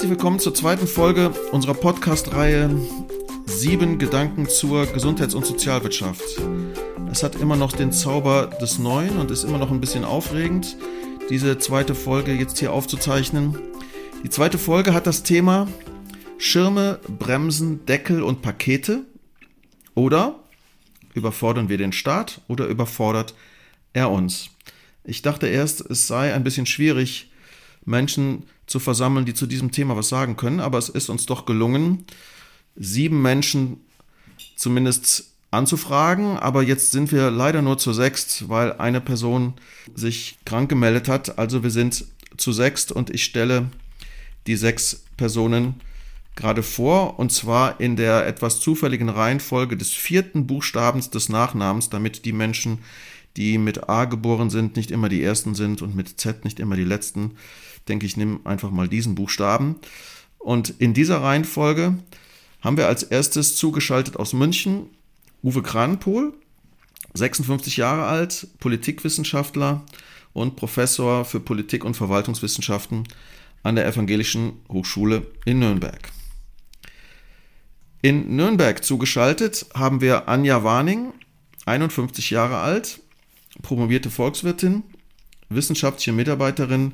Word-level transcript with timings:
Herzlich 0.00 0.16
willkommen 0.16 0.38
zur 0.38 0.54
zweiten 0.54 0.86
Folge 0.86 1.28
unserer 1.52 1.74
Podcast-Reihe 1.74 2.74
Sieben 3.44 3.98
Gedanken 3.98 4.48
zur 4.48 4.86
Gesundheits- 4.86 5.34
und 5.34 5.44
Sozialwirtschaft. 5.44 6.40
Es 7.12 7.22
hat 7.22 7.36
immer 7.36 7.54
noch 7.54 7.72
den 7.72 7.92
Zauber 7.92 8.46
des 8.46 8.78
Neuen 8.78 9.18
und 9.18 9.30
ist 9.30 9.44
immer 9.44 9.58
noch 9.58 9.70
ein 9.70 9.78
bisschen 9.78 10.06
aufregend, 10.06 10.78
diese 11.28 11.58
zweite 11.58 11.94
Folge 11.94 12.32
jetzt 12.32 12.58
hier 12.58 12.72
aufzuzeichnen. 12.72 13.58
Die 14.24 14.30
zweite 14.30 14.56
Folge 14.56 14.94
hat 14.94 15.06
das 15.06 15.22
Thema 15.22 15.68
Schirme, 16.38 16.98
Bremsen, 17.18 17.84
Deckel 17.84 18.22
und 18.22 18.40
Pakete. 18.40 19.04
Oder 19.94 20.38
überfordern 21.12 21.68
wir 21.68 21.76
den 21.76 21.92
Staat 21.92 22.40
oder 22.48 22.68
überfordert 22.68 23.34
er 23.92 24.10
uns? 24.10 24.48
Ich 25.04 25.20
dachte 25.20 25.46
erst, 25.46 25.82
es 25.82 26.06
sei 26.06 26.32
ein 26.32 26.42
bisschen 26.42 26.64
schwierig, 26.64 27.30
Menschen 27.84 28.44
zu 28.70 28.78
versammeln, 28.78 29.26
die 29.26 29.34
zu 29.34 29.46
diesem 29.46 29.72
Thema 29.72 29.96
was 29.96 30.08
sagen 30.08 30.36
können, 30.36 30.60
aber 30.60 30.78
es 30.78 30.88
ist 30.88 31.08
uns 31.08 31.26
doch 31.26 31.44
gelungen, 31.44 32.04
sieben 32.76 33.20
Menschen 33.20 33.80
zumindest 34.54 35.32
anzufragen, 35.50 36.38
aber 36.38 36.62
jetzt 36.62 36.92
sind 36.92 37.10
wir 37.10 37.32
leider 37.32 37.62
nur 37.62 37.78
zu 37.78 37.92
sechst, 37.92 38.48
weil 38.48 38.74
eine 38.74 39.00
Person 39.00 39.54
sich 39.96 40.38
krank 40.44 40.68
gemeldet 40.68 41.08
hat. 41.08 41.36
Also 41.36 41.64
wir 41.64 41.70
sind 41.70 42.04
zu 42.36 42.52
sechst 42.52 42.92
und 42.92 43.10
ich 43.10 43.24
stelle 43.24 43.70
die 44.46 44.54
sechs 44.54 45.02
Personen 45.16 45.74
gerade 46.36 46.62
vor 46.62 47.18
und 47.18 47.32
zwar 47.32 47.80
in 47.80 47.96
der 47.96 48.24
etwas 48.24 48.60
zufälligen 48.60 49.08
Reihenfolge 49.08 49.76
des 49.76 49.90
vierten 49.90 50.46
Buchstabens 50.46 51.10
des 51.10 51.28
Nachnamens, 51.28 51.90
damit 51.90 52.24
die 52.24 52.32
Menschen, 52.32 52.78
die 53.36 53.58
mit 53.58 53.88
A 53.88 54.04
geboren 54.04 54.48
sind, 54.48 54.76
nicht 54.76 54.92
immer 54.92 55.08
die 55.08 55.24
ersten 55.24 55.56
sind 55.56 55.82
und 55.82 55.96
mit 55.96 56.20
Z 56.20 56.44
nicht 56.44 56.60
immer 56.60 56.76
die 56.76 56.84
letzten. 56.84 57.32
Denke 57.88 58.06
ich, 58.06 58.16
nehme 58.16 58.40
einfach 58.44 58.70
mal 58.70 58.88
diesen 58.88 59.14
Buchstaben. 59.14 59.76
Und 60.38 60.70
in 60.78 60.94
dieser 60.94 61.22
Reihenfolge 61.22 61.98
haben 62.60 62.76
wir 62.76 62.86
als 62.86 63.02
erstes 63.02 63.56
zugeschaltet 63.56 64.16
aus 64.16 64.32
München 64.32 64.86
Uwe 65.42 65.62
Kranpohl, 65.62 66.34
56 67.14 67.78
Jahre 67.78 68.04
alt, 68.04 68.46
Politikwissenschaftler 68.58 69.84
und 70.32 70.56
Professor 70.56 71.24
für 71.24 71.40
Politik- 71.40 71.84
und 71.84 71.96
Verwaltungswissenschaften 71.96 73.04
an 73.62 73.76
der 73.76 73.86
Evangelischen 73.86 74.52
Hochschule 74.68 75.26
in 75.44 75.58
Nürnberg. 75.58 76.12
In 78.02 78.36
Nürnberg 78.36 78.82
zugeschaltet 78.82 79.66
haben 79.74 80.00
wir 80.00 80.28
Anja 80.28 80.64
Warning, 80.64 81.12
51 81.66 82.30
Jahre 82.30 82.58
alt, 82.58 83.00
promovierte 83.62 84.10
Volkswirtin, 84.10 84.82
wissenschaftliche 85.50 86.12
Mitarbeiterin 86.12 86.92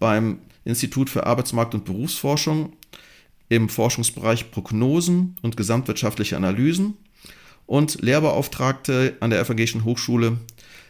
beim 0.00 0.40
Institut 0.64 1.08
für 1.08 1.26
Arbeitsmarkt 1.26 1.74
und 1.74 1.84
Berufsforschung 1.84 2.72
im 3.48 3.68
Forschungsbereich 3.68 4.50
Prognosen 4.50 5.36
und 5.42 5.56
gesamtwirtschaftliche 5.56 6.36
Analysen 6.36 6.96
und 7.66 8.02
Lehrbeauftragte 8.02 9.16
an 9.20 9.30
der 9.30 9.40
Evangelischen 9.40 9.84
Hochschule 9.84 10.38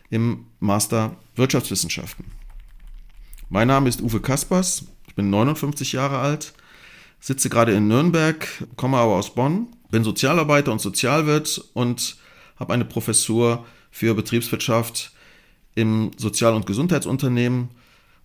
im 0.08 0.46
Master 0.60 1.16
Wirtschaftswissenschaften. 1.36 2.24
Mein 3.48 3.68
Name 3.68 3.88
ist 3.88 4.00
Uwe 4.00 4.20
Kaspers, 4.20 4.84
ich 5.08 5.14
bin 5.14 5.28
59 5.28 5.92
Jahre 5.92 6.18
alt, 6.18 6.54
sitze 7.18 7.50
gerade 7.50 7.72
in 7.72 7.88
Nürnberg, 7.88 8.46
komme 8.76 8.96
aber 8.96 9.16
aus 9.16 9.34
Bonn, 9.34 9.68
bin 9.90 10.04
Sozialarbeiter 10.04 10.72
und 10.72 10.80
Sozialwirt 10.80 11.62
und 11.74 12.16
habe 12.56 12.72
eine 12.72 12.84
Professur 12.84 13.66
für 13.90 14.14
Betriebswirtschaft 14.14 15.12
im 15.74 16.12
Sozial- 16.16 16.54
und 16.54 16.66
Gesundheitsunternehmen 16.66 17.70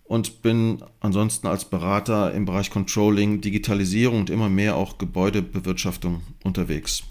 und 0.08 0.42
bin 0.42 0.82
ansonsten 1.00 1.46
als 1.46 1.64
Berater 1.64 2.32
im 2.32 2.44
Bereich 2.44 2.70
Controlling, 2.70 3.40
Digitalisierung 3.40 4.20
und 4.20 4.30
immer 4.30 4.48
mehr 4.48 4.76
auch 4.76 4.98
Gebäudebewirtschaftung 4.98 6.22
unterwegs. 6.44 7.02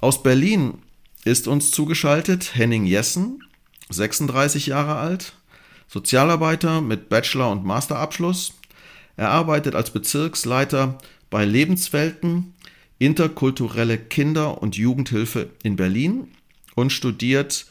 Aus 0.00 0.22
Berlin 0.22 0.74
ist 1.24 1.48
uns 1.48 1.70
zugeschaltet 1.70 2.54
Henning 2.54 2.84
Jessen, 2.84 3.42
36 3.88 4.66
Jahre 4.66 4.96
alt, 4.96 5.34
Sozialarbeiter 5.88 6.80
mit 6.80 7.08
Bachelor- 7.08 7.52
und 7.52 7.64
Masterabschluss. 7.64 8.54
Er 9.16 9.30
arbeitet 9.30 9.74
als 9.74 9.90
Bezirksleiter 9.90 10.98
bei 11.30 11.44
Lebenswelten, 11.44 12.54
interkulturelle 12.98 13.98
Kinder- 13.98 14.60
und 14.62 14.76
Jugendhilfe 14.76 15.50
in 15.62 15.76
Berlin 15.76 16.28
und 16.74 16.92
studiert 16.92 17.66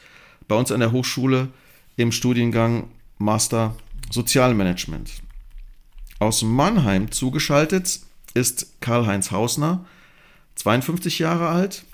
bei 0.48 0.56
uns 0.56 0.72
an 0.72 0.80
der 0.80 0.92
Hochschule 0.92 1.48
im 1.96 2.12
Studiengang 2.12 2.88
Master 3.18 3.76
Sozialmanagement. 4.12 5.10
Aus 6.18 6.42
Mannheim 6.42 7.10
zugeschaltet 7.10 8.00
ist 8.34 8.80
Karl-Heinz 8.80 9.30
Hausner, 9.30 9.84
52 10.56 11.18
Jahre 11.18 11.48
alt, 11.48 11.84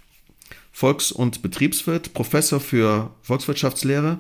Volks- 0.72 1.12
und 1.12 1.42
Betriebswirt, 1.42 2.12
Professor 2.14 2.60
für 2.60 3.10
Volkswirtschaftslehre 3.22 4.18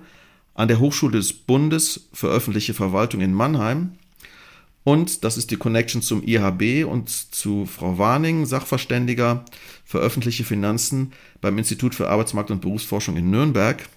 an 0.54 0.68
der 0.68 0.80
Hochschule 0.80 1.18
des 1.18 1.32
Bundes 1.32 2.08
für 2.12 2.28
öffentliche 2.28 2.74
Verwaltung 2.74 3.20
in 3.20 3.34
Mannheim. 3.34 3.92
Und 4.84 5.24
das 5.24 5.36
ist 5.36 5.50
die 5.50 5.56
Connection 5.56 6.00
zum 6.00 6.22
IHB 6.26 6.84
und 6.84 7.10
zu 7.10 7.66
Frau 7.66 7.98
Warning, 7.98 8.46
Sachverständiger 8.46 9.44
für 9.84 9.98
öffentliche 9.98 10.44
Finanzen 10.44 11.12
beim 11.40 11.58
Institut 11.58 11.94
für 11.94 12.08
Arbeitsmarkt 12.08 12.50
und 12.50 12.60
Berufsforschung 12.60 13.16
in 13.16 13.30
Nürnberg. 13.30 13.88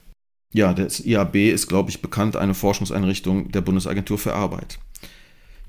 Ja, 0.54 0.74
das 0.74 1.00
IAB 1.00 1.36
ist, 1.36 1.68
glaube 1.68 1.90
ich, 1.90 2.02
bekannt, 2.02 2.36
eine 2.36 2.54
Forschungseinrichtung 2.54 3.52
der 3.52 3.62
Bundesagentur 3.62 4.18
für 4.18 4.34
Arbeit. 4.34 4.80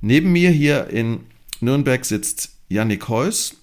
Neben 0.00 0.32
mir 0.32 0.50
hier 0.50 0.88
in 0.88 1.20
Nürnberg 1.60 2.04
sitzt 2.04 2.56
Yannick 2.68 3.08
Heuss, 3.08 3.56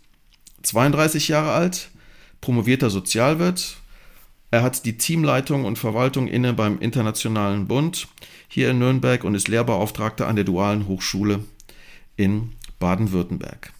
32 0.63 1.27
Jahre 1.27 1.51
alt, 1.51 1.89
promovierter 2.39 2.89
Sozialwirt. 2.89 3.77
Er 4.51 4.63
hat 4.63 4.85
die 4.85 4.97
Teamleitung 4.97 5.65
und 5.65 5.77
Verwaltung 5.77 6.27
inne 6.27 6.53
beim 6.53 6.79
Internationalen 6.79 7.67
Bund 7.67 8.07
hier 8.47 8.71
in 8.71 8.79
Nürnberg 8.79 9.23
und 9.25 9.35
ist 9.35 9.49
Lehrbeauftragter 9.49 10.27
an 10.27 10.37
der 10.37 10.45
Dualen 10.45 10.87
Hochschule 10.87 11.43
in 12.15 12.53
Baden-Württemberg. 12.79 13.73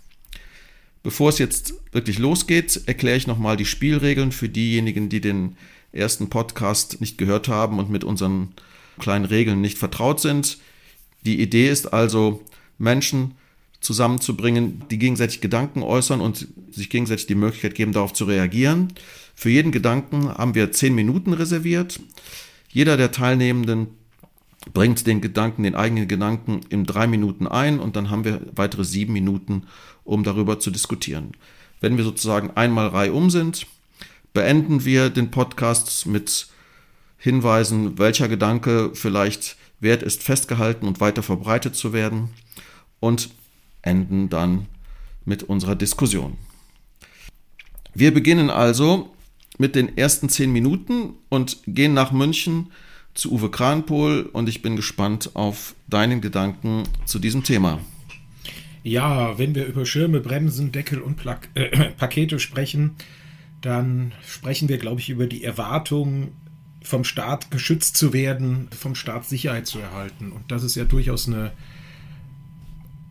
Bevor 1.01 1.29
es 1.29 1.39
jetzt 1.39 1.73
wirklich 1.93 2.19
losgeht, 2.19 2.81
erkläre 2.85 3.17
ich 3.17 3.25
nochmal 3.25 3.55
die 3.55 3.65
Spielregeln 3.65 4.33
für 4.33 4.49
diejenigen, 4.49 5.07
die 5.07 5.21
den 5.21 5.55
ersten 5.91 6.29
Podcast 6.29 7.01
nicht 7.01 7.17
gehört 7.17 7.47
haben 7.47 7.79
und 7.79 7.89
mit 7.89 8.03
unseren 8.03 8.53
kleinen 8.99 9.25
Regeln 9.25 9.61
nicht 9.61 9.77
vertraut 9.77 10.19
sind. 10.19 10.57
Die 11.25 11.41
Idee 11.41 11.69
ist 11.69 11.93
also, 11.93 12.43
Menschen 12.77 13.35
zusammenzubringen, 13.81 14.83
die 14.91 14.97
gegenseitig 14.97 15.41
Gedanken 15.41 15.83
äußern 15.83 16.21
und 16.21 16.47
sich 16.71 16.89
gegenseitig 16.89 17.27
die 17.27 17.35
Möglichkeit 17.35 17.75
geben, 17.75 17.93
darauf 17.93 18.13
zu 18.13 18.25
reagieren. 18.25 18.93
Für 19.35 19.49
jeden 19.49 19.71
Gedanken 19.71 20.29
haben 20.29 20.55
wir 20.55 20.71
zehn 20.71 20.93
Minuten 20.95 21.33
reserviert. 21.33 21.99
Jeder 22.69 22.97
der 22.97 23.11
Teilnehmenden 23.11 23.87
bringt 24.73 25.07
den 25.07 25.21
Gedanken, 25.21 25.63
den 25.63 25.75
eigenen 25.75 26.07
Gedanken 26.07 26.61
in 26.69 26.85
drei 26.85 27.07
Minuten 27.07 27.47
ein 27.47 27.79
und 27.79 27.95
dann 27.95 28.09
haben 28.09 28.25
wir 28.25 28.41
weitere 28.53 28.83
sieben 28.83 29.13
Minuten, 29.13 29.63
um 30.03 30.23
darüber 30.23 30.59
zu 30.59 30.71
diskutieren. 30.71 31.31
Wenn 31.79 31.95
wir 31.95 32.03
sozusagen 32.03 32.51
einmal 32.51 32.87
reihum 32.87 33.29
sind, 33.29 33.65
beenden 34.33 34.85
wir 34.85 35.09
den 35.09 35.31
Podcast 35.31 36.05
mit 36.05 36.47
Hinweisen, 37.17 37.97
welcher 37.97 38.27
Gedanke 38.27 38.91
vielleicht 38.93 39.57
wert 39.79 40.03
ist, 40.03 40.23
festgehalten 40.23 40.87
und 40.87 40.99
weiter 40.99 41.23
verbreitet 41.23 41.75
zu 41.75 41.93
werden 41.93 42.29
und 42.99 43.29
enden 43.81 44.29
dann 44.29 44.67
mit 45.25 45.43
unserer 45.43 45.75
Diskussion. 45.75 46.37
Wir 47.93 48.13
beginnen 48.13 48.49
also 48.49 49.13
mit 49.57 49.75
den 49.75 49.97
ersten 49.97 50.29
zehn 50.29 50.51
Minuten 50.51 51.13
und 51.29 51.57
gehen 51.65 51.93
nach 51.93 52.11
München 52.11 52.71
zu 53.13 53.31
Uwe 53.31 53.51
Kranpohl 53.51 54.29
und 54.31 54.47
ich 54.47 54.61
bin 54.61 54.75
gespannt 54.75 55.31
auf 55.33 55.75
deinen 55.87 56.21
Gedanken 56.21 56.83
zu 57.05 57.19
diesem 57.19 57.43
Thema. 57.43 57.79
Ja, 58.83 59.37
wenn 59.37 59.55
wir 59.55 59.65
über 59.65 59.85
Schirme, 59.85 60.21
Bremsen, 60.21 60.71
Deckel 60.71 61.01
und 61.01 61.17
Pla 61.17 61.39
äh, 61.55 61.91
Pakete 61.97 62.39
sprechen, 62.39 62.95
dann 63.61 64.13
sprechen 64.25 64.69
wir, 64.69 64.77
glaube 64.77 65.01
ich, 65.01 65.09
über 65.09 65.27
die 65.27 65.43
Erwartung, 65.43 66.31
vom 66.81 67.03
Staat 67.03 67.51
geschützt 67.51 67.97
zu 67.97 68.13
werden, 68.13 68.69
vom 68.71 68.95
Staat 68.95 69.25
Sicherheit 69.25 69.67
zu 69.67 69.79
erhalten. 69.79 70.31
Und 70.31 70.51
das 70.51 70.63
ist 70.63 70.75
ja 70.75 70.85
durchaus 70.85 71.27
eine 71.27 71.51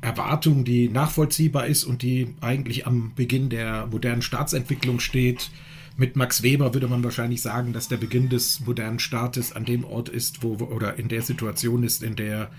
Erwartung, 0.01 0.65
die 0.65 0.89
nachvollziehbar 0.89 1.67
ist 1.67 1.85
und 1.85 2.03
die 2.03 2.35
eigentlich 2.41 2.87
am 2.87 3.13
Beginn 3.15 3.51
der 3.51 3.87
modernen 3.87 4.23
Staatsentwicklung 4.23 5.01
steht. 5.01 5.51
Mit 5.97 6.17
Max 6.17 6.43
Weber 6.43 6.75
würde 6.75 6.87
man 6.87 7.03
wahrscheinlich 7.03 7.43
sagen, 7.43 7.73
dass 7.73 7.89
der 7.89 7.97
Beginn 7.97 8.29
des 8.29 8.61
modernen 8.61 9.01
Staates 9.01 9.53
an 9.53 9.65
dem 9.65 9.85
Ort 9.85 10.09
ist, 10.09 10.43
wo 10.43 10.55
oder 10.55 10.99
in 10.99 11.09
der 11.09 11.23
Situation 11.23 11.83
ist, 11.83 12.03
in 12.03 12.17
der 12.17 12.51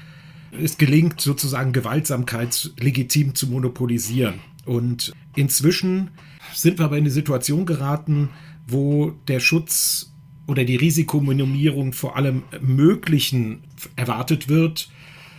es 0.51 0.77
gelingt, 0.77 1.21
sozusagen 1.21 1.73
Gewaltsamkeit 1.73 2.71
legitim 2.77 3.35
zu 3.35 3.47
monopolisieren. 3.47 4.41
Und 4.65 5.13
inzwischen 5.35 6.09
sind 6.53 6.79
wir 6.79 6.85
aber 6.85 6.97
in 6.97 7.03
eine 7.03 7.11
Situation 7.11 7.65
geraten, 7.65 8.29
wo 8.67 9.13
der 9.27 9.39
Schutz 9.39 10.11
oder 10.47 10.65
die 10.65 10.75
Risikominimierung 10.75 11.93
vor 11.93 12.15
allem 12.15 12.43
Möglichen 12.59 13.61
erwartet 13.95 14.49
wird. 14.49 14.89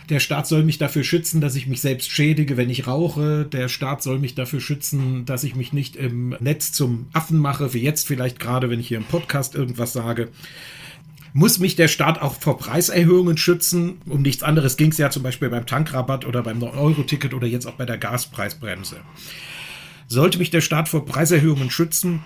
der 0.09 0.19
Staat 0.19 0.47
soll 0.47 0.63
mich 0.63 0.77
dafür 0.77 1.03
schützen, 1.03 1.39
dass 1.39 1.55
ich 1.55 1.67
mich 1.67 1.79
selbst 1.79 2.09
schädige, 2.11 2.57
wenn 2.57 2.69
ich 2.69 2.87
rauche. 2.87 3.45
Der 3.45 3.69
Staat 3.69 4.03
soll 4.03 4.19
mich 4.19 4.35
dafür 4.35 4.59
schützen, 4.59 5.25
dass 5.25 5.43
ich 5.43 5.55
mich 5.55 5.71
nicht 5.71 5.95
im 5.95 6.35
Netz 6.39 6.73
zum 6.73 7.07
Affen 7.13 7.37
mache, 7.37 7.73
wie 7.73 7.81
jetzt 7.81 8.07
vielleicht 8.07 8.39
gerade, 8.39 8.69
wenn 8.69 8.79
ich 8.79 8.87
hier 8.89 8.97
im 8.97 9.05
Podcast 9.05 9.55
irgendwas 9.55 9.93
sage. 9.93 10.29
Muss 11.33 11.59
mich 11.59 11.77
der 11.77 11.87
Staat 11.87 12.21
auch 12.21 12.33
vor 12.33 12.57
Preiserhöhungen 12.57 13.37
schützen? 13.37 14.01
Um 14.05 14.21
nichts 14.21 14.43
anderes 14.43 14.75
ging 14.75 14.91
es 14.91 14.97
ja 14.97 15.09
zum 15.09 15.23
Beispiel 15.23 15.49
beim 15.49 15.65
Tankrabatt 15.65 16.25
oder 16.25 16.43
beim 16.43 16.59
9-Euro-Ticket 16.59 17.33
oder 17.33 17.47
jetzt 17.47 17.65
auch 17.67 17.75
bei 17.75 17.85
der 17.85 17.97
Gaspreisbremse. 17.97 18.97
Sollte 20.11 20.39
mich 20.39 20.49
der 20.49 20.59
Staat 20.59 20.89
vor 20.89 21.05
Preiserhöhungen 21.05 21.69
schützen? 21.69 22.21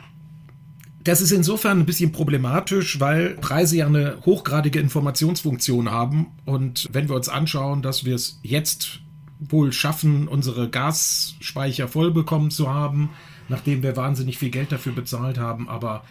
Das 1.03 1.21
ist 1.21 1.29
insofern 1.29 1.81
ein 1.81 1.85
bisschen 1.85 2.11
problematisch, 2.11 2.99
weil 2.99 3.35
Preise 3.35 3.77
ja 3.77 3.85
eine 3.85 4.17
hochgradige 4.25 4.79
Informationsfunktion 4.79 5.91
haben. 5.91 6.31
Und 6.45 6.89
wenn 6.93 7.09
wir 7.09 7.15
uns 7.15 7.29
anschauen, 7.29 7.83
dass 7.83 8.03
wir 8.03 8.15
es 8.15 8.39
jetzt 8.41 9.01
wohl 9.37 9.71
schaffen, 9.71 10.27
unsere 10.27 10.67
Gasspeicher 10.67 11.87
voll 11.87 12.09
bekommen 12.09 12.49
zu 12.49 12.73
haben, 12.73 13.11
nachdem 13.49 13.83
wir 13.83 13.95
wahnsinnig 13.95 14.39
viel 14.39 14.49
Geld 14.49 14.71
dafür 14.71 14.93
bezahlt 14.93 15.37
haben, 15.37 15.69
aber 15.69 16.03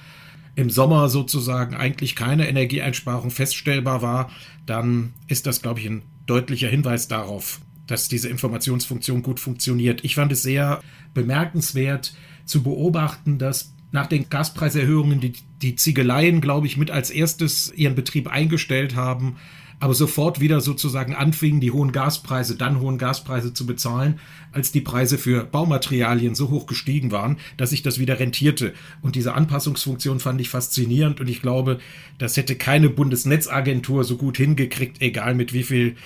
im 0.54 0.70
Sommer 0.70 1.08
sozusagen 1.08 1.74
eigentlich 1.74 2.14
keine 2.14 2.48
Energieeinsparung 2.48 3.32
feststellbar 3.32 4.00
war, 4.00 4.30
dann 4.64 5.12
ist 5.26 5.48
das, 5.48 5.60
glaube 5.60 5.80
ich, 5.80 5.86
ein 5.86 6.02
deutlicher 6.26 6.68
Hinweis 6.68 7.08
darauf, 7.08 7.60
dass 7.86 8.08
diese 8.08 8.28
Informationsfunktion 8.28 9.22
gut 9.22 9.40
funktioniert. 9.40 10.04
Ich 10.04 10.14
fand 10.14 10.32
es 10.32 10.42
sehr 10.42 10.80
bemerkenswert 11.12 12.14
zu 12.44 12.62
beobachten, 12.62 13.38
dass 13.38 13.72
nach 13.92 14.06
den 14.06 14.28
Gaspreiserhöhungen 14.28 15.20
die, 15.20 15.34
die 15.62 15.76
Ziegeleien, 15.76 16.40
glaube 16.40 16.66
ich, 16.66 16.76
mit 16.76 16.90
als 16.90 17.10
erstes 17.10 17.72
ihren 17.74 17.94
Betrieb 17.94 18.28
eingestellt 18.28 18.96
haben, 18.96 19.36
aber 19.80 19.94
sofort 19.94 20.40
wieder 20.40 20.60
sozusagen 20.60 21.14
anfingen, 21.14 21.60
die 21.60 21.70
hohen 21.70 21.92
Gaspreise, 21.92 22.56
dann 22.56 22.80
hohen 22.80 22.98
Gaspreise 22.98 23.52
zu 23.52 23.66
bezahlen, 23.66 24.18
als 24.50 24.72
die 24.72 24.80
Preise 24.80 25.18
für 25.18 25.44
Baumaterialien 25.44 26.34
so 26.34 26.50
hoch 26.50 26.66
gestiegen 26.66 27.10
waren, 27.10 27.38
dass 27.56 27.70
sich 27.70 27.82
das 27.82 27.98
wieder 27.98 28.18
rentierte. 28.18 28.72
Und 29.02 29.14
diese 29.14 29.34
Anpassungsfunktion 29.34 30.20
fand 30.20 30.40
ich 30.40 30.48
faszinierend 30.48 31.20
und 31.20 31.28
ich 31.28 31.42
glaube, 31.42 31.78
das 32.18 32.36
hätte 32.36 32.56
keine 32.56 32.88
Bundesnetzagentur 32.88 34.04
so 34.04 34.16
gut 34.16 34.36
hingekriegt, 34.36 35.02
egal 35.02 35.34
mit 35.34 35.52
wie 35.52 35.64
viel 35.64 35.96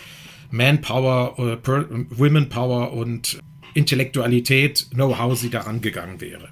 Manpower, 0.50 1.38
oder 1.38 1.58
Womenpower 2.10 2.92
und 2.92 3.38
Intellektualität, 3.74 4.88
Know-how 4.90 5.38
sie 5.38 5.50
daran 5.50 5.80
gegangen 5.80 6.20
wäre. 6.20 6.48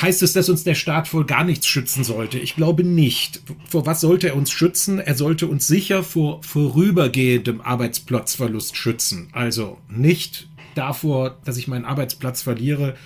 Heißt 0.00 0.22
es, 0.22 0.32
dass 0.32 0.48
uns 0.48 0.64
der 0.64 0.74
Staat 0.74 1.06
vor 1.06 1.24
gar 1.24 1.44
nichts 1.44 1.66
schützen 1.66 2.02
sollte? 2.02 2.38
Ich 2.38 2.56
glaube 2.56 2.82
nicht. 2.82 3.42
Vor 3.68 3.86
was 3.86 4.00
sollte 4.00 4.28
er 4.28 4.36
uns 4.36 4.50
schützen? 4.50 4.98
Er 4.98 5.14
sollte 5.14 5.46
uns 5.46 5.68
sicher 5.68 6.02
vor 6.02 6.42
vorübergehendem 6.42 7.60
Arbeitsplatzverlust 7.60 8.76
schützen. 8.76 9.28
Also 9.32 9.78
nicht 9.88 10.48
davor, 10.74 11.38
dass 11.44 11.56
ich 11.56 11.68
meinen 11.68 11.84
Arbeitsplatz 11.84 12.42
verliere, 12.42 12.96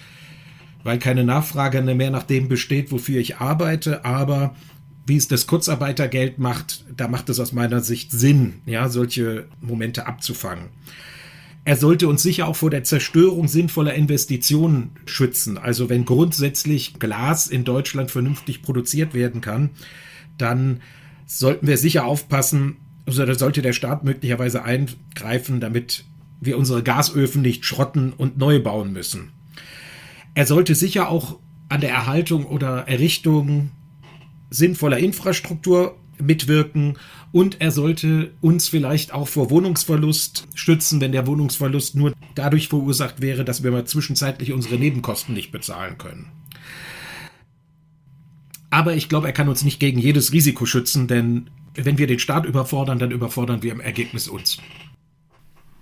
weil 0.83 0.99
keine 0.99 1.25
Nachfrage 1.25 1.83
mehr 1.83 2.11
nach 2.11 2.23
dem 2.23 2.49
besteht, 2.49 2.91
wofür 2.91 3.21
ich 3.21 3.37
arbeite, 3.37 4.07
aber 4.07 4.55
wie 5.09 5.17
es 5.17 5.29
das 5.29 5.47
Kurzarbeitergeld 5.47 6.39
macht, 6.39 6.85
da 6.97 7.09
macht 7.09 7.29
es 7.29 7.41
aus 7.41 7.53
meiner 7.53 7.81
Sicht 7.81 8.13
Sinn, 8.13 8.61
ja, 8.67 8.89
solche 8.89 9.47
Momente 9.61 10.07
abzufangen. 10.07 10.67
Er 11.65 11.77
sollte 11.77 12.09
uns 12.09 12.23
sicher 12.23 12.49
auch 12.49 12.57
vor 12.57 12.71
der 12.71 12.85
Zerstörung 12.85 13.47
sinnvoller 13.47 13.95
Investitionen 13.95 14.93
schützen. 15.05 15.59
Also 15.59 15.91
wenn 15.91 16.05
grundsätzlich 16.05 16.99
Glas 16.99 17.47
in 17.47 17.65
Deutschland 17.65 18.11
vernünftig 18.11 18.63
produziert 18.63 19.13
werden 19.13 19.41
kann, 19.41 19.71
dann 20.39 20.81
sollten 21.27 21.67
wir 21.67 21.77
sicher 21.77 22.07
aufpassen, 22.07 22.77
also 23.05 23.25
da 23.25 23.35
sollte 23.35 23.61
der 23.61 23.73
Staat 23.75 24.05
möglicherweise 24.05 24.63
eingreifen, 24.65 25.61
damit 25.61 26.05
wir 26.41 26.57
unsere 26.57 26.83
Gasöfen 26.83 27.43
nicht 27.43 27.65
schrotten 27.67 28.13
und 28.13 28.39
neu 28.39 28.61
bauen 28.61 28.93
müssen. 28.93 29.33
Er 30.35 30.47
sollte 30.47 30.75
sicher 30.75 31.09
auch 31.09 31.39
an 31.69 31.81
der 31.81 31.91
Erhaltung 31.91 32.47
oder 32.47 32.89
Errichtung 32.89 33.71
sinnvoller 34.51 34.99
Infrastruktur 34.99 35.97
mitwirken 36.21 36.99
und 37.33 37.61
er 37.61 37.71
sollte 37.71 38.33
uns 38.41 38.69
vielleicht 38.69 39.13
auch 39.13 39.29
vor 39.29 39.51
Wohnungsverlust 39.51 40.49
stützen, 40.55 41.01
wenn 41.01 41.13
der 41.13 41.27
Wohnungsverlust 41.27 41.95
nur 41.95 42.13
dadurch 42.35 42.69
verursacht 42.69 43.21
wäre, 43.21 43.45
dass 43.45 43.63
wir 43.63 43.71
mal 43.71 43.85
zwischenzeitlich 43.85 44.53
unsere 44.53 44.77
Nebenkosten 44.77 45.35
nicht 45.35 45.53
bezahlen 45.53 45.99
können. 45.99 46.33
Aber 48.71 48.95
ich 48.95 49.09
glaube, 49.09 49.27
er 49.27 49.33
kann 49.33 49.49
uns 49.49 49.65
nicht 49.65 49.81
gegen 49.81 49.99
jedes 49.99 50.33
Risiko 50.33 50.67
schützen, 50.67 51.09
denn 51.09 51.51
wenn 51.75 51.99
wir 51.99 52.07
den 52.07 52.19
Staat 52.19 52.45
überfordern, 52.45 52.99
dann 52.99 53.11
überfordern 53.11 53.63
wir 53.63 53.73
im 53.73 53.81
Ergebnis 53.81 54.29
uns. 54.29 54.59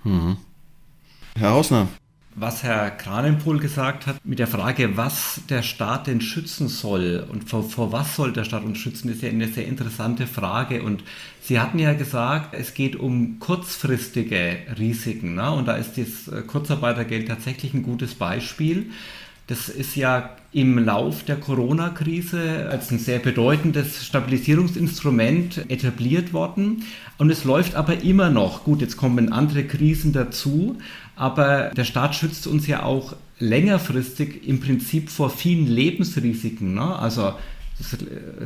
Hm. 0.03 0.37
Herr 1.37 1.51
Hausner, 1.51 1.89
was 2.39 2.63
Herr 2.63 2.91
Kranenpohl 2.91 3.59
gesagt 3.59 4.07
hat, 4.07 4.17
mit 4.23 4.39
der 4.39 4.47
Frage, 4.47 4.99
was 4.99 5.41
der 5.49 5.63
Staat 5.63 6.07
denn 6.07 6.21
schützen 6.21 6.69
soll 6.69 7.27
und 7.33 7.49
vor, 7.49 7.65
vor, 7.65 7.93
was 7.93 8.15
soll 8.15 8.35
der 8.35 8.45
Staat 8.45 8.63
uns 8.63 8.77
schützen, 8.77 9.09
ist 9.09 9.23
ja 9.23 9.31
eine 9.31 9.49
sehr 9.49 9.67
interessante 9.67 10.27
Frage. 10.27 10.83
Und 10.83 11.03
Sie 11.41 11.59
hatten 11.59 11.79
ja 11.79 11.95
gesagt, 11.95 12.55
es 12.55 12.75
geht 12.75 12.95
um 12.95 13.39
kurzfristige 13.39 14.59
Risiken. 14.79 15.37
Ne? 15.37 15.51
Und 15.51 15.67
da 15.67 15.77
ist 15.77 15.97
das 15.97 16.29
äh, 16.29 16.43
Kurzarbeitergeld 16.43 17.29
tatsächlich 17.29 17.73
ein 17.73 17.83
gutes 17.83 18.15
Beispiel. 18.15 18.91
Das 19.47 19.69
ist 19.69 19.95
ja 19.95 20.37
im 20.53 20.77
Lauf 20.79 21.23
der 21.23 21.37
Corona-Krise 21.37 22.69
als 22.69 22.91
ein 22.91 22.99
sehr 22.99 23.21
bedeutendes 23.21 24.05
Stabilisierungsinstrument 24.05 25.71
etabliert 25.71 26.33
worden. 26.33 26.83
Und 27.17 27.31
es 27.31 27.45
läuft 27.45 27.77
aber 27.77 28.03
immer 28.03 28.29
noch. 28.29 28.65
Gut, 28.65 28.81
jetzt 28.81 28.97
kommen 28.97 29.33
andere 29.33 29.65
Krisen 29.65 30.13
dazu. 30.13 30.79
Aber 31.17 31.71
der 31.75 31.85
Staat 31.85 32.15
schützt 32.15 32.47
uns 32.47 32.67
ja 32.67 32.83
auch 32.83 33.17
längerfristig 33.39 34.47
im 34.47 34.61
Prinzip 34.61 35.11
vor 35.11 35.31
vielen 35.31 35.67
Lebensrisiken. 35.67 36.75
Ne? 36.75 36.97
Also 36.97 37.33
das 37.79 37.97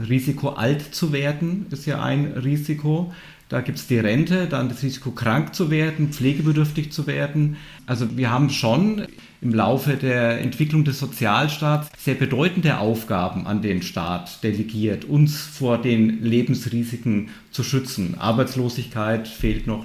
Risiko 0.08 0.50
alt 0.50 0.94
zu 0.94 1.12
werden 1.12 1.66
ist 1.70 1.86
ja 1.86 2.02
ein 2.02 2.32
Risiko. 2.32 3.12
Da 3.48 3.60
gibt 3.60 3.78
es 3.78 3.88
die 3.88 3.98
Rente, 3.98 4.46
dann 4.46 4.68
das 4.68 4.82
Risiko 4.84 5.10
krank 5.10 5.56
zu 5.56 5.70
werden, 5.70 6.12
pflegebedürftig 6.12 6.92
zu 6.92 7.08
werden. 7.08 7.56
Also 7.86 8.16
wir 8.16 8.30
haben 8.30 8.50
schon 8.50 9.06
im 9.40 9.52
Laufe 9.52 9.94
der 9.94 10.40
Entwicklung 10.40 10.84
des 10.84 11.00
Sozialstaats 11.00 11.90
sehr 11.98 12.14
bedeutende 12.14 12.78
Aufgaben 12.78 13.48
an 13.48 13.62
den 13.62 13.82
Staat 13.82 14.44
delegiert, 14.44 15.04
uns 15.04 15.36
vor 15.40 15.78
den 15.78 16.22
Lebensrisiken 16.22 17.30
zu 17.50 17.64
schützen. 17.64 18.16
Arbeitslosigkeit 18.18 19.26
fehlt 19.26 19.66
noch 19.66 19.84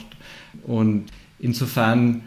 und 0.64 1.06
insofern 1.40 2.22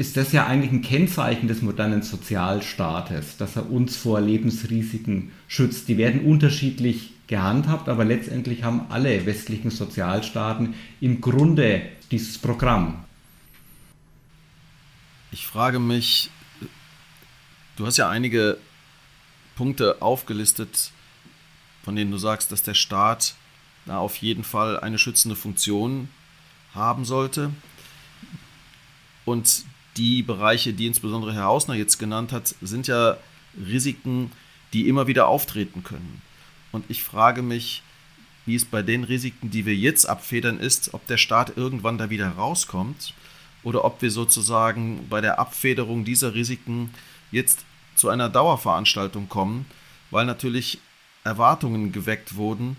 ist 0.00 0.16
das 0.16 0.32
ja 0.32 0.46
eigentlich 0.46 0.72
ein 0.72 0.80
Kennzeichen 0.80 1.46
des 1.46 1.60
modernen 1.60 2.00
Sozialstaates, 2.00 3.36
dass 3.36 3.56
er 3.56 3.70
uns 3.70 3.98
vor 3.98 4.18
Lebensrisiken 4.22 5.30
schützt. 5.46 5.88
Die 5.88 5.98
werden 5.98 6.24
unterschiedlich 6.24 7.12
gehandhabt, 7.26 7.86
aber 7.86 8.06
letztendlich 8.06 8.62
haben 8.62 8.86
alle 8.88 9.26
westlichen 9.26 9.70
Sozialstaaten 9.70 10.74
im 11.02 11.20
Grunde 11.20 11.82
dieses 12.10 12.38
Programm. 12.38 13.04
Ich 15.32 15.46
frage 15.46 15.78
mich, 15.78 16.30
du 17.76 17.84
hast 17.84 17.98
ja 17.98 18.08
einige 18.08 18.56
Punkte 19.54 20.00
aufgelistet, 20.00 20.92
von 21.84 21.94
denen 21.94 22.10
du 22.10 22.16
sagst, 22.16 22.52
dass 22.52 22.62
der 22.62 22.72
Staat 22.72 23.34
da 23.84 23.98
auf 23.98 24.16
jeden 24.16 24.44
Fall 24.44 24.80
eine 24.80 24.96
schützende 24.96 25.36
Funktion 25.36 26.08
haben 26.72 27.04
sollte. 27.04 27.50
Und 29.26 29.66
die 29.96 30.22
Bereiche, 30.22 30.72
die 30.72 30.86
insbesondere 30.86 31.34
Herr 31.34 31.44
Hausner 31.44 31.74
jetzt 31.74 31.98
genannt 31.98 32.32
hat, 32.32 32.54
sind 32.60 32.86
ja 32.86 33.16
Risiken, 33.56 34.30
die 34.72 34.88
immer 34.88 35.06
wieder 35.06 35.28
auftreten 35.28 35.82
können. 35.82 36.22
Und 36.72 36.84
ich 36.88 37.02
frage 37.02 37.42
mich, 37.42 37.82
wie 38.46 38.54
es 38.54 38.64
bei 38.64 38.82
den 38.82 39.04
Risiken, 39.04 39.50
die 39.50 39.66
wir 39.66 39.74
jetzt 39.74 40.06
abfedern, 40.08 40.58
ist, 40.58 40.94
ob 40.94 41.06
der 41.06 41.16
Staat 41.18 41.56
irgendwann 41.56 41.98
da 41.98 42.10
wieder 42.10 42.28
rauskommt 42.30 43.14
oder 43.62 43.84
ob 43.84 44.00
wir 44.02 44.10
sozusagen 44.10 45.08
bei 45.08 45.20
der 45.20 45.38
Abfederung 45.38 46.04
dieser 46.04 46.34
Risiken 46.34 46.90
jetzt 47.30 47.64
zu 47.94 48.08
einer 48.08 48.28
Dauerveranstaltung 48.28 49.28
kommen, 49.28 49.66
weil 50.10 50.24
natürlich 50.24 50.78
Erwartungen 51.24 51.92
geweckt 51.92 52.36
wurden, 52.36 52.76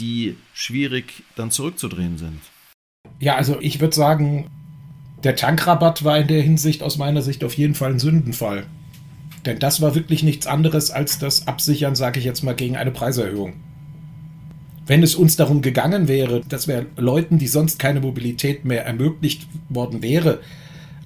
die 0.00 0.36
schwierig 0.54 1.22
dann 1.36 1.50
zurückzudrehen 1.50 2.18
sind. 2.18 2.40
Ja, 3.20 3.36
also 3.36 3.58
ich 3.60 3.80
würde 3.80 3.94
sagen, 3.94 4.50
der 5.24 5.36
Tankrabatt 5.36 6.04
war 6.04 6.18
in 6.18 6.28
der 6.28 6.42
Hinsicht 6.42 6.82
aus 6.82 6.98
meiner 6.98 7.22
Sicht 7.22 7.42
auf 7.44 7.54
jeden 7.54 7.74
Fall 7.74 7.92
ein 7.92 7.98
Sündenfall. 7.98 8.64
Denn 9.46 9.58
das 9.58 9.80
war 9.80 9.94
wirklich 9.94 10.22
nichts 10.22 10.46
anderes 10.46 10.90
als 10.90 11.18
das 11.18 11.48
Absichern, 11.48 11.94
sage 11.94 12.18
ich 12.18 12.24
jetzt 12.24 12.42
mal, 12.42 12.54
gegen 12.54 12.76
eine 12.76 12.90
Preiserhöhung. 12.90 13.54
Wenn 14.86 15.02
es 15.02 15.14
uns 15.14 15.36
darum 15.36 15.62
gegangen 15.62 16.08
wäre, 16.08 16.42
dass 16.46 16.68
wir 16.68 16.86
Leuten, 16.96 17.38
die 17.38 17.46
sonst 17.46 17.78
keine 17.78 18.00
Mobilität 18.00 18.64
mehr 18.64 18.84
ermöglicht 18.84 19.46
worden 19.70 20.02
wäre, 20.02 20.40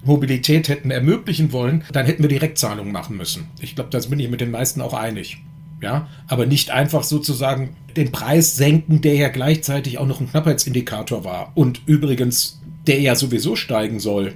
Mobilität 0.03 0.67
hätten 0.67 0.91
ermöglichen 0.91 1.51
wollen, 1.51 1.83
dann 1.91 2.05
hätten 2.05 2.23
wir 2.23 2.29
Direktzahlungen 2.29 2.91
machen 2.91 3.17
müssen. 3.17 3.47
Ich 3.61 3.75
glaube, 3.75 3.89
da 3.89 3.99
bin 4.07 4.19
ich 4.19 4.29
mit 4.29 4.41
den 4.41 4.51
meisten 4.51 4.81
auch 4.81 4.93
einig. 4.93 5.41
Ja, 5.81 6.09
aber 6.27 6.45
nicht 6.45 6.71
einfach 6.71 7.03
sozusagen 7.03 7.69
den 7.95 8.11
Preis 8.11 8.57
senken, 8.57 8.99
der 8.99 9.15
ja 9.15 9.29
gleichzeitig 9.29 9.97
auch 9.97 10.07
noch 10.07 10.19
ein 10.19 10.29
Knappheitsindikator 10.29 11.23
war 11.23 11.53
und 11.55 11.81
übrigens 11.85 12.58
der 12.89 12.99
ja 12.99 13.15
sowieso 13.15 13.55
steigen 13.55 13.99
soll. 13.99 14.33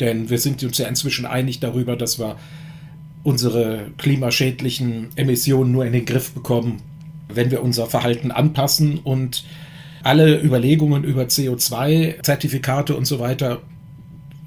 Denn 0.00 0.30
wir 0.30 0.38
sind 0.38 0.64
uns 0.64 0.78
ja 0.78 0.88
inzwischen 0.88 1.26
einig 1.26 1.60
darüber, 1.60 1.94
dass 1.96 2.18
wir 2.18 2.36
unsere 3.22 3.90
klimaschädlichen 3.98 5.08
Emissionen 5.16 5.70
nur 5.70 5.84
in 5.84 5.92
den 5.92 6.06
Griff 6.06 6.32
bekommen, 6.32 6.80
wenn 7.28 7.50
wir 7.50 7.62
unser 7.62 7.86
Verhalten 7.86 8.30
anpassen 8.30 8.98
und 8.98 9.44
alle 10.02 10.42
Überlegungen 10.42 11.04
über 11.04 11.24
CO2-Zertifikate 11.24 12.96
und 12.96 13.04
so 13.04 13.20
weiter 13.20 13.60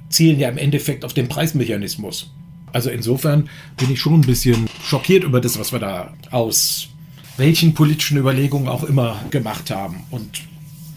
zielen 0.10 0.40
ja 0.40 0.50
im 0.50 0.58
Endeffekt 0.58 1.06
auf 1.06 1.14
den 1.14 1.28
Preismechanismus. 1.28 2.32
Also 2.72 2.90
insofern 2.90 3.50
bin 3.78 3.92
ich 3.92 4.00
schon 4.00 4.22
ein 4.22 4.22
bisschen 4.22 4.68
schockiert 4.84 5.24
über 5.24 5.40
das, 5.40 5.60
was 5.60 5.72
wir 5.72 5.80
da 5.80 6.12
aus 6.32 6.88
welchen 7.38 7.76
politischen 7.76 8.18
Überlegungen 8.18 8.68
auch 8.68 8.84
immer 8.84 9.24
gemacht 9.30 9.70
haben. 9.70 10.04
Und 10.10 10.42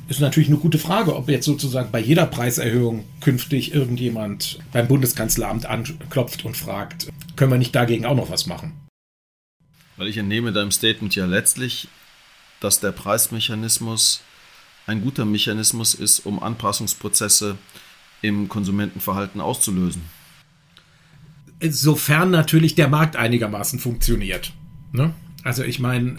ist 0.08 0.20
natürlich 0.20 0.48
eine 0.48 0.58
gute 0.58 0.78
Frage, 0.78 1.16
ob 1.16 1.28
jetzt 1.28 1.46
sozusagen 1.46 1.90
bei 1.90 2.00
jeder 2.00 2.26
Preiserhöhung 2.26 3.04
künftig 3.20 3.74
irgendjemand 3.74 4.58
beim 4.72 4.86
Bundeskanzleramt 4.88 5.66
anklopft 5.66 6.44
und 6.44 6.56
fragt, 6.56 7.08
können 7.34 7.50
wir 7.50 7.58
nicht 7.58 7.74
dagegen 7.74 8.06
auch 8.06 8.14
noch 8.14 8.30
was 8.30 8.46
machen? 8.46 8.72
Weil 9.96 10.08
ich 10.08 10.18
entnehme 10.18 10.52
deinem 10.52 10.70
Statement 10.70 11.14
ja 11.16 11.26
letztlich, 11.26 11.88
dass 12.60 12.80
der 12.80 12.92
Preismechanismus 12.92 14.22
ein 14.86 15.02
guter 15.02 15.24
Mechanismus 15.24 15.94
ist, 15.94 16.20
um 16.20 16.42
Anpassungsprozesse 16.42 17.58
im 18.22 18.48
Konsumentenverhalten 18.48 19.40
auszulösen. 19.40 20.02
Sofern 21.60 22.30
natürlich 22.30 22.74
der 22.74 22.88
Markt 22.88 23.16
einigermaßen 23.16 23.78
funktioniert. 23.78 24.52
Ne? 24.92 25.12
Also 25.42 25.64
ich 25.64 25.78
meine, 25.78 26.18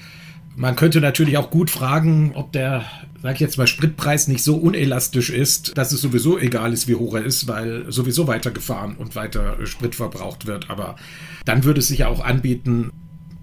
man 0.55 0.75
könnte 0.75 0.99
natürlich 0.99 1.37
auch 1.37 1.51
gut 1.51 1.69
fragen, 1.69 2.31
ob 2.33 2.51
der, 2.51 2.85
sag 3.27 3.33
ich 3.33 3.41
jetzt 3.41 3.57
mal, 3.57 3.67
Spritpreis 3.67 4.29
nicht 4.29 4.41
so 4.41 4.55
unelastisch 4.55 5.31
ist, 5.31 5.77
dass 5.77 5.91
es 5.91 5.99
sowieso 5.99 6.37
egal 6.37 6.71
ist, 6.71 6.87
wie 6.87 6.95
hoch 6.95 7.13
er 7.13 7.25
ist, 7.25 7.45
weil 7.49 7.83
sowieso 7.91 8.25
weiter 8.25 8.51
gefahren 8.51 8.95
und 8.95 9.17
weiter 9.17 9.57
Sprit 9.65 9.95
verbraucht 9.95 10.45
wird. 10.45 10.69
Aber 10.69 10.95
dann 11.43 11.65
würde 11.65 11.81
es 11.81 11.89
sich 11.89 11.99
ja 11.99 12.07
auch 12.07 12.23
anbieten, 12.23 12.93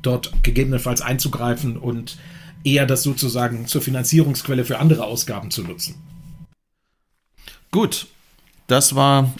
dort 0.00 0.42
gegebenenfalls 0.42 1.02
einzugreifen 1.02 1.76
und 1.76 2.16
eher 2.64 2.86
das 2.86 3.02
sozusagen 3.02 3.66
zur 3.66 3.82
Finanzierungsquelle 3.82 4.64
für 4.64 4.78
andere 4.78 5.04
Ausgaben 5.04 5.50
zu 5.50 5.62
nutzen. 5.62 5.96
Gut, 7.70 8.06
das 8.68 8.94
war 8.94 9.34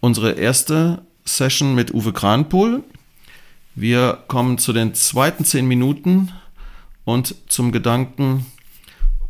unsere 0.00 0.32
erste 0.32 1.06
Session 1.24 1.74
mit 1.74 1.94
Uwe 1.94 2.12
Kranpohl. 2.12 2.84
Wir 3.74 4.22
kommen 4.28 4.58
zu 4.58 4.74
den 4.74 4.92
zweiten 4.92 5.46
zehn 5.46 5.66
Minuten 5.66 6.32
und 7.06 7.34
zum 7.46 7.72
Gedanken 7.72 8.44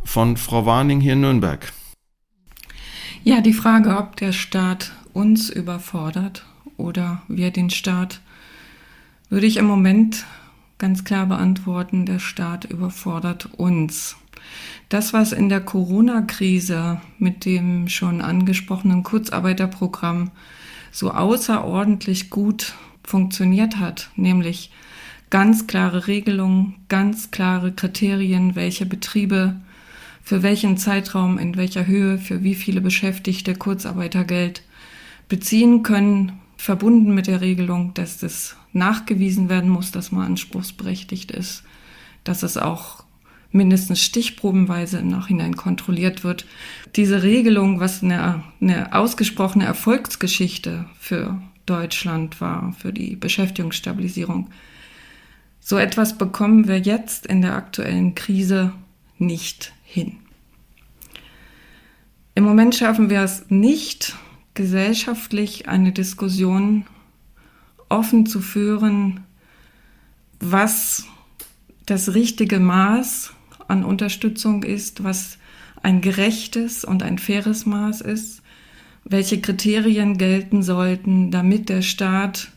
von 0.06 0.36
Frau 0.36 0.64
Warning 0.64 1.00
hier 1.00 1.14
in 1.14 1.20
Nürnberg. 1.20 1.72
Ja, 3.24 3.40
die 3.40 3.52
Frage, 3.52 3.98
ob 3.98 4.16
der 4.16 4.32
Staat 4.32 4.92
uns 5.12 5.50
überfordert 5.50 6.46
oder 6.76 7.22
wir 7.28 7.50
den 7.50 7.70
Staat, 7.70 8.20
würde 9.28 9.46
ich 9.46 9.56
im 9.56 9.66
Moment 9.66 10.24
ganz 10.78 11.04
klar 11.04 11.26
beantworten, 11.26 12.06
der 12.06 12.20
Staat 12.20 12.64
überfordert 12.64 13.48
uns. 13.56 14.16
Das, 14.88 15.12
was 15.12 15.32
in 15.32 15.48
der 15.48 15.60
Corona-Krise 15.60 17.00
mit 17.18 17.44
dem 17.44 17.88
schon 17.88 18.20
angesprochenen 18.20 19.02
Kurzarbeiterprogramm 19.02 20.30
so 20.92 21.10
außerordentlich 21.10 22.30
gut 22.30 22.74
funktioniert 23.02 23.78
hat, 23.78 24.10
nämlich 24.14 24.70
ganz 25.30 25.66
klare 25.66 26.06
Regelungen, 26.06 26.76
ganz 26.88 27.32
klare 27.32 27.72
Kriterien, 27.72 28.54
welche 28.54 28.86
Betriebe 28.86 29.56
für 30.26 30.42
welchen 30.42 30.76
Zeitraum, 30.76 31.38
in 31.38 31.56
welcher 31.56 31.86
Höhe, 31.86 32.18
für 32.18 32.42
wie 32.42 32.56
viele 32.56 32.80
Beschäftigte 32.80 33.54
Kurzarbeitergeld 33.54 34.62
beziehen 35.28 35.84
können, 35.84 36.40
verbunden 36.56 37.14
mit 37.14 37.28
der 37.28 37.40
Regelung, 37.40 37.94
dass 37.94 38.18
das 38.18 38.56
nachgewiesen 38.72 39.48
werden 39.48 39.70
muss, 39.70 39.92
dass 39.92 40.10
man 40.10 40.26
anspruchsberechtigt 40.26 41.30
ist, 41.30 41.62
dass 42.24 42.42
es 42.42 42.56
auch 42.56 43.04
mindestens 43.52 44.02
stichprobenweise 44.02 44.98
im 44.98 45.10
Nachhinein 45.10 45.54
kontrolliert 45.54 46.24
wird. 46.24 46.44
Diese 46.96 47.22
Regelung, 47.22 47.78
was 47.78 48.02
eine, 48.02 48.42
eine 48.60 48.92
ausgesprochene 48.94 49.64
Erfolgsgeschichte 49.64 50.86
für 50.98 51.40
Deutschland 51.66 52.40
war 52.40 52.72
für 52.72 52.92
die 52.92 53.14
Beschäftigungsstabilisierung. 53.14 54.50
So 55.60 55.78
etwas 55.78 56.18
bekommen 56.18 56.66
wir 56.66 56.80
jetzt 56.80 57.26
in 57.26 57.42
der 57.42 57.54
aktuellen 57.54 58.16
Krise 58.16 58.72
nicht 59.18 59.72
hin. 59.96 60.18
Im 62.34 62.44
Moment 62.44 62.74
schaffen 62.74 63.10
wir 63.10 63.22
es 63.22 63.46
nicht, 63.48 64.14
gesellschaftlich 64.54 65.68
eine 65.68 65.92
Diskussion 65.92 66.86
offen 67.88 68.26
zu 68.26 68.40
führen, 68.40 69.24
was 70.38 71.06
das 71.86 72.14
richtige 72.14 72.60
Maß 72.60 73.32
an 73.68 73.84
Unterstützung 73.84 74.62
ist, 74.62 75.02
was 75.02 75.38
ein 75.82 76.00
gerechtes 76.00 76.84
und 76.84 77.02
ein 77.02 77.18
faires 77.18 77.66
Maß 77.66 78.00
ist 78.00 78.42
welche 79.08 79.40
Kriterien 79.40 80.18
gelten 80.18 80.62
sollten, 80.62 81.30
damit 81.30 81.68
der 81.68 81.82
Staat 81.82 82.50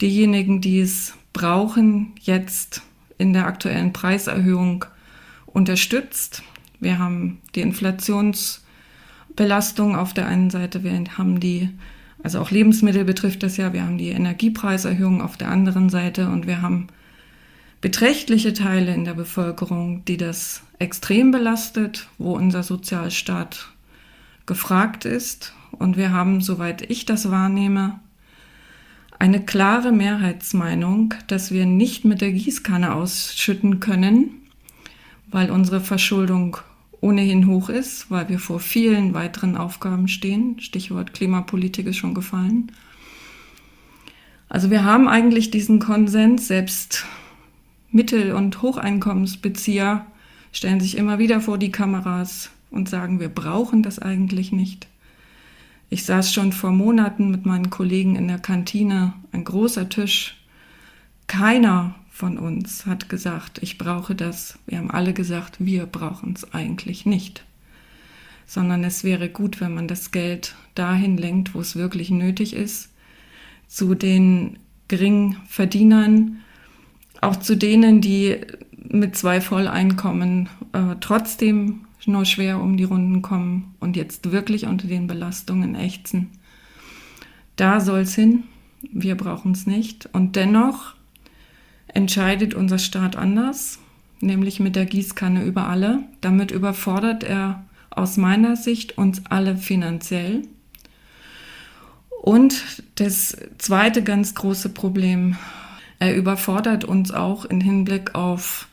diejenigen, 0.00 0.60
die 0.60 0.80
es 0.80 1.14
brauchen, 1.32 2.12
jetzt 2.20 2.82
in 3.16 3.32
der 3.32 3.46
aktuellen 3.46 3.92
Preiserhöhung 3.92 4.84
unterstützt. 5.46 6.42
Wir 6.80 6.98
haben 6.98 7.38
die 7.54 7.60
Inflationsbelastung 7.60 9.96
auf 9.96 10.14
der 10.14 10.26
einen 10.26 10.50
Seite, 10.50 10.82
wir 10.84 10.92
haben 11.16 11.40
die, 11.40 11.70
also 12.22 12.40
auch 12.40 12.50
Lebensmittel 12.50 13.04
betrifft 13.04 13.42
das 13.42 13.56
ja, 13.56 13.72
wir 13.72 13.84
haben 13.84 13.98
die 13.98 14.10
Energiepreiserhöhung 14.10 15.22
auf 15.22 15.36
der 15.36 15.48
anderen 15.48 15.88
Seite 15.88 16.28
und 16.28 16.46
wir 16.46 16.62
haben 16.62 16.88
beträchtliche 17.80 18.52
Teile 18.52 18.94
in 18.94 19.04
der 19.04 19.14
Bevölkerung, 19.14 20.04
die 20.04 20.16
das 20.16 20.62
extrem 20.78 21.30
belastet, 21.30 22.08
wo 22.18 22.34
unser 22.34 22.62
Sozialstaat 22.62 23.68
gefragt 24.46 25.04
ist. 25.04 25.54
Und 25.72 25.96
wir 25.96 26.12
haben, 26.12 26.40
soweit 26.40 26.90
ich 26.90 27.06
das 27.06 27.30
wahrnehme, 27.30 28.00
eine 29.18 29.44
klare 29.44 29.92
Mehrheitsmeinung, 29.92 31.14
dass 31.26 31.50
wir 31.50 31.66
nicht 31.66 32.04
mit 32.04 32.20
der 32.20 32.32
Gießkanne 32.32 32.94
ausschütten 32.94 33.80
können, 33.80 34.30
weil 35.30 35.50
unsere 35.50 35.80
Verschuldung 35.80 36.56
ohnehin 37.00 37.46
hoch 37.46 37.68
ist, 37.68 38.10
weil 38.10 38.28
wir 38.28 38.38
vor 38.38 38.60
vielen 38.60 39.14
weiteren 39.14 39.56
Aufgaben 39.56 40.08
stehen. 40.08 40.60
Stichwort 40.60 41.14
Klimapolitik 41.14 41.86
ist 41.86 41.96
schon 41.96 42.14
gefallen. 42.14 42.72
Also 44.48 44.70
wir 44.70 44.84
haben 44.84 45.08
eigentlich 45.08 45.50
diesen 45.50 45.78
Konsens, 45.78 46.48
selbst 46.48 47.04
Mittel- 47.90 48.32
und 48.32 48.62
Hocheinkommensbezieher 48.62 50.06
stellen 50.52 50.80
sich 50.80 50.96
immer 50.96 51.18
wieder 51.18 51.40
vor 51.40 51.58
die 51.58 51.70
Kameras 51.70 52.50
und 52.70 52.88
sagen, 52.88 53.20
wir 53.20 53.28
brauchen 53.28 53.82
das 53.82 53.98
eigentlich 53.98 54.52
nicht. 54.52 54.88
Ich 55.90 56.04
saß 56.04 56.32
schon 56.32 56.52
vor 56.52 56.70
Monaten 56.70 57.30
mit 57.30 57.46
meinen 57.46 57.70
Kollegen 57.70 58.16
in 58.16 58.28
der 58.28 58.38
Kantine, 58.38 59.14
ein 59.32 59.44
großer 59.44 59.88
Tisch. 59.88 60.36
Keiner 61.26 61.94
von 62.18 62.36
uns 62.36 62.84
hat 62.84 63.08
gesagt, 63.08 63.62
ich 63.62 63.78
brauche 63.78 64.16
das. 64.16 64.58
Wir 64.66 64.78
haben 64.78 64.90
alle 64.90 65.12
gesagt, 65.12 65.64
wir 65.64 65.86
brauchen 65.86 66.32
es 66.32 66.52
eigentlich 66.52 67.06
nicht. 67.06 67.44
Sondern 68.44 68.82
es 68.82 69.04
wäre 69.04 69.28
gut, 69.28 69.60
wenn 69.60 69.72
man 69.72 69.86
das 69.86 70.10
Geld 70.10 70.56
dahin 70.74 71.16
lenkt, 71.16 71.54
wo 71.54 71.60
es 71.60 71.76
wirklich 71.76 72.10
nötig 72.10 72.54
ist, 72.54 72.90
zu 73.68 73.94
den 73.94 74.58
Geringverdienern, 74.88 76.40
auch 77.20 77.36
zu 77.36 77.56
denen, 77.56 78.00
die 78.00 78.38
mit 78.72 79.16
zwei 79.16 79.40
Volleinkommen 79.40 80.48
äh, 80.72 80.96
trotzdem 81.00 81.84
nur 82.04 82.24
schwer 82.24 82.60
um 82.60 82.76
die 82.76 82.82
Runden 82.82 83.22
kommen 83.22 83.76
und 83.78 83.94
jetzt 83.94 84.32
wirklich 84.32 84.66
unter 84.66 84.88
den 84.88 85.06
Belastungen 85.06 85.76
ächzen. 85.76 86.30
Da 87.54 87.78
soll 87.78 88.00
es 88.00 88.16
hin. 88.16 88.42
Wir 88.82 89.14
brauchen 89.14 89.52
es 89.52 89.68
nicht. 89.68 90.08
Und 90.12 90.34
dennoch 90.34 90.97
entscheidet 91.88 92.54
unser 92.54 92.78
Staat 92.78 93.16
anders, 93.16 93.78
nämlich 94.20 94.60
mit 94.60 94.76
der 94.76 94.86
Gießkanne 94.86 95.44
über 95.44 95.68
alle. 95.68 96.02
Damit 96.20 96.50
überfordert 96.50 97.24
er 97.24 97.64
aus 97.90 98.16
meiner 98.16 98.56
Sicht 98.56 98.98
uns 98.98 99.22
alle 99.26 99.56
finanziell. 99.56 100.42
Und 102.22 102.82
das 102.96 103.36
zweite 103.58 104.02
ganz 104.02 104.34
große 104.34 104.70
Problem, 104.70 105.36
er 105.98 106.14
überfordert 106.16 106.84
uns 106.84 107.10
auch 107.10 107.44
im 107.44 107.60
Hinblick 107.60 108.14
auf 108.14 108.68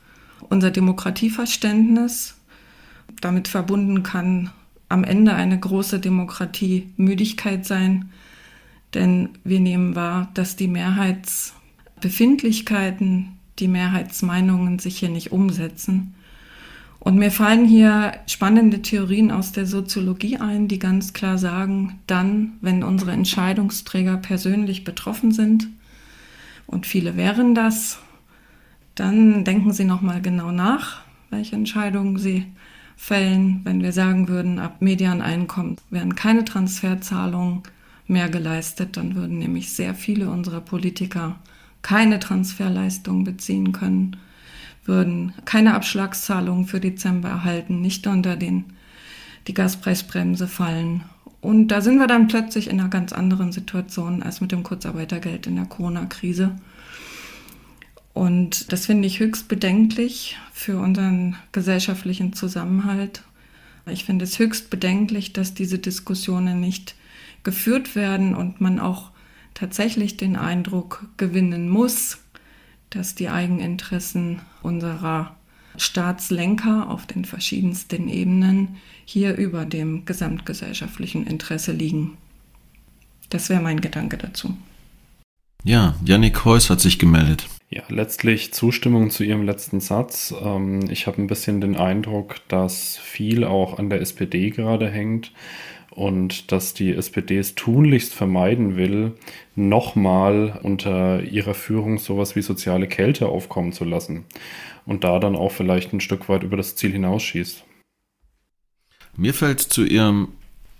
unser 0.50 0.72
Demokratieverständnis 0.72 2.36
damit 3.22 3.48
verbunden 3.48 4.04
kann 4.04 4.52
am 4.90 5.04
Ende 5.04 5.34
eine 5.34 5.60
große 5.60 6.00
Demokratiemüdigkeit 6.00 7.66
sein, 7.66 8.12
denn 8.94 9.30
wir 9.44 9.60
nehmen 9.60 9.96
wahr, 9.96 10.30
dass 10.34 10.56
die 10.56 10.68
Mehrheitsbefindlichkeiten, 12.06 13.38
die 13.58 13.68
Mehrheitsmeinungen 13.68 14.80
sich 14.80 15.00
hier 15.00 15.10
nicht 15.10 15.32
umsetzen. 15.32 16.14
Und 17.00 17.18
mir 17.18 17.32
fallen 17.32 17.66
hier 17.66 18.14
spannende 18.28 18.82
Theorien 18.82 19.32
aus 19.32 19.52
der 19.52 19.66
Soziologie 19.66 20.38
ein, 20.38 20.68
die 20.68 20.80
ganz 20.80 21.14
klar 21.14 21.38
sagen, 21.38 22.00
dann, 22.08 22.54
wenn 22.62 22.84
unsere 22.84 23.12
Entscheidungsträger 23.12 24.18
persönlich 24.18 24.84
betroffen 24.84 25.32
sind, 25.32 25.68
und 26.68 26.88
viele 26.88 27.16
wären 27.16 27.54
das, 27.54 28.00
dann 28.96 29.44
denken 29.44 29.72
Sie 29.72 29.86
nochmal 29.86 30.22
genau 30.22 30.52
nach, 30.52 31.02
welche 31.30 31.56
Entscheidungen 31.56 32.18
Sie 32.18 32.46
fällen, 32.98 33.62
wenn 33.66 33.84
wir 33.84 33.92
sagen 33.92 34.28
würden, 34.28 34.58
ab 34.58 34.82
Medianeinkommen 34.82 35.78
werden 35.92 36.16
keine 36.16 36.44
Transferzahlungen 36.44 37.62
mehr 38.08 38.30
geleistet, 38.30 38.98
dann 38.98 39.16
würden 39.16 39.38
nämlich 39.38 39.74
sehr 39.74 39.94
viele 39.94 40.30
unserer 40.30 40.62
Politiker 40.62 41.36
keine 41.86 42.20
Transferleistungen 42.20 43.24
beziehen 43.24 43.72
können 43.72 44.18
würden 44.88 45.34
keine 45.46 45.74
Abschlagszahlungen 45.74 46.66
für 46.66 46.80
Dezember 46.80 47.30
erhalten, 47.30 47.82
nicht 47.82 48.08
unter 48.08 48.36
den, 48.36 48.66
die 49.48 49.54
Gaspreisbremse 49.54 50.48
fallen. 50.48 51.04
Und 51.42 51.68
da 51.68 51.82
sind 51.82 52.00
wir 52.00 52.08
dann 52.08 52.28
plötzlich 52.28 52.70
in 52.70 52.80
einer 52.80 52.90
ganz 52.90 53.14
anderen 53.14 53.52
Situation 53.52 54.24
als 54.24 54.42
mit 54.42 54.52
dem 54.52 54.64
Kurzarbeitergeld 54.64 55.48
in 55.48 55.56
der 55.56 55.66
Corona-Krise. 55.66 56.56
Und 58.14 58.72
das 58.72 58.86
finde 58.86 59.08
ich 59.08 59.20
höchst 59.20 59.48
bedenklich 59.48 60.38
für 60.54 60.80
unseren 60.80 61.36
gesellschaftlichen 61.52 62.34
Zusammenhalt. 62.34 63.24
Ich 63.88 64.06
finde 64.06 64.26
es 64.26 64.40
höchst 64.40 64.70
bedenklich, 64.70 65.34
dass 65.34 65.54
diese 65.54 65.78
Diskussionen 65.78 66.60
nicht 66.60 66.96
geführt 67.44 67.96
werden 67.96 68.34
und 68.34 68.62
man 68.62 68.80
auch 68.80 69.12
tatsächlich 69.56 70.18
den 70.18 70.36
Eindruck 70.36 71.08
gewinnen 71.18 71.68
muss, 71.68 72.20
dass 72.92 73.16
die 73.16 73.30
Eigeninteressen 73.30 74.42
unserer 74.62 75.36
Staatslenker 75.78 76.90
auf 76.90 77.08
den 77.08 77.26
verschiedensten 77.26 78.08
Ebenen 78.08 78.78
hier 79.04 79.36
über 79.36 79.66
dem 79.66 80.06
gesamtgesellschaftlichen 80.06 81.26
Interesse 81.26 81.72
liegen. 81.72 82.18
Das 83.30 83.50
wäre 83.50 83.62
mein 83.62 83.82
Gedanke 83.82 84.18
dazu. 84.18 84.56
Ja, 85.64 85.96
Yannick 86.06 86.46
Heuss 86.46 86.70
hat 86.70 86.80
sich 86.80 87.00
gemeldet. 87.00 87.48
Ja, 87.70 87.82
letztlich 87.90 88.54
Zustimmung 88.54 89.10
zu 89.10 89.24
Ihrem 89.24 89.44
letzten 89.44 89.80
Satz. 89.80 90.34
Ähm, 90.40 90.88
ich 90.92 91.08
habe 91.08 91.22
ein 91.22 91.28
bisschen 91.28 91.60
den 91.60 91.76
Eindruck, 91.76 92.36
dass 92.48 92.98
viel 92.98 93.44
auch 93.44 93.80
an 93.80 93.90
der 93.90 94.00
SPD 94.02 94.52
gerade 94.52 94.90
hängt 94.90 95.32
und 95.92 96.52
dass 96.52 96.74
die 96.74 96.94
SPD 96.94 97.38
es 97.38 97.56
tunlichst 97.56 98.14
vermeiden 98.14 98.76
will, 98.76 99.14
nochmal 99.56 100.60
unter 100.64 101.24
ihrer 101.24 101.54
Führung 101.54 101.98
sowas 102.00 102.36
wie 102.36 102.42
soziale 102.42 102.88
Kälte 102.88 103.28
aufkommen 103.28 103.72
zu 103.72 103.86
lassen 103.86 104.26
und 104.86 105.04
da 105.04 105.20
dann 105.20 105.36
auch 105.36 105.52
vielleicht 105.52 105.94
ein 105.94 106.02
Stück 106.02 106.30
weit 106.30 106.44
über 106.44 106.58
das 106.58 106.76
Ziel 106.76 106.92
hinausschießt. 106.92 107.64
Mir 109.18 109.34
fällt 109.34 109.62
zu 109.62 109.86
Ihrem 109.86 110.30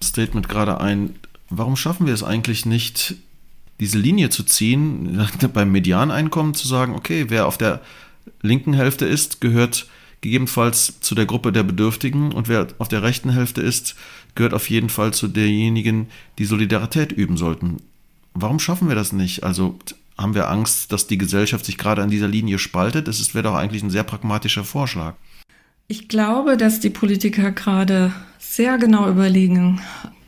Statement 0.04 0.50
gerade 0.50 0.82
ein, 0.82 1.16
warum 1.50 1.76
schaffen 1.76 2.06
wir 2.06 2.14
es 2.14 2.24
eigentlich 2.24 2.66
nicht, 2.66 3.16
diese 3.80 3.98
Linie 3.98 4.30
zu 4.30 4.44
ziehen, 4.44 5.28
beim 5.54 5.72
Medianeinkommen 5.72 6.54
zu 6.54 6.68
sagen, 6.68 6.96
okay, 6.96 7.26
wer 7.30 7.48
auf 7.48 7.58
der 7.58 7.82
linken 8.42 8.74
Hälfte 8.74 9.06
ist, 9.06 9.42
gehört 9.42 9.88
gegebenenfalls 10.22 11.00
zu 11.02 11.14
der 11.14 11.26
Gruppe 11.26 11.52
der 11.52 11.64
Bedürftigen 11.64 12.32
und 12.34 12.48
wer 12.48 12.68
auf 12.80 12.88
der 12.88 13.04
rechten 13.04 13.30
Hälfte 13.30 13.62
ist, 13.62 13.96
gehört 14.36 14.54
auf 14.54 14.70
jeden 14.70 14.90
Fall 14.90 15.14
zu 15.14 15.28
derjenigen, 15.28 16.08
die 16.38 16.46
Solidarität 16.46 17.12
üben 17.12 17.38
sollten. 17.38 17.78
Warum 18.34 18.60
schaffen 18.60 18.90
wir 18.90 18.96
das 18.96 19.14
nicht? 19.14 19.44
Also 19.44 19.80
haben 20.18 20.36
wir 20.36 20.50
Angst, 20.50 20.92
dass 20.92 21.08
die 21.08 21.18
Gesellschaft 21.18 21.66
sich 21.66 21.78
gerade 21.78 22.04
an 22.04 22.10
dieser 22.10 22.28
Linie 22.28 22.60
spaltet? 22.60 23.08
Das 23.08 23.34
wäre 23.34 23.44
doch 23.44 23.56
eigentlich 23.56 23.84
ein 23.84 23.90
sehr 23.90 24.04
pragmatischer 24.04 24.64
Vorschlag. 24.64 25.16
Ich 25.88 26.08
glaube, 26.08 26.58
dass 26.58 26.80
die 26.80 26.90
Politiker 26.90 27.52
gerade 27.52 28.12
sehr 28.40 28.78
genau 28.78 29.10
überlegen, 29.10 29.82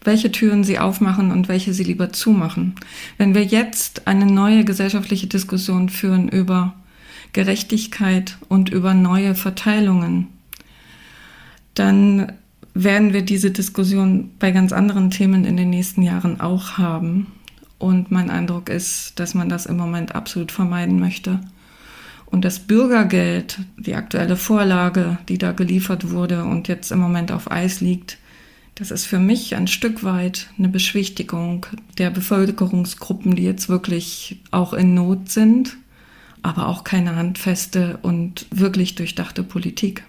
welche 0.04 0.32
Türen 0.32 0.64
sie 0.64 0.80
aufmachen 0.80 1.32
und 1.32 1.48
welche 1.48 1.74
sie 1.74 1.84
lieber 1.84 2.14
zumachen. 2.14 2.76
Wenn 3.18 3.34
wir 3.34 3.44
jetzt 3.44 4.08
eine 4.08 4.26
neue 4.26 4.64
gesellschaftliche 4.64 5.28
Diskussion 5.28 5.90
führen 5.90 6.30
über 6.30 6.76
Gerechtigkeit 7.34 8.38
und 8.48 8.70
über 8.70 8.94
neue 8.94 9.36
Verteilungen, 9.36 10.28
dann 11.74 12.34
werden 12.84 13.14
wir 13.14 13.24
diese 13.24 13.52
Diskussion 13.52 14.32
bei 14.40 14.52
ganz 14.52 14.72
anderen 14.72 15.10
Themen 15.12 15.46
in 15.46 15.58
den 15.58 15.70
nächsten 15.70 16.04
Jahren 16.04 16.40
auch 16.40 16.78
haben. 16.78 17.28
Und 17.80 18.12
mein 18.12 18.30
Eindruck 18.30 18.70
ist, 18.70 19.20
dass 19.20 19.34
man 19.34 19.50
das 19.50 19.66
im 19.66 19.78
Moment 19.78 20.16
absolut 20.16 20.52
vermeiden 20.52 21.00
möchte. 21.00 21.40
Und 22.26 22.44
das 22.44 22.60
Bürgergeld, 22.60 23.60
die 23.78 23.96
aktuelle 23.96 24.36
Vorlage, 24.36 25.18
die 25.30 25.38
da 25.38 25.54
geliefert 25.54 26.12
wurde 26.12 26.44
und 26.44 26.68
jetzt 26.68 26.92
im 26.92 27.00
Moment 27.00 27.32
auf 27.32 27.50
Eis 27.50 27.82
liegt, 27.82 28.18
das 28.76 28.92
ist 28.92 29.06
für 29.06 29.20
mich 29.20 29.56
ein 29.56 29.68
Stück 29.68 30.04
weit 30.04 30.50
eine 30.58 30.70
Beschwichtigung 30.70 31.66
der 31.98 32.12
Bevölkerungsgruppen, 32.12 33.36
die 33.36 33.44
jetzt 33.44 33.70
wirklich 33.70 34.40
auch 34.52 34.74
in 34.74 34.94
Not 34.94 35.30
sind, 35.30 35.78
aber 36.44 36.68
auch 36.68 36.84
keine 36.84 37.16
handfeste 37.16 37.98
und 38.04 38.46
wirklich 38.52 38.94
durchdachte 38.94 39.42
Politik. 39.42 40.04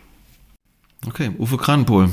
Okay, 1.07 1.31
Uwe 1.39 1.57
Kranenpohl. 1.57 2.11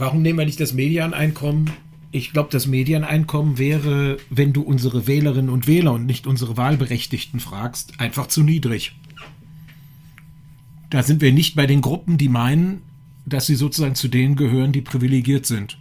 Warum 0.00 0.22
nehmen 0.22 0.38
wir 0.38 0.46
nicht 0.46 0.60
das 0.60 0.72
Medianeinkommen? 0.72 1.70
Ich 2.10 2.32
glaube, 2.32 2.48
das 2.50 2.66
Medieneinkommen 2.66 3.58
wäre, 3.58 4.16
wenn 4.30 4.54
du 4.54 4.62
unsere 4.62 5.06
Wählerinnen 5.06 5.50
und 5.50 5.66
Wähler 5.66 5.92
und 5.92 6.06
nicht 6.06 6.26
unsere 6.26 6.56
Wahlberechtigten 6.56 7.38
fragst, 7.38 8.00
einfach 8.00 8.26
zu 8.26 8.42
niedrig. 8.42 8.96
Da 10.88 11.02
sind 11.02 11.20
wir 11.20 11.34
nicht 11.34 11.54
bei 11.54 11.66
den 11.66 11.82
Gruppen, 11.82 12.16
die 12.16 12.30
meinen, 12.30 12.80
dass 13.26 13.46
sie 13.46 13.56
sozusagen 13.56 13.94
zu 13.94 14.08
denen 14.08 14.36
gehören, 14.36 14.72
die 14.72 14.80
privilegiert 14.80 15.44
sind. 15.44 15.76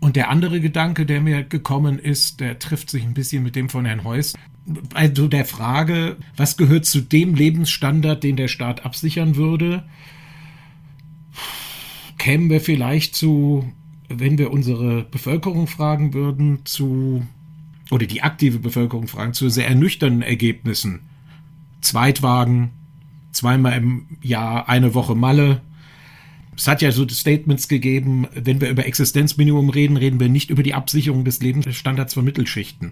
Und 0.00 0.16
der 0.16 0.30
andere 0.30 0.62
Gedanke, 0.62 1.04
der 1.04 1.20
mir 1.20 1.42
gekommen 1.42 1.98
ist, 1.98 2.40
der 2.40 2.58
trifft 2.58 2.88
sich 2.88 3.04
ein 3.04 3.12
bisschen 3.12 3.42
mit 3.42 3.56
dem 3.56 3.68
von 3.68 3.84
Herrn 3.84 4.04
Heuss. 4.04 4.32
Also 4.94 5.28
der 5.28 5.44
Frage, 5.44 6.16
was 6.34 6.56
gehört 6.56 6.86
zu 6.86 7.02
dem 7.02 7.34
Lebensstandard, 7.34 8.24
den 8.24 8.36
der 8.36 8.48
Staat 8.48 8.86
absichern 8.86 9.36
würde? 9.36 9.84
Kämen 12.28 12.50
wir 12.50 12.60
vielleicht 12.60 13.14
zu, 13.14 13.72
wenn 14.10 14.36
wir 14.36 14.50
unsere 14.50 15.02
Bevölkerung 15.04 15.66
fragen 15.66 16.12
würden, 16.12 16.58
zu, 16.66 17.26
oder 17.90 18.04
die 18.04 18.20
aktive 18.20 18.58
Bevölkerung 18.58 19.06
fragen, 19.06 19.32
zu 19.32 19.48
sehr 19.48 19.66
ernüchternden 19.66 20.20
Ergebnissen. 20.20 21.00
Zweitwagen, 21.80 22.68
zweimal 23.32 23.78
im 23.78 24.18
Jahr 24.20 24.68
eine 24.68 24.92
Woche 24.92 25.14
Malle. 25.14 25.62
Es 26.54 26.68
hat 26.68 26.82
ja 26.82 26.92
so 26.92 27.08
Statements 27.08 27.66
gegeben, 27.66 28.26
wenn 28.34 28.60
wir 28.60 28.68
über 28.68 28.84
Existenzminimum 28.84 29.70
reden, 29.70 29.96
reden 29.96 30.20
wir 30.20 30.28
nicht 30.28 30.50
über 30.50 30.62
die 30.62 30.74
Absicherung 30.74 31.24
des 31.24 31.40
Lebensstandards 31.40 32.12
von 32.12 32.26
Mittelschichten. 32.26 32.90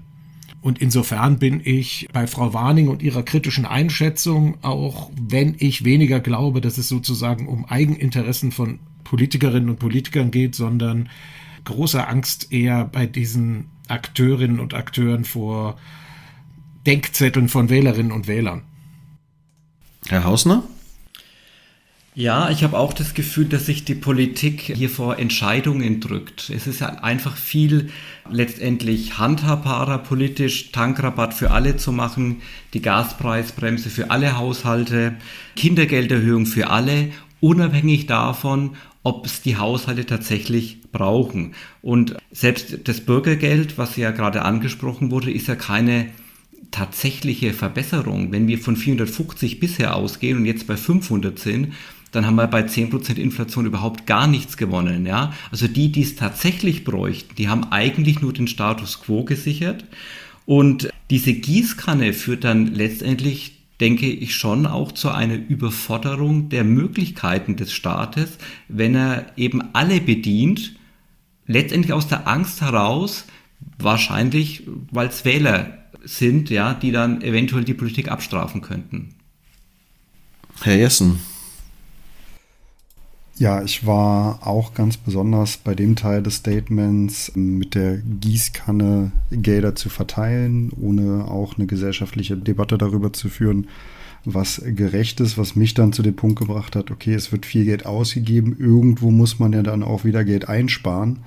Und 0.62 0.78
insofern 0.78 1.38
bin 1.38 1.60
ich 1.62 2.08
bei 2.10 2.26
Frau 2.26 2.54
Warning 2.54 2.88
und 2.88 3.02
ihrer 3.02 3.22
kritischen 3.22 3.66
Einschätzung, 3.66 4.56
auch 4.62 5.10
wenn 5.20 5.56
ich 5.58 5.84
weniger 5.84 6.20
glaube, 6.20 6.62
dass 6.62 6.78
es 6.78 6.88
sozusagen 6.88 7.48
um 7.48 7.66
Eigeninteressen 7.66 8.50
von 8.50 8.78
Politikerinnen 9.08 9.70
und 9.70 9.78
Politikern 9.78 10.30
geht, 10.30 10.54
sondern 10.54 11.08
große 11.64 12.06
Angst 12.06 12.52
eher 12.52 12.84
bei 12.84 13.06
diesen 13.06 13.66
Akteurinnen 13.88 14.60
und 14.60 14.74
Akteuren 14.74 15.24
vor 15.24 15.76
Denkzetteln 16.86 17.48
von 17.48 17.68
Wählerinnen 17.68 18.12
und 18.12 18.26
Wählern. 18.26 18.62
Herr 20.08 20.24
Hausner? 20.24 20.64
Ja, 22.14 22.48
ich 22.48 22.64
habe 22.64 22.78
auch 22.78 22.94
das 22.94 23.12
Gefühl, 23.12 23.44
dass 23.44 23.66
sich 23.66 23.84
die 23.84 23.94
Politik 23.94 24.62
hier 24.74 24.88
vor 24.88 25.18
Entscheidungen 25.18 26.00
drückt. 26.00 26.48
Es 26.48 26.66
ist 26.66 26.80
ja 26.80 26.88
einfach 27.02 27.36
viel 27.36 27.90
letztendlich 28.30 29.18
handhabbarer 29.18 29.98
politisch, 29.98 30.72
Tankrabatt 30.72 31.34
für 31.34 31.50
alle 31.50 31.76
zu 31.76 31.92
machen, 31.92 32.40
die 32.72 32.80
Gaspreisbremse 32.80 33.90
für 33.90 34.10
alle 34.10 34.38
Haushalte, 34.38 35.16
Kindergelderhöhung 35.56 36.46
für 36.46 36.70
alle, 36.70 37.10
unabhängig 37.40 38.06
davon, 38.06 38.76
ob 39.06 39.24
es 39.24 39.40
die 39.40 39.56
Haushalte 39.56 40.04
tatsächlich 40.04 40.78
brauchen. 40.90 41.54
Und 41.80 42.16
selbst 42.32 42.88
das 42.88 43.00
Bürgergeld, 43.00 43.78
was 43.78 43.96
ja 43.96 44.10
gerade 44.10 44.42
angesprochen 44.42 45.12
wurde, 45.12 45.30
ist 45.30 45.46
ja 45.46 45.54
keine 45.54 46.06
tatsächliche 46.72 47.52
Verbesserung. 47.52 48.32
Wenn 48.32 48.48
wir 48.48 48.58
von 48.58 48.74
450 48.74 49.60
bisher 49.60 49.94
ausgehen 49.94 50.38
und 50.38 50.44
jetzt 50.44 50.66
bei 50.66 50.76
500 50.76 51.38
sind, 51.38 51.72
dann 52.10 52.26
haben 52.26 52.34
wir 52.34 52.48
bei 52.48 52.62
10% 52.62 53.14
Inflation 53.14 53.66
überhaupt 53.66 54.08
gar 54.08 54.26
nichts 54.26 54.56
gewonnen. 54.56 55.06
Ja? 55.06 55.32
Also 55.52 55.68
die, 55.68 55.92
die 55.92 56.02
es 56.02 56.16
tatsächlich 56.16 56.82
bräuchten, 56.82 57.36
die 57.36 57.48
haben 57.48 57.70
eigentlich 57.70 58.20
nur 58.20 58.32
den 58.32 58.48
Status 58.48 59.00
quo 59.02 59.22
gesichert. 59.22 59.84
Und 60.46 60.88
diese 61.10 61.32
Gießkanne 61.32 62.12
führt 62.12 62.42
dann 62.42 62.74
letztendlich 62.74 63.55
denke 63.80 64.06
ich 64.06 64.34
schon 64.34 64.66
auch 64.66 64.92
zu 64.92 65.10
einer 65.10 65.34
Überforderung 65.36 66.48
der 66.48 66.64
Möglichkeiten 66.64 67.56
des 67.56 67.72
Staates, 67.72 68.38
wenn 68.68 68.94
er 68.94 69.26
eben 69.36 69.62
alle 69.74 70.00
bedient, 70.00 70.76
letztendlich 71.46 71.92
aus 71.92 72.08
der 72.08 72.26
Angst 72.26 72.60
heraus, 72.60 73.26
wahrscheinlich, 73.78 74.62
weil 74.90 75.08
es 75.08 75.24
Wähler 75.24 75.78
sind, 76.04 76.50
ja, 76.50 76.74
die 76.74 76.92
dann 76.92 77.22
eventuell 77.22 77.64
die 77.64 77.74
Politik 77.74 78.08
abstrafen 78.08 78.62
könnten. 78.62 79.14
Herr 80.62 80.76
Jessen. 80.76 81.20
Ja, 83.38 83.62
ich 83.62 83.86
war 83.86 84.46
auch 84.46 84.72
ganz 84.72 84.96
besonders 84.96 85.58
bei 85.58 85.74
dem 85.74 85.94
Teil 85.94 86.22
des 86.22 86.36
Statements 86.36 87.30
ähm, 87.36 87.58
mit 87.58 87.74
der 87.74 87.98
Gießkanne 87.98 89.12
Gelder 89.30 89.74
zu 89.74 89.90
verteilen, 89.90 90.72
ohne 90.80 91.26
auch 91.26 91.56
eine 91.58 91.66
gesellschaftliche 91.66 92.38
Debatte 92.38 92.78
darüber 92.78 93.12
zu 93.12 93.28
führen, 93.28 93.66
was 94.24 94.62
gerecht 94.64 95.20
ist, 95.20 95.36
was 95.36 95.54
mich 95.54 95.74
dann 95.74 95.92
zu 95.92 96.02
dem 96.02 96.16
Punkt 96.16 96.38
gebracht 96.38 96.76
hat, 96.76 96.90
okay, 96.90 97.12
es 97.12 97.30
wird 97.30 97.44
viel 97.44 97.66
Geld 97.66 97.84
ausgegeben, 97.84 98.56
irgendwo 98.58 99.10
muss 99.10 99.38
man 99.38 99.52
ja 99.52 99.62
dann 99.62 99.82
auch 99.82 100.04
wieder 100.04 100.24
Geld 100.24 100.48
einsparen. 100.48 101.18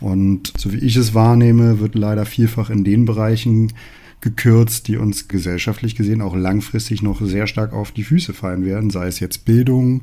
Und 0.00 0.52
so 0.58 0.72
wie 0.72 0.78
ich 0.78 0.96
es 0.96 1.14
wahrnehme, 1.14 1.78
wird 1.78 1.94
leider 1.94 2.26
vielfach 2.26 2.70
in 2.70 2.82
den 2.82 3.04
Bereichen 3.04 3.72
gekürzt, 4.20 4.88
die 4.88 4.96
uns 4.96 5.28
gesellschaftlich 5.28 5.94
gesehen 5.94 6.22
auch 6.22 6.34
langfristig 6.34 7.02
noch 7.02 7.20
sehr 7.20 7.46
stark 7.46 7.72
auf 7.72 7.92
die 7.92 8.02
Füße 8.02 8.32
fallen 8.34 8.64
werden, 8.64 8.90
sei 8.90 9.06
es 9.06 9.20
jetzt 9.20 9.44
Bildung. 9.44 10.02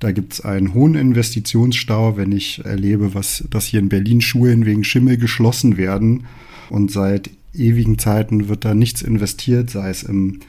Da 0.00 0.12
gibt 0.12 0.34
es 0.34 0.40
einen 0.42 0.74
hohen 0.74 0.94
Investitionsstau, 0.94 2.16
wenn 2.16 2.32
ich 2.32 2.64
erlebe, 2.64 3.14
was, 3.14 3.44
dass 3.50 3.66
hier 3.66 3.80
in 3.80 3.88
Berlin 3.88 4.20
Schulen 4.20 4.66
wegen 4.66 4.84
Schimmel 4.84 5.16
geschlossen 5.16 5.76
werden 5.76 6.26
und 6.70 6.90
seit 6.90 7.30
ewigen 7.54 7.98
Zeiten 7.98 8.48
wird 8.48 8.64
da 8.64 8.74
nichts 8.74 9.02
investiert, 9.02 9.70
sei 9.70 9.90
es 9.90 10.02
im 10.02 10.40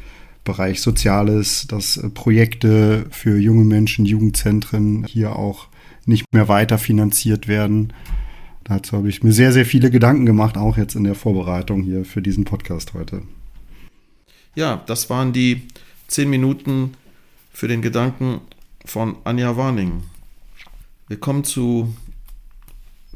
Bereich 0.43 0.81
Soziales, 0.81 1.65
dass 1.67 1.99
Projekte 2.13 3.07
für 3.09 3.37
junge 3.39 3.65
Menschen, 3.65 4.05
Jugendzentren 4.05 5.05
hier 5.07 5.35
auch 5.35 5.67
nicht 6.05 6.25
mehr 6.31 6.47
weiter 6.47 6.77
finanziert 6.77 7.47
werden. 7.47 7.93
Dazu 8.65 8.97
habe 8.97 9.09
ich 9.09 9.21
mir 9.21 9.31
sehr, 9.31 9.53
sehr 9.53 9.65
viele 9.65 9.91
Gedanken 9.91 10.25
gemacht, 10.25 10.57
auch 10.57 10.75
jetzt 10.75 10.95
in 10.95 11.03
der 11.03 11.13
Vorbereitung 11.13 11.83
hier 11.83 12.03
für 12.03 12.23
diesen 12.23 12.45
Podcast 12.45 12.95
heute. 12.95 13.21
Ja, 14.55 14.81
das 14.87 15.09
waren 15.11 15.33
die 15.33 15.67
zehn 16.07 16.31
Minuten 16.31 16.95
für 17.53 17.67
den 17.67 17.83
Gedanken 17.83 18.41
von 18.83 19.17
Anja 19.23 19.55
Warning. 19.55 20.01
Wir 21.07 21.19
kommen 21.19 21.43
zu 21.43 21.95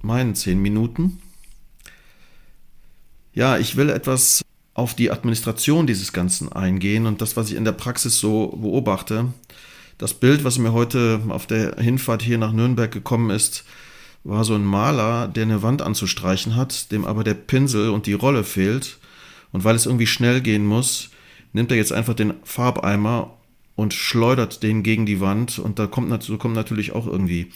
meinen 0.03 0.35
zehn 0.35 0.61
Minuten. 0.61 1.19
Ja, 3.33 3.57
ich 3.57 3.75
will 3.75 3.89
etwas 3.89 4.45
auf 4.75 4.93
die 4.93 5.09
Administration 5.09 5.87
dieses 5.87 6.13
Ganzen 6.13 6.53
eingehen 6.53 7.07
und 7.07 7.21
das, 7.21 7.35
was 7.35 7.49
ich 7.49 7.57
in 7.57 7.65
der 7.65 7.71
Praxis 7.71 8.19
so 8.19 8.49
beobachte. 8.49 9.33
Das 9.97 10.13
Bild, 10.13 10.43
was 10.43 10.59
mir 10.59 10.73
heute 10.73 11.21
auf 11.29 11.47
der 11.47 11.77
Hinfahrt 11.77 12.21
hier 12.21 12.37
nach 12.37 12.53
Nürnberg 12.53 12.91
gekommen 12.91 13.31
ist, 13.31 13.65
war 14.29 14.43
so 14.43 14.55
ein 14.55 14.63
Maler, 14.63 15.27
der 15.27 15.43
eine 15.43 15.63
Wand 15.63 15.81
anzustreichen 15.81 16.55
hat, 16.55 16.91
dem 16.91 17.05
aber 17.05 17.23
der 17.23 17.33
Pinsel 17.33 17.89
und 17.89 18.05
die 18.05 18.13
Rolle 18.13 18.43
fehlt. 18.43 18.97
Und 19.51 19.63
weil 19.63 19.75
es 19.75 19.85
irgendwie 19.85 20.07
schnell 20.07 20.41
gehen 20.41 20.65
muss, 20.65 21.09
nimmt 21.53 21.71
er 21.71 21.77
jetzt 21.77 21.91
einfach 21.91 22.13
den 22.13 22.33
Farbeimer 22.43 23.35
und 23.75 23.93
schleudert 23.93 24.61
den 24.61 24.83
gegen 24.83 25.05
die 25.05 25.19
Wand. 25.19 25.57
Und 25.57 25.79
da 25.79 25.87
kommt, 25.87 26.23
so 26.23 26.37
kommt 26.37 26.53
natürlich 26.53 26.91
auch 26.91 27.07
irgendwie 27.07 27.51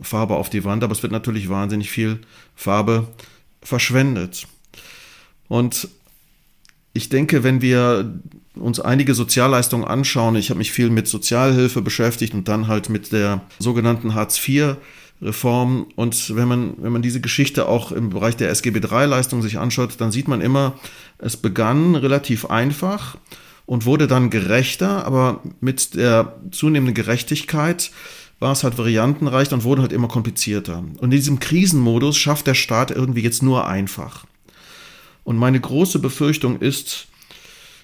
Farbe 0.00 0.36
auf 0.36 0.50
die 0.50 0.64
Wand, 0.64 0.84
aber 0.84 0.92
es 0.92 1.02
wird 1.02 1.12
natürlich 1.12 1.48
wahnsinnig 1.48 1.90
viel 1.90 2.20
Farbe 2.54 3.08
verschwendet. 3.62 4.46
Und 5.48 5.88
ich 6.92 7.08
denke, 7.08 7.42
wenn 7.42 7.62
wir 7.62 8.20
uns 8.54 8.80
einige 8.80 9.14
Sozialleistungen 9.14 9.86
anschauen, 9.86 10.36
ich 10.36 10.50
habe 10.50 10.58
mich 10.58 10.72
viel 10.72 10.90
mit 10.90 11.08
Sozialhilfe 11.08 11.80
beschäftigt 11.82 12.34
und 12.34 12.48
dann 12.48 12.68
halt 12.68 12.90
mit 12.90 13.12
der 13.12 13.40
sogenannten 13.58 14.14
Hartz 14.14 14.46
IV 14.46 14.76
Reform. 15.22 15.86
Und 15.96 16.36
wenn 16.36 16.48
man, 16.48 16.74
wenn 16.78 16.92
man 16.92 17.02
diese 17.02 17.20
Geschichte 17.20 17.68
auch 17.68 17.92
im 17.92 18.10
Bereich 18.10 18.36
der 18.36 18.50
SGB 18.50 18.80
III-Leistung 18.80 19.40
sich 19.40 19.58
anschaut, 19.58 19.94
dann 19.98 20.12
sieht 20.12 20.28
man 20.28 20.40
immer, 20.40 20.74
es 21.18 21.36
begann 21.36 21.94
relativ 21.94 22.46
einfach 22.46 23.16
und 23.64 23.86
wurde 23.86 24.08
dann 24.08 24.30
gerechter, 24.30 25.06
aber 25.06 25.40
mit 25.60 25.94
der 25.94 26.34
zunehmenden 26.50 26.94
Gerechtigkeit 26.94 27.92
war 28.40 28.52
es 28.52 28.64
halt 28.64 28.76
variantenreich 28.76 29.52
und 29.52 29.62
wurde 29.62 29.82
halt 29.82 29.92
immer 29.92 30.08
komplizierter. 30.08 30.78
Und 30.78 31.04
in 31.04 31.10
diesem 31.12 31.38
Krisenmodus 31.38 32.18
schafft 32.18 32.48
der 32.48 32.54
Staat 32.54 32.90
irgendwie 32.90 33.22
jetzt 33.22 33.42
nur 33.42 33.68
einfach. 33.68 34.24
Und 35.22 35.36
meine 35.36 35.60
große 35.60 36.00
Befürchtung 36.00 36.58
ist, 36.58 37.06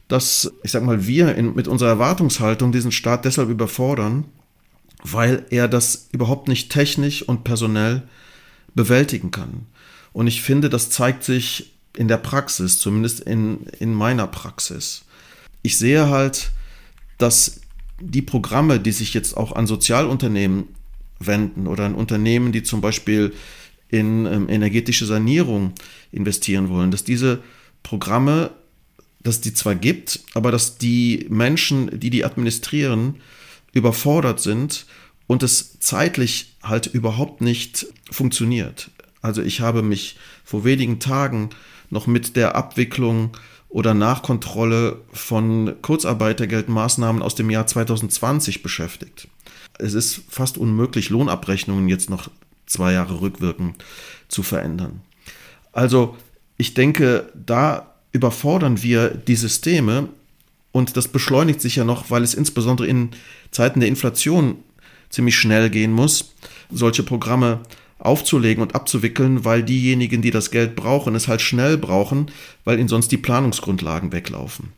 dass, 0.09 0.53
ich 0.65 0.73
sag 0.73 0.83
mal, 0.83 1.07
wir 1.07 1.37
in, 1.37 1.55
mit 1.55 1.69
unserer 1.69 1.91
Erwartungshaltung 1.91 2.73
diesen 2.73 2.91
Staat 2.91 3.25
deshalb 3.25 3.51
überfordern, 3.51 4.25
weil 5.03 5.47
er 5.51 5.69
das 5.69 6.09
überhaupt 6.13 6.49
nicht 6.49 6.71
technisch 6.71 7.23
und 7.23 7.45
personell 7.45 8.03
bewältigen 8.75 9.31
kann. 9.31 9.67
Und 10.13 10.27
ich 10.27 10.43
finde, 10.43 10.69
das 10.69 10.91
zeigt 10.91 11.25
sich 11.25 11.73
in 11.97 12.09
der 12.09 12.17
Praxis, 12.17 12.79
zumindest 12.79 13.21
in, 13.21 13.67
in 13.79 13.95
meiner 13.95 14.27
Praxis. 14.27 15.05
Ich 15.63 15.79
sehe 15.79 16.09
halt, 16.09 16.53
dass 17.19 17.61
die 18.01 18.23
Programme, 18.23 18.79
die 18.79 18.93
sich 18.93 19.15
jetzt 19.15 19.37
auch 19.37 19.53
an 19.53 19.67
Sozialunternehmen 19.67 20.69
wenden 21.19 21.67
oder 21.67 21.85
an 21.85 21.95
Unternehmen, 21.95 22.53
die 22.53 22.63
zum 22.63 22.81
Beispiel 22.81 23.35
in 23.89 24.27
ähm, 24.27 24.49
energetische 24.49 25.07
Sanierung 25.07 25.73
investieren 26.13 26.69
wollen, 26.69 26.91
dass 26.91 27.05
diese 27.05 27.43
Programme, 27.83 28.51
dass 29.23 29.41
die 29.41 29.55
zwar 29.55 29.75
gibt, 29.75 30.21
aber 30.35 30.53
dass 30.53 30.79
die 30.79 31.27
Menschen, 31.29 31.99
die 31.99 32.11
die 32.11 32.25
administrieren, 32.25 33.17
überfordert 33.73 34.41
sind 34.41 34.87
und 35.27 35.43
es 35.43 35.79
zeitlich 35.81 36.57
halt 36.63 36.87
überhaupt 36.87 37.41
nicht 37.41 37.87
funktioniert. 38.11 38.91
Also 39.21 39.43
ich 39.43 39.61
habe 39.61 39.83
mich 39.83 40.17
vor 40.45 40.65
wenigen 40.65 41.01
Tagen 41.01 41.51
noch 41.91 42.07
mit 42.07 42.37
der 42.37 42.57
Abwicklung 42.57 43.37
oder 43.69 43.95
Nachkontrolle 43.95 45.03
von 45.13 45.75
Kurzarbeitergeldmaßnahmen 45.83 47.23
aus 47.23 47.35
dem 47.35 47.51
Jahr 47.51 47.67
2020 47.67 48.63
beschäftigt. 48.63 49.29
Es 49.79 49.95
ist 49.95 50.23
fast 50.29 50.57
unmöglich, 50.59 51.11
Lohnabrechnungen 51.11 51.89
jetzt 51.89 52.11
noch 52.11 52.31
zwei 52.67 52.93
Jahre 52.93 53.21
rückwirkend 53.21 53.77
zu 54.29 54.43
verändern. 54.43 55.03
Also 55.73 56.17
ich 56.57 56.75
denke, 56.75 57.31
da 57.35 57.95
überfordern 58.13 58.83
wir 58.83 59.11
die 59.11 59.37
Systeme 59.37 60.09
und 60.73 60.97
das 60.97 61.09
beschleunigt 61.09 61.61
sich 61.61 61.77
ja 61.77 61.85
noch, 61.85 62.11
weil 62.11 62.23
es 62.23 62.35
insbesondere 62.35 62.87
in 62.87 63.11
Zeiten 63.51 63.81
der 63.81 63.89
Inflation 63.89 64.57
ziemlich 65.11 65.37
schnell 65.37 65.71
gehen 65.71 65.93
muss, 65.93 66.35
solche 66.71 67.03
Programme 67.03 67.61
aufzulegen 67.99 68.63
und 68.63 68.75
abzuwickeln, 68.75 69.45
weil 69.45 69.63
diejenigen, 69.63 70.23
die 70.23 70.31
das 70.31 70.51
Geld 70.51 70.77
brauchen, 70.77 71.15
es 71.15 71.29
halt 71.29 71.41
schnell 71.41 71.79
brauchen, 71.79 72.31
weil 72.65 72.79
ihnen 72.79 72.89
sonst 72.89 73.11
die 73.11 73.17
Planungsgrundlagen 73.17 74.13
weglaufen. 74.13 74.73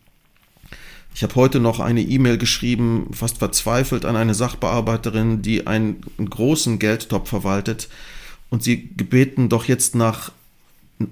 Ich 1.14 1.22
habe 1.22 1.34
heute 1.34 1.60
noch 1.60 1.80
eine 1.80 2.02
E-Mail 2.02 2.38
geschrieben, 2.38 3.08
fast 3.12 3.38
verzweifelt 3.38 4.04
an 4.04 4.16
eine 4.16 4.34
Sachbearbeiterin, 4.34 5.42
die 5.42 5.66
einen, 5.66 6.00
großen 6.18 6.78
Geldtopf 6.78 7.28
verwaltet 7.28 7.88
und 8.48 8.62
sie 8.62 8.90
gebeten 8.96 9.48
doch 9.48 9.64
jetzt 9.64 9.94
nach 9.94 10.32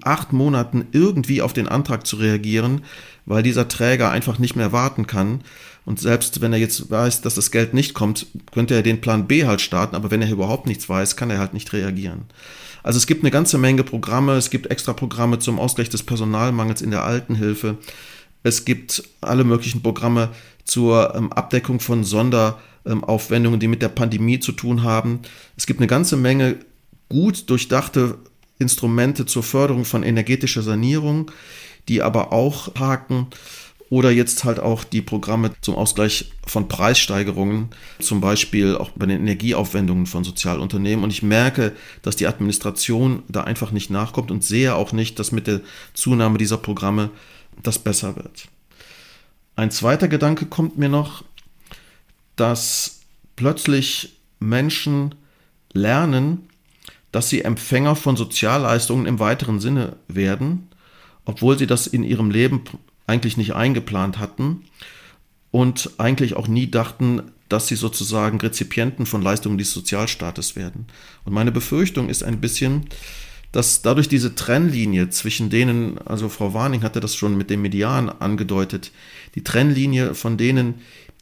acht 0.03 0.33
Monaten 0.33 0.87
irgendwie 0.93 1.43
auf 1.43 1.53
den 1.53 1.69
Antrag 1.69 2.07
zu 2.07 2.17
reagieren, 2.17 2.83
weil 3.29 3.43
dieser 3.43 3.69
Träger 3.69 4.11
einfach 4.11 4.39
nicht 4.39 4.57
mehr 4.57 4.73
warten 4.73 5.07
kann. 5.07 5.43
Und 5.85 6.01
selbst 6.01 6.41
wenn 6.41 6.53
er 6.53 6.59
jetzt 6.59 6.91
weiß, 6.91 7.21
dass 7.21 7.35
das 7.35 7.51
Geld 7.51 7.75
nicht 7.75 7.95
kommt, 7.95 8.27
könnte 8.53 8.75
er 8.75 8.83
den 8.83 9.01
Plan 9.01 9.27
B 9.27 9.47
halt 9.47 9.61
starten, 9.61 9.97
aber 9.97 10.11
wenn 10.11 10.23
er 10.23 10.31
überhaupt 10.31 10.67
nichts 10.67 10.89
weiß, 10.89 11.17
kann 11.17 11.31
er 11.31 11.39
halt 11.39 11.55
nicht 11.55 11.73
reagieren. 11.73 12.23
Also 12.83 12.97
es 12.97 13.07
gibt 13.07 13.23
eine 13.23 13.31
ganze 13.31 13.59
Menge 13.59 13.85
Programme, 13.85 14.33
es 14.33 14.51
gibt 14.51 14.71
extra 14.71 14.93
Programme 14.93 15.39
zum 15.39 15.59
Ausgleich 15.59 15.89
des 15.89 16.03
Personalmangels 16.03 16.83
in 16.83 16.91
der 16.91 17.05
Altenhilfe, 17.05 17.77
es 18.43 18.65
gibt 18.65 19.03
alle 19.21 19.45
möglichen 19.45 19.83
Programme 19.83 20.31
zur 20.65 21.15
ähm, 21.15 21.33
Abdeckung 21.33 21.81
von 21.81 22.05
Sonderaufwendungen, 22.05 23.61
die 23.61 23.69
mit 23.69 23.83
der 23.83 23.89
Pandemie 23.89 24.39
zu 24.41 24.53
tun 24.53 24.85
haben. 24.85 25.21
Es 25.57 25.67
gibt 25.67 25.81
eine 25.81 25.87
ganze 25.87 26.17
Menge 26.17 26.57
gut 27.09 27.51
durchdachte 27.51 28.19
Instrumente 28.59 29.27
zur 29.27 29.43
Förderung 29.43 29.85
von 29.85 30.03
energetischer 30.03 30.63
Sanierung, 30.63 31.31
die 31.89 32.03
aber 32.03 32.33
auch 32.33 32.75
haken 32.77 33.29
oder 33.91 34.11
jetzt 34.11 34.45
halt 34.45 34.61
auch 34.61 34.85
die 34.85 35.01
Programme 35.01 35.53
zum 35.63 35.75
Ausgleich 35.75 36.31
von 36.47 36.69
Preissteigerungen, 36.69 37.71
zum 38.01 38.21
Beispiel 38.21 38.77
auch 38.77 38.91
bei 38.91 39.07
den 39.07 39.21
Energieaufwendungen 39.21 40.07
von 40.07 40.25
Sozialunternehmen. 40.25 41.03
Und 41.03 41.11
ich 41.11 41.23
merke, 41.23 41.73
dass 42.03 42.17
die 42.17 42.27
Administration 42.27 43.23
da 43.29 43.45
einfach 43.45 43.71
nicht 43.71 43.91
nachkommt 43.91 44.31
und 44.31 44.45
sehe 44.45 44.75
auch 44.75 44.93
nicht, 44.93 45.19
dass 45.19 45.33
mit 45.33 45.47
der 45.47 45.63
Zunahme 45.95 46.37
dieser 46.39 46.59
Programme 46.59 47.11
das 47.63 47.79
besser 47.79 48.17
wird. 48.17 48.49
Ein 49.57 49.71
zweiter 49.71 50.07
Gedanke 50.07 50.47
kommt 50.47 50.77
mir 50.77 50.91
noch, 50.91 51.25
dass 52.37 53.01
plötzlich 53.37 54.19
Menschen 54.39 55.15
lernen, 55.73 56.49
dass 57.11 57.31
sie 57.31 57.43
Empfänger 57.43 57.97
von 57.97 58.17
Sozialleistungen 58.17 59.07
im 59.07 59.19
weiteren 59.19 59.61
Sinne 59.61 59.97
werden, 60.09 60.68
obwohl 61.29 61.59
sie 61.59 61.67
das 61.67 61.87
in 61.87 62.05
ihrem 62.05 62.31
Leben 62.31 62.63
eigentlich 63.07 63.37
nicht 63.37 63.55
eingeplant 63.55 64.19
hatten 64.19 64.65
und 65.51 65.91
eigentlich 65.99 66.35
auch 66.35 66.49
nie 66.49 66.71
dachten, 66.71 67.21
dass 67.51 67.69
sie 67.69 67.77
sozusagen 67.77 68.41
Rezipienten 68.41 69.05
von 69.05 69.21
Leistungen 69.21 69.59
des 69.59 69.71
Sozialstaates 69.73 70.57
werden. 70.57 70.87
Und 71.27 71.35
meine 71.35 71.53
Befürchtung 71.53 72.09
ist 72.09 72.25
ein 72.25 72.41
bisschen, 72.41 72.87
dass 73.53 73.83
dadurch 73.83 74.09
diese 74.09 74.37
Trennlinie 74.37 75.11
zwischen 75.11 75.51
denen, 75.51 75.99
also 75.99 76.31
Frau 76.31 76.55
Warning 76.55 76.83
hatte 76.83 77.01
das 77.01 77.15
schon 77.15 77.37
mit 77.37 77.51
dem 77.51 77.61
Median 77.61 78.09
angedeutet, 78.09 78.91
die 79.35 79.45
Trennlinie 79.45 80.15
von 80.15 80.39
denen, 80.39 80.77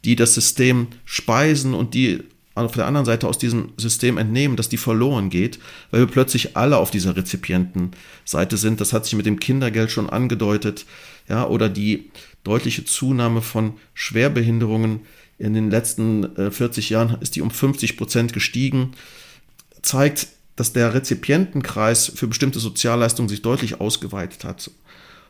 die 0.05 0.15
das 0.15 0.33
System 0.33 0.87
speisen 1.03 1.73
und 1.73 1.93
die 1.93 2.23
auf 2.65 2.73
der 2.73 2.87
anderen 2.87 3.05
Seite 3.05 3.27
aus 3.27 3.37
diesem 3.37 3.73
System 3.77 4.17
entnehmen, 4.17 4.57
dass 4.57 4.69
die 4.69 4.77
verloren 4.77 5.29
geht, 5.29 5.59
weil 5.91 6.01
wir 6.01 6.07
plötzlich 6.07 6.57
alle 6.57 6.77
auf 6.77 6.91
dieser 6.91 7.15
Rezipientenseite 7.15 8.57
sind. 8.57 8.81
Das 8.81 8.93
hat 8.93 9.05
sich 9.05 9.15
mit 9.15 9.25
dem 9.25 9.39
Kindergeld 9.39 9.91
schon 9.91 10.09
angedeutet, 10.09 10.85
ja, 11.29 11.45
oder 11.47 11.69
die 11.69 12.09
deutliche 12.43 12.85
Zunahme 12.85 13.41
von 13.41 13.73
Schwerbehinderungen 13.93 15.01
in 15.37 15.53
den 15.53 15.69
letzten 15.69 16.35
äh, 16.37 16.51
40 16.51 16.89
Jahren 16.89 17.17
ist 17.21 17.35
die 17.35 17.41
um 17.41 17.51
50 17.51 17.97
Prozent 17.97 18.33
gestiegen, 18.33 18.93
zeigt, 19.81 20.27
dass 20.55 20.73
der 20.73 20.93
Rezipientenkreis 20.93 22.11
für 22.15 22.27
bestimmte 22.27 22.59
Sozialleistungen 22.59 23.29
sich 23.29 23.43
deutlich 23.43 23.79
ausgeweitet 23.79 24.43
hat. 24.43 24.71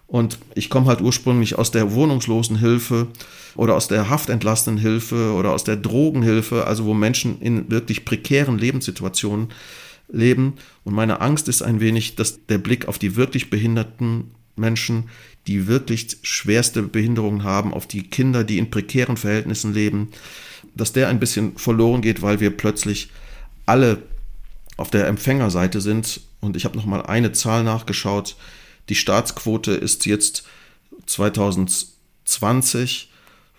Und 0.08 0.40
ich 0.56 0.70
komme 0.70 0.88
halt 0.88 1.02
ursprünglich 1.02 1.58
aus 1.58 1.72
der 1.72 1.92
Wohnungslosenhilfe 1.92 3.08
oder 3.56 3.76
aus 3.76 3.90
der 3.90 4.10
Haftentlastenhilfe 4.10 5.34
oder 5.34 5.52
aus 5.52 5.66
der 5.66 5.76
Drogenhilfe, 5.76 6.66
also 6.66 6.86
wo 6.86 6.94
Menschen 6.94 7.42
in 7.42 7.70
wirklich 7.70 8.06
prekären 8.06 8.58
Lebenssituationen 8.58 9.50
leben. 10.10 10.54
Und 10.86 10.94
meine 10.94 11.20
Angst 11.20 11.50
ist 11.50 11.62
ein 11.62 11.82
wenig, 11.82 12.16
dass 12.16 12.46
der 12.46 12.58
Blick 12.58 12.88
auf 12.88 12.98
die 12.98 13.18
wirklich 13.18 13.50
behinderten 13.50 14.32
Menschen, 14.56 15.10
die 15.46 15.68
wirklich 15.68 16.18
schwerste 16.24 16.84
Behinderungen 16.84 17.44
haben, 17.44 17.74
auf 17.74 17.86
die 17.86 18.04
Kinder, 18.04 18.44
die 18.44 18.58
in 18.58 18.70
prekären 18.70 19.18
Verhältnissen 19.18 19.74
leben, 19.74 20.10
dass 20.76 20.94
der 20.94 21.10
ein 21.10 21.20
bisschen 21.20 21.58
verloren 21.58 22.02
geht, 22.02 22.22
weil 22.22 22.40
wir 22.40 22.56
plötzlich 22.56 23.10
alle 23.66 24.04
auf 24.78 24.90
der 24.90 25.08
Empfängerseite 25.08 25.82
sind. 25.82 26.22
Und 26.40 26.56
ich 26.56 26.66
habe 26.66 26.78
noch 26.78 26.86
mal 26.86 27.02
eine 27.02 27.32
Zahl 27.32 27.64
nachgeschaut. 27.64 28.36
Die 28.90 28.96
Staatsquote 28.96 29.72
ist 29.72 30.06
jetzt 30.06 30.44
2020 31.06 33.10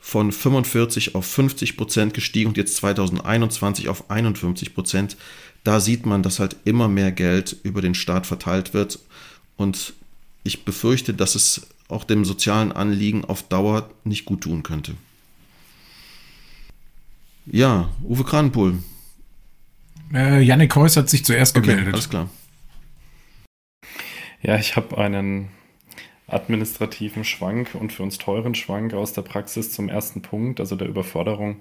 von 0.00 0.32
45 0.32 1.14
auf 1.14 1.26
50 1.26 1.76
Prozent 1.76 2.14
gestiegen 2.14 2.48
und 2.48 2.56
jetzt 2.56 2.76
2021 2.76 3.88
auf 3.88 4.10
51 4.10 4.74
Prozent. 4.74 5.16
Da 5.64 5.80
sieht 5.80 6.06
man, 6.06 6.22
dass 6.22 6.38
halt 6.38 6.56
immer 6.64 6.88
mehr 6.88 7.12
Geld 7.12 7.56
über 7.62 7.82
den 7.82 7.94
Staat 7.94 8.26
verteilt 8.26 8.72
wird. 8.72 9.00
Und 9.56 9.92
ich 10.44 10.64
befürchte, 10.64 11.12
dass 11.12 11.34
es 11.34 11.66
auch 11.88 12.04
dem 12.04 12.24
sozialen 12.24 12.72
Anliegen 12.72 13.24
auf 13.24 13.42
Dauer 13.42 13.90
nicht 14.04 14.24
gut 14.24 14.42
tun 14.42 14.62
könnte. 14.62 14.94
Ja, 17.46 17.90
Uwe 18.02 18.24
Kranenpohl. 18.24 18.78
Äh, 20.12 20.42
Yannick 20.42 20.74
Heuss 20.76 20.96
hat 20.96 21.10
sich 21.10 21.24
zuerst 21.24 21.56
Okay, 21.56 21.68
gemeldet. 21.68 21.94
alles 21.94 22.08
klar. 22.08 22.30
Ja, 24.40 24.56
ich 24.56 24.76
habe 24.76 24.96
einen 24.98 25.48
administrativen 26.28 27.24
Schwank 27.24 27.74
und 27.74 27.92
für 27.92 28.02
uns 28.04 28.18
teuren 28.18 28.54
Schwank 28.54 28.94
aus 28.94 29.12
der 29.12 29.22
Praxis 29.22 29.72
zum 29.72 29.88
ersten 29.88 30.22
Punkt, 30.22 30.60
also 30.60 30.76
der 30.76 30.88
Überforderung 30.88 31.56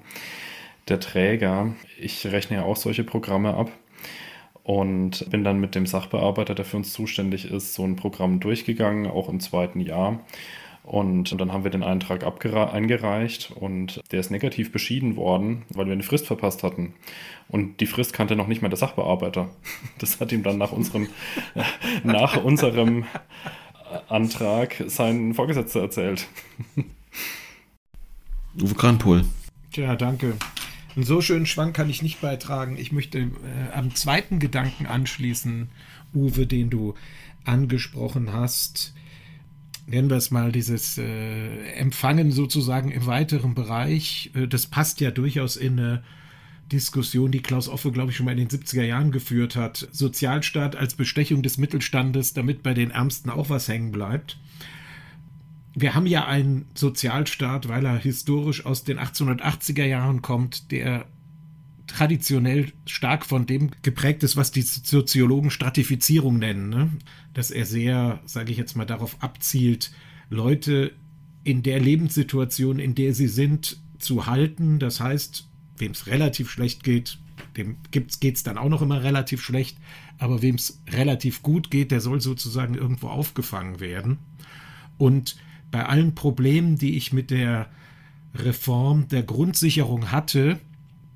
der 0.87 0.99
Träger. 0.99 1.73
Ich 1.99 2.25
rechne 2.27 2.57
ja 2.57 2.63
auch 2.63 2.75
solche 2.75 3.03
Programme 3.03 3.55
ab 3.55 3.71
und 4.63 5.29
bin 5.31 5.43
dann 5.43 5.59
mit 5.59 5.73
dem 5.73 5.87
Sachbearbeiter, 5.87 6.53
der 6.53 6.65
für 6.65 6.77
uns 6.77 6.93
zuständig 6.93 7.45
ist, 7.45 7.73
so 7.73 7.83
ein 7.83 7.95
Programm 7.95 8.39
durchgegangen, 8.39 9.07
auch 9.07 9.29
im 9.29 9.39
zweiten 9.39 9.79
Jahr. 9.79 10.19
Und 10.87 11.37
dann 11.37 11.51
haben 11.51 11.65
wir 11.65 11.71
den 11.71 11.83
Eintrag 11.83 12.23
eingereicht 12.23 13.51
und 13.51 14.01
der 14.13 14.21
ist 14.21 14.31
negativ 14.31 14.71
beschieden 14.71 15.17
worden, 15.17 15.65
weil 15.67 15.87
wir 15.87 15.91
eine 15.91 16.01
Frist 16.01 16.25
verpasst 16.25 16.63
hatten. 16.63 16.93
Und 17.49 17.81
die 17.81 17.87
Frist 17.87 18.13
kannte 18.13 18.37
noch 18.37 18.47
nicht 18.47 18.61
mal 18.61 18.69
der 18.69 18.77
Sachbearbeiter. 18.77 19.49
Das 19.97 20.21
hat 20.21 20.31
ihm 20.31 20.43
dann 20.43 20.57
nach 20.57 20.71
unserem, 20.71 21.09
nach 22.05 22.41
unserem 22.41 23.03
Antrag 24.07 24.81
sein 24.87 25.33
Vorgesetzter 25.33 25.81
erzählt. 25.81 26.25
Uwe 28.61 28.73
Kranpohl. 28.75 29.25
Tja, 29.73 29.93
danke. 29.97 30.37
Einen 30.95 31.03
so 31.03 31.19
schönen 31.19 31.47
Schwank 31.47 31.75
kann 31.75 31.89
ich 31.89 32.01
nicht 32.01 32.21
beitragen. 32.21 32.77
Ich 32.77 32.93
möchte 32.93 33.19
äh, 33.19 33.27
am 33.73 33.93
zweiten 33.93 34.39
Gedanken 34.39 34.85
anschließen, 34.85 35.67
Uwe, 36.13 36.47
den 36.47 36.69
du 36.69 36.93
angesprochen 37.43 38.31
hast. 38.31 38.93
Nennen 39.87 40.09
wir 40.09 40.17
es 40.17 40.31
mal 40.31 40.51
dieses 40.51 40.97
äh, 40.97 41.71
Empfangen 41.73 42.31
sozusagen 42.31 42.91
im 42.91 43.05
weiteren 43.05 43.55
Bereich. 43.55 44.31
Äh, 44.35 44.47
das 44.47 44.67
passt 44.67 45.01
ja 45.01 45.11
durchaus 45.11 45.55
in 45.55 45.79
eine 45.79 46.03
Diskussion, 46.71 47.31
die 47.31 47.41
Klaus 47.41 47.69
Offe, 47.69 47.91
glaube 47.91 48.11
ich, 48.11 48.17
schon 48.17 48.25
mal 48.25 48.37
in 48.37 48.47
den 48.47 48.49
70er 48.49 48.83
Jahren 48.83 49.11
geführt 49.11 49.55
hat. 49.55 49.87
Sozialstaat 49.91 50.75
als 50.75 50.95
Bestechung 50.95 51.41
des 51.41 51.57
Mittelstandes, 51.57 52.33
damit 52.33 52.61
bei 52.61 52.73
den 52.73 52.91
Ärmsten 52.91 53.29
auch 53.29 53.49
was 53.49 53.67
hängen 53.67 53.91
bleibt 53.91 54.37
wir 55.79 55.93
haben 55.93 56.07
ja 56.07 56.25
einen 56.25 56.65
Sozialstaat, 56.73 57.67
weil 57.67 57.85
er 57.85 57.97
historisch 57.97 58.65
aus 58.65 58.83
den 58.83 58.97
1880er 58.97 59.85
Jahren 59.85 60.23
kommt, 60.23 60.71
der 60.71 61.05
traditionell 61.87 62.71
stark 62.85 63.25
von 63.25 63.45
dem 63.45 63.71
geprägt 63.81 64.23
ist, 64.23 64.35
was 64.35 64.51
die 64.51 64.61
Soziologen 64.61 65.49
Stratifizierung 65.49 66.37
nennen. 66.37 66.69
Ne? 66.69 66.91
Dass 67.33 67.49
er 67.49 67.65
sehr, 67.65 68.19
sage 68.25 68.51
ich 68.51 68.57
jetzt 68.57 68.75
mal, 68.75 68.85
darauf 68.85 69.21
abzielt, 69.21 69.91
Leute 70.29 70.91
in 71.43 71.63
der 71.63 71.79
Lebenssituation, 71.79 72.79
in 72.79 72.93
der 72.93 73.13
sie 73.13 73.27
sind, 73.27 73.79
zu 73.99 74.25
halten. 74.25 74.79
Das 74.79 74.99
heißt, 74.99 75.47
wem 75.77 75.91
es 75.91 76.07
relativ 76.07 76.51
schlecht 76.51 76.83
geht, 76.83 77.17
dem 77.55 77.77
geht 77.91 78.35
es 78.35 78.43
dann 78.43 78.57
auch 78.57 78.69
noch 78.69 78.81
immer 78.81 79.03
relativ 79.03 79.41
schlecht. 79.41 79.77
Aber 80.17 80.41
wem 80.41 80.55
es 80.55 80.81
relativ 80.89 81.41
gut 81.41 81.71
geht, 81.71 81.91
der 81.91 82.01
soll 82.01 82.21
sozusagen 82.21 82.75
irgendwo 82.75 83.07
aufgefangen 83.07 83.79
werden. 83.79 84.17
Und 84.97 85.37
bei 85.71 85.85
allen 85.85 86.15
Problemen, 86.15 86.77
die 86.77 86.97
ich 86.97 87.13
mit 87.13 87.31
der 87.31 87.69
Reform 88.35 89.07
der 89.07 89.23
Grundsicherung 89.23 90.11
hatte, 90.11 90.59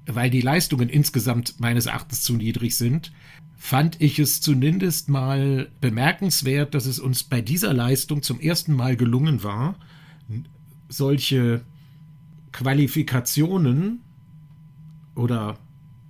weil 0.06 0.30
die 0.30 0.42
Leistungen 0.42 0.90
insgesamt 0.90 1.60
meines 1.60 1.86
Erachtens 1.86 2.22
zu 2.22 2.34
niedrig 2.34 2.78
sind, 2.78 3.12
fand 3.56 4.02
ich 4.02 4.18
es 4.18 4.42
zumindest 4.42 5.10
mal 5.10 5.70
bemerkenswert, 5.82 6.74
dass 6.74 6.88
es 6.88 7.00
uns 7.00 7.24
bei 7.24 7.42
dieser 7.42 7.74
Leistung 7.74 8.24
zum 8.24 8.40
ersten 8.40 8.74
Mal 8.74 8.96
gelungen 8.96 9.44
war, 9.44 9.76
solche 10.90 11.62
Qualifikationen 12.52 14.02
oder 15.16 15.58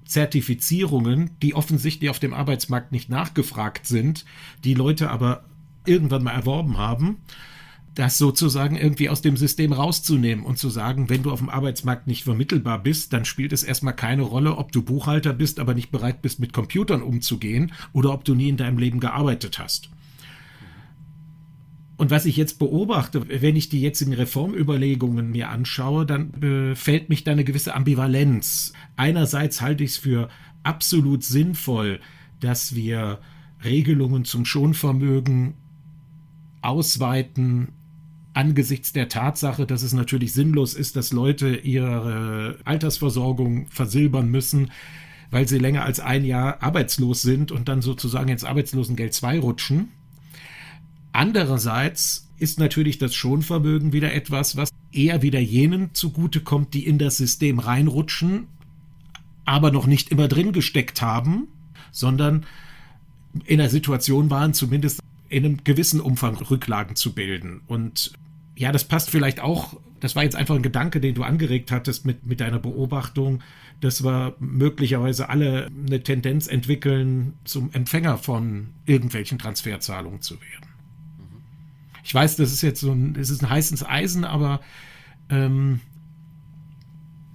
Zertifizierungen, 0.06 1.32
die 1.42 1.54
offensichtlich 1.54 2.10
auf 2.10 2.20
dem 2.20 2.34
Arbeitsmarkt 2.34 2.92
nicht 2.92 3.10
nachgefragt 3.10 3.86
sind, 3.86 4.26
die 4.64 4.74
Leute 4.74 5.10
aber 5.10 5.46
irgendwann 5.86 6.24
mal 6.24 6.34
erworben 6.34 6.78
haben, 6.78 7.18
das 7.96 8.18
sozusagen 8.18 8.78
irgendwie 8.78 9.10
aus 9.10 9.22
dem 9.22 9.36
System 9.36 9.74
rauszunehmen 9.74 10.46
und 10.46 10.58
zu 10.58 10.70
sagen, 10.70 11.10
wenn 11.10 11.24
du 11.24 11.32
auf 11.32 11.40
dem 11.40 11.50
Arbeitsmarkt 11.50 12.08
nicht 12.08 12.24
vermittelbar 12.24 12.82
bist, 12.82 13.12
dann 13.12 13.26
spielt 13.26 13.52
es 13.52 13.64
erstmal 13.64 13.96
keine 13.96 14.22
Rolle, 14.22 14.58
ob 14.58 14.72
du 14.72 14.82
Buchhalter 14.82 15.34
bist, 15.34 15.60
aber 15.60 15.74
nicht 15.74 15.92
bereit 15.92 16.22
bist, 16.22 16.40
mit 16.40 16.54
Computern 16.54 17.02
umzugehen 17.02 17.74
oder 17.92 18.14
ob 18.14 18.24
du 18.24 18.34
nie 18.34 18.50
in 18.50 18.58
deinem 18.58 18.78
Leben 18.78 19.02
gearbeitet 19.02 19.60
hast. 19.60 19.90
Und 21.98 22.10
was 22.10 22.26
ich 22.26 22.38
jetzt 22.38 22.58
beobachte, 22.58 23.28
wenn 23.28 23.56
ich 23.56 23.70
die 23.70 23.82
jetzigen 23.82 24.14
Reformüberlegungen 24.14 25.30
mir 25.30 25.50
anschaue, 25.50 26.06
dann 26.06 26.34
äh, 26.42 26.76
fällt 26.76 27.10
mich 27.10 27.24
da 27.24 27.32
eine 27.32 27.44
gewisse 27.44 27.76
Ambivalenz. 27.76 28.74
Einerseits 28.96 29.62
halte 29.62 29.84
ich 29.84 29.92
es 29.92 29.98
für 29.98 30.30
absolut 30.64 31.24
sinnvoll, 31.24 32.00
dass 32.40 32.74
wir 32.74 33.20
Regelungen 33.64 34.26
zum 34.26 34.46
Schonvermögen 34.46 35.54
ausweiten 36.62 37.68
angesichts 38.34 38.94
der 38.94 39.10
Tatsache, 39.10 39.66
dass 39.66 39.84
es 39.84 39.94
natürlich 39.94 40.34
sinnlos 40.34 40.74
ist, 40.74 40.96
dass 40.96 41.12
Leute 41.12 41.56
ihre 41.56 42.58
Altersversorgung 42.64 43.68
versilbern 43.68 44.30
müssen, 44.30 44.72
weil 45.32 45.48
sie 45.48 45.58
länger 45.58 45.84
als 45.84 46.00
ein 46.00 46.26
Jahr 46.26 46.62
arbeitslos 46.62 47.22
sind 47.22 47.52
und 47.52 47.68
dann 47.68 47.82
sozusagen 47.82 48.30
ins 48.30 48.44
Arbeitslosengeld 48.44 49.14
2 49.14 49.40
rutschen. 49.40 49.90
Andererseits 51.14 52.30
ist 52.38 52.60
natürlich 52.60 52.98
das 52.98 53.14
Schonvermögen 53.14 53.94
wieder 53.94 54.14
etwas, 54.14 54.56
was 54.56 54.70
eher 54.92 55.22
wieder 55.22 55.40
jenen 55.40 55.94
zugutekommt, 55.94 56.74
die 56.74 56.86
in 56.86 56.98
das 56.98 57.18
System 57.18 57.60
reinrutschen, 57.60 58.48
aber 59.46 59.72
noch 59.72 59.88
nicht 59.88 60.10
immer 60.10 60.28
drin 60.28 60.54
gesteckt 60.54 61.02
haben, 61.02 61.48
sondern 61.92 62.46
in 63.46 63.58
der 63.58 63.70
Situation 63.70 64.30
waren, 64.30 64.54
zumindest 64.54 65.02
in 65.32 65.46
einem 65.46 65.64
gewissen 65.64 66.02
Umfang 66.02 66.36
Rücklagen 66.36 66.98
zu 66.98 67.14
bilden. 67.14 67.62
Und 67.66 68.12
ja, 68.58 68.74
das 68.74 68.84
passt 68.84 69.10
vielleicht 69.10 69.40
auch, 69.40 69.80
das 70.02 70.16
war 70.16 70.24
jetzt 70.24 70.36
einfach 70.36 70.56
ein 70.56 70.62
Gedanke, 70.62 71.00
den 71.00 71.16
du 71.16 71.24
angeregt 71.24 71.72
hattest 71.72 72.06
mit, 72.06 72.26
mit 72.26 72.42
deiner 72.42 72.60
Beobachtung, 72.60 73.42
dass 73.80 74.04
wir 74.04 74.36
möglicherweise 74.40 75.30
alle 75.30 75.68
eine 75.68 76.04
Tendenz 76.04 76.48
entwickeln, 76.48 77.34
zum 77.46 77.72
Empfänger 77.72 78.18
von 78.18 78.72
irgendwelchen 78.86 79.40
Transferzahlungen 79.40 80.22
zu 80.22 80.36
werden. 80.36 80.68
Ich 82.04 82.14
weiß, 82.14 82.36
das 82.36 82.52
ist 82.52 82.62
jetzt 82.62 82.82
so 82.82 82.92
ein, 82.92 83.16
es 83.18 83.30
ist 83.30 83.42
ein 83.42 83.50
heißes 83.50 83.88
Eisen, 83.88 84.26
aber 84.26 84.60
ähm, 85.30 85.80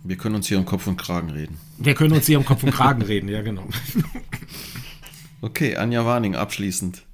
Wir 0.05 0.17
können 0.17 0.35
uns 0.35 0.49
hier 0.49 0.59
um 0.59 0.67
Kopf 0.67 0.87
und 0.87 0.99
Kragen 0.99 1.31
reden. 1.31 1.57
wir 1.79 1.95
können 1.95 2.13
uns 2.13 2.27
hier 2.27 2.39
um 2.39 2.45
Kopf 2.45 2.63
und 2.63 2.73
Kragen 2.73 3.01
reden, 3.03 3.29
ja 3.31 3.41
genau. 3.41 3.67
Okay, 5.43 5.77
Anja 5.77 6.05
Warning, 6.05 6.35
abschließend. 6.35 7.07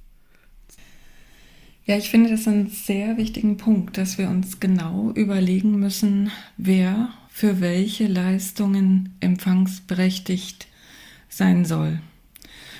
Ja, 1.85 1.97
ich 1.97 2.09
finde 2.09 2.29
das 2.29 2.47
einen 2.47 2.69
sehr 2.69 3.17
wichtigen 3.17 3.57
Punkt, 3.57 3.97
dass 3.97 4.17
wir 4.17 4.29
uns 4.29 4.61
genau 4.61 5.11
überlegen 5.15 5.79
müssen, 5.79 6.31
wer 6.55 7.09
für 7.27 7.59
welche 7.59 8.07
Leistungen 8.07 9.13
empfangsberechtigt 9.19 10.67
sein 11.27 11.65
soll. 11.65 11.99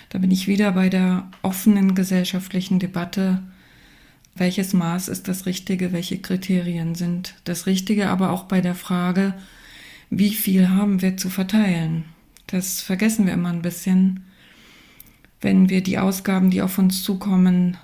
Da 0.08 0.20
bin 0.20 0.32
ich 0.32 0.48
wieder 0.48 0.72
bei 0.72 0.88
der 0.88 1.30
offenen 1.42 1.96
gesellschaftlichen 1.96 2.80
Debatte. 2.80 3.44
Welches 4.36 4.72
Maß 4.72 5.10
ist 5.10 5.28
das 5.28 5.46
Richtige? 5.46 5.92
Welche 5.92 6.20
Kriterien 6.20 6.96
sind 6.96 7.36
das 7.44 7.66
Richtige? 7.66 8.08
Aber 8.10 8.30
auch 8.30 8.44
bei 8.44 8.62
der 8.62 8.76
Frage, 8.76 9.34
wie 10.12 10.34
viel 10.34 10.70
haben 10.70 11.02
wir 11.02 11.18
zu 11.18 11.30
verteilen? 11.30 12.06
Das 12.48 12.82
vergessen 12.82 13.26
wir 13.26 13.34
immer 13.34 13.50
ein 13.50 13.64
bisschen, 13.64 14.24
wenn 15.42 15.70
wir 15.70 15.84
die 15.84 15.98
Ausgaben, 15.98 16.52
die 16.52 16.62
auf 16.62 16.78
uns 16.78 17.04
zukommen, 17.04 17.76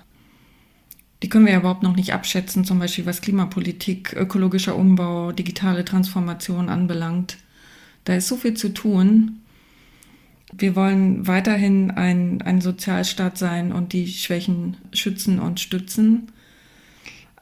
die 1.22 1.28
können 1.28 1.44
wir 1.44 1.52
ja 1.52 1.58
überhaupt 1.58 1.82
noch 1.82 1.96
nicht 1.96 2.14
abschätzen, 2.14 2.64
zum 2.64 2.78
Beispiel 2.78 3.06
was 3.06 3.20
Klimapolitik, 3.20 4.14
ökologischer 4.14 4.76
Umbau, 4.76 5.32
digitale 5.32 5.84
Transformation 5.84 6.68
anbelangt. 6.68 7.36
Da 8.04 8.14
ist 8.14 8.28
so 8.28 8.36
viel 8.36 8.54
zu 8.54 8.70
tun. 8.72 9.40
Wir 10.52 10.74
wollen 10.74 11.26
weiterhin 11.26 11.90
ein, 11.90 12.42
ein 12.42 12.60
Sozialstaat 12.60 13.36
sein 13.36 13.72
und 13.72 13.92
die 13.92 14.08
Schwächen 14.08 14.78
schützen 14.92 15.38
und 15.38 15.60
stützen. 15.60 16.32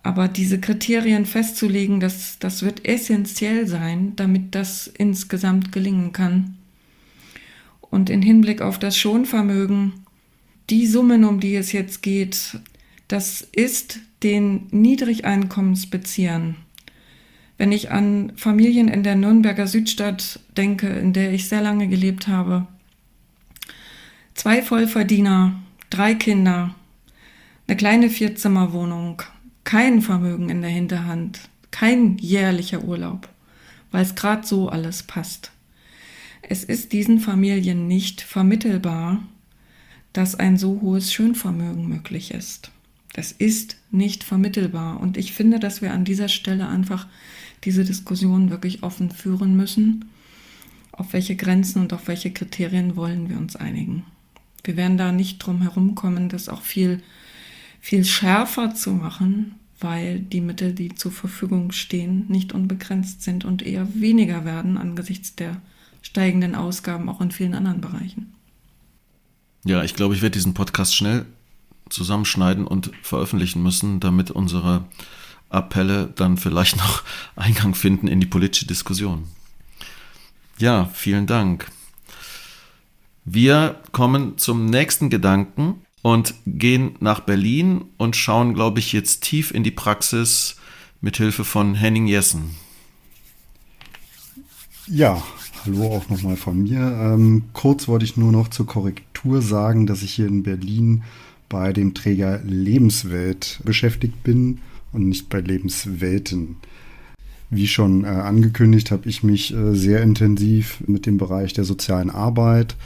Aber 0.03 0.27
diese 0.27 0.61
Kriterien 0.61 1.25
festzulegen, 1.25 2.01
das, 2.01 2.39
das 2.39 2.63
wird 2.63 2.87
essentiell 2.87 3.67
sein, 3.67 4.15
damit 4.17 4.55
das 4.55 4.87
insgesamt 4.87 5.71
gelingen 5.71 6.13
kann. 6.13 6.57
Und 7.81 8.11
in 8.11 8.23
Hinblick 8.23 8.61
auf 8.61 8.79
das 8.79 8.97
Schonvermögen, 8.97 9.93
die 10.69 10.87
Summen, 10.87 11.25
um 11.25 11.41
die 11.41 11.55
es 11.55 11.73
jetzt 11.73 12.03
geht, 12.03 12.59
das 13.09 13.41
ist 13.41 14.01
den 14.23 14.67
Niedrigeinkommensbeziehern. 14.71 16.57
Wenn 17.57 17.73
ich 17.73 17.91
an 17.91 18.33
Familien 18.37 18.89
in 18.89 19.03
der 19.03 19.17
Nürnberger 19.17 19.67
Südstadt 19.67 20.41
denke, 20.57 20.89
in 20.89 21.13
der 21.13 21.33
ich 21.33 21.49
sehr 21.49 21.63
lange 21.63 21.89
gelebt 21.89 22.29
habe, 22.29 22.67
zwei 24.35 24.63
Vollverdiener, 24.63 25.61
drei 25.91 26.15
Kinder, 26.15 26.75
eine 27.67 27.77
kleine 27.77 28.11
Vierzimmerwohnung, 28.11 29.23
kein 29.65 30.01
Vermögen 30.03 30.51
in 30.51 30.61
der 30.61 30.71
Hinterhand, 30.71 31.41
kein 31.71 32.17
jährlicher 32.19 32.85
Urlaub, 32.85 33.29
weil 33.91 34.03
es 34.03 34.15
gerade 34.15 34.47
so 34.47 34.69
alles 34.69 35.03
passt. 35.03 35.51
Es 36.43 36.65
ist 36.65 36.93
diesen 36.93 37.19
Familien 37.19 37.89
nicht 37.89 38.21
vermittelbar, 38.21 39.23
dass 40.13 40.35
ein 40.35 40.57
so 40.57 40.81
hohes 40.81 41.13
Schönvermögen 41.13 41.89
möglich 41.89 42.31
ist. 42.31 42.71
Das 43.19 43.33
ist 43.33 43.79
nicht 43.91 44.23
vermittelbar. 44.23 45.01
Und 45.01 45.17
ich 45.17 45.33
finde, 45.33 45.59
dass 45.59 45.83
wir 45.83 45.93
an 45.93 46.05
dieser 46.05 46.29
Stelle 46.29 46.69
einfach 46.69 47.09
diese 47.65 47.85
Diskussion 47.85 48.51
wirklich 48.51 48.85
offen 48.85 49.11
führen 49.11 49.57
müssen. 49.57 50.05
Auf 50.93 51.15
welche 51.15 51.35
Grenzen 51.35 51.83
und 51.83 51.93
auf 51.93 52.07
welche 52.07 52.31
Kriterien 52.31 52.95
wollen 52.95 53.29
wir 53.29 53.37
uns 53.37 53.57
einigen? 53.57 54.05
Wir 54.63 54.77
werden 54.77 54.99
da 54.99 55.11
nicht 55.11 55.41
drum 55.41 55.63
herum 55.63 55.97
kommen, 55.97 56.29
das 56.29 56.49
auch 56.49 56.63
viel, 56.63 57.03
viel 57.81 58.05
schärfer 58.05 58.77
zu 58.77 58.93
machen, 58.93 59.57
weil 59.81 60.21
die 60.21 60.41
Mittel, 60.41 60.73
die 60.73 60.95
zur 60.95 61.11
Verfügung 61.11 61.73
stehen, 61.73 62.25
nicht 62.29 62.53
unbegrenzt 62.53 63.23
sind 63.23 63.45
und 63.45 63.63
eher 63.63 63.89
weniger 64.01 64.45
werden 64.45 64.79
angesichts 64.79 65.35
der 65.35 65.61
steigenden 66.03 66.55
Ausgaben 66.55 67.09
auch 67.09 67.21
in 67.21 67.33
vielen 67.33 67.55
anderen 67.55 67.81
Bereichen. 67.81 68.33
Ja, 69.65 69.83
ich 69.83 69.97
glaube, 69.97 70.15
ich 70.15 70.23
werde 70.23 70.35
diesen 70.39 70.55
Podcast 70.55 70.95
schnell 70.95 71.27
zusammenschneiden 71.91 72.67
und 72.67 72.91
veröffentlichen 73.03 73.63
müssen, 73.63 74.01
damit 74.01 74.31
unsere 74.31 74.85
Appelle 75.51 76.13
dann 76.15 76.37
vielleicht 76.37 76.77
noch 76.77 77.03
Eingang 77.37 77.75
finden 77.75 78.09
in 78.09 78.21
die 78.21 78.27
politische 78.27 78.67
Diskussion. 78.67 79.25
Ja, 80.59 80.91
vielen 80.93 81.27
Dank. 81.27 81.71
Wir 83.25 83.81
kommen 83.93 84.39
zum 84.39 84.67
nächsten 84.67 85.11
Gedanken 85.11 85.83
und 86.03 86.35
gehen 86.47 86.97
nach 87.01 87.21
Berlin 87.21 87.85
und 87.97 88.17
schauen, 88.17 88.55
glaube 88.55 88.79
ich, 88.79 88.93
jetzt 88.93 89.23
tief 89.23 89.51
in 89.51 89.63
die 89.63 89.71
Praxis 89.71 90.57
mit 91.01 91.17
Hilfe 91.17 91.45
von 91.45 91.75
Henning 91.75 92.07
Jessen. 92.07 92.57
Ja, 94.87 95.23
hallo 95.65 95.95
auch 95.95 96.09
nochmal 96.09 96.37
von 96.37 96.63
mir. 96.63 96.81
Ähm, 96.81 97.45
kurz 97.53 97.89
wollte 97.89 98.07
ich 98.07 98.17
nur 98.17 98.33
noch 98.33 98.49
zur 98.49 98.67
Korrektur 98.67 99.43
sagen, 99.43 99.87
dass 99.87 100.03
ich 100.03 100.15
hier 100.15 100.27
in 100.27 100.43
Berlin 100.43 101.05
bei 101.49 101.73
dem 101.73 101.95
Träger 101.95 102.41
Lebenswelt 102.45 103.61
beschäftigt 103.65 104.23
bin 104.23 104.59
und 104.93 105.09
nicht 105.09 105.29
bei 105.29 105.41
Lebenswelten. 105.41 106.57
Wie 107.51 107.67
schon 107.67 108.05
äh, 108.05 108.09
angekündigt, 108.09 108.91
habe 108.91 109.09
ich 109.09 109.23
mich 109.23 109.55
äh, 109.55 109.75
sehr 109.75 110.03
intensiv 110.03 110.83
mit 110.87 111.07
dem 111.07 111.17
Bereich 111.17 111.55
der 111.55 111.65
sozialen 111.65 112.11
Arbeit 112.11 112.77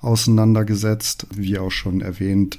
auseinandergesetzt. 0.00 1.26
Wie 1.34 1.58
auch 1.58 1.70
schon 1.70 2.00
erwähnt, 2.00 2.58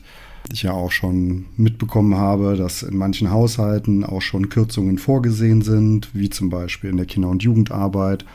ich 0.52 0.64
ja 0.64 0.72
auch 0.72 0.92
schon 0.92 1.46
mitbekommen 1.58 2.16
habe, 2.16 2.56
dass 2.56 2.84
in 2.84 2.98
manchen 2.98 3.30
Haushalten 3.30 4.04
auch 4.04 4.22
schon 4.22 4.50
Kürzungen 4.50 4.98
vorgesehen 4.98 5.62
sind, 5.62 6.10
wie 6.14 6.30
zum 6.30 6.50
Beispiel 6.50 6.90
in 6.90 6.98
der 6.98 7.06
Kinder- 7.06 7.30
und 7.30 7.44
Jugendarbeit. 7.44 8.26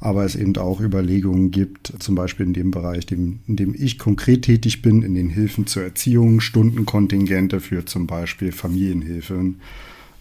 Aber 0.00 0.24
es 0.24 0.34
eben 0.34 0.56
auch 0.56 0.80
Überlegungen 0.80 1.50
gibt, 1.50 1.92
zum 1.98 2.14
Beispiel 2.14 2.46
in 2.46 2.54
dem 2.54 2.70
Bereich, 2.70 3.10
in 3.12 3.40
dem 3.46 3.74
ich 3.74 3.98
konkret 3.98 4.42
tätig 4.42 4.80
bin, 4.80 5.02
in 5.02 5.14
den 5.14 5.28
Hilfen 5.28 5.66
zur 5.66 5.82
Erziehung, 5.82 6.40
Stundenkontingente 6.40 7.60
für 7.60 7.84
zum 7.84 8.06
Beispiel 8.06 8.50
Familienhilfen 8.50 9.60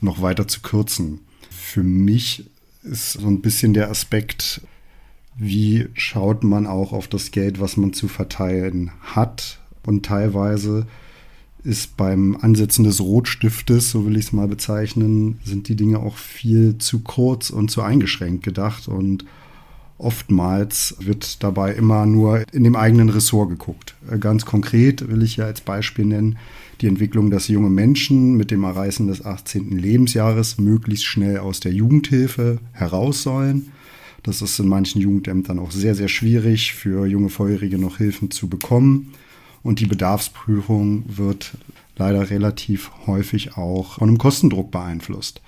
noch 0.01 0.21
weiter 0.21 0.47
zu 0.47 0.61
kürzen. 0.61 1.21
Für 1.49 1.83
mich 1.83 2.49
ist 2.83 3.13
so 3.13 3.27
ein 3.27 3.41
bisschen 3.41 3.73
der 3.73 3.89
Aspekt, 3.89 4.61
wie 5.37 5.87
schaut 5.93 6.43
man 6.43 6.67
auch 6.67 6.91
auf 6.91 7.07
das 7.07 7.31
Geld, 7.31 7.61
was 7.61 7.77
man 7.77 7.93
zu 7.93 8.09
verteilen 8.09 8.91
hat. 9.01 9.59
Und 9.85 10.05
teilweise 10.05 10.85
ist 11.63 11.97
beim 11.97 12.37
Ansetzen 12.37 12.83
des 12.83 12.99
Rotstiftes, 12.99 13.91
so 13.91 14.05
will 14.05 14.17
ich 14.17 14.25
es 14.25 14.33
mal 14.33 14.47
bezeichnen, 14.47 15.39
sind 15.43 15.67
die 15.67 15.75
Dinge 15.75 15.99
auch 15.99 16.17
viel 16.17 16.77
zu 16.77 16.99
kurz 16.99 17.49
und 17.49 17.71
zu 17.71 17.81
eingeschränkt 17.81 18.43
gedacht. 18.43 18.87
Und 18.87 19.25
oftmals 19.99 20.95
wird 20.99 21.43
dabei 21.43 21.73
immer 21.73 22.07
nur 22.07 22.43
in 22.51 22.63
dem 22.63 22.75
eigenen 22.75 23.09
Ressort 23.09 23.49
geguckt. 23.49 23.95
Äh, 24.09 24.17
ganz 24.17 24.45
konkret 24.45 25.07
will 25.07 25.21
ich 25.21 25.37
ja 25.37 25.45
als 25.45 25.61
Beispiel 25.61 26.05
nennen, 26.05 26.37
die 26.81 26.87
Entwicklung, 26.87 27.29
dass 27.29 27.47
junge 27.47 27.69
Menschen 27.69 28.35
mit 28.35 28.49
dem 28.49 28.63
Erreichen 28.63 29.07
des 29.07 29.23
18. 29.23 29.77
Lebensjahres 29.77 30.57
möglichst 30.57 31.05
schnell 31.05 31.39
aus 31.39 31.59
der 31.59 31.73
Jugendhilfe 31.73 32.59
heraus 32.71 33.21
sollen 33.21 33.71
das 34.23 34.41
ist 34.41 34.59
in 34.59 34.67
manchen 34.67 35.01
Jugendämtern 35.01 35.59
auch 35.59 35.71
sehr, 35.71 35.95
sehr 35.95 36.07
schwierig, 36.07 36.73
für 36.73 37.05
junge 37.05 37.29
Feurige 37.29 37.77
noch 37.77 37.97
Hilfen 37.97 38.31
zu 38.31 38.47
bekommen. 38.47 39.13
Und 39.63 39.79
die 39.79 39.85
Bedarfsprüfung 39.85 41.03
wird 41.07 41.57
leider 41.97 42.29
relativ 42.29 42.91
häufig 43.07 43.57
auch 43.57 43.95
von 43.95 44.09
einem 44.09 44.17
Kostendruck 44.17 44.71
beeinflusst. 44.71 45.41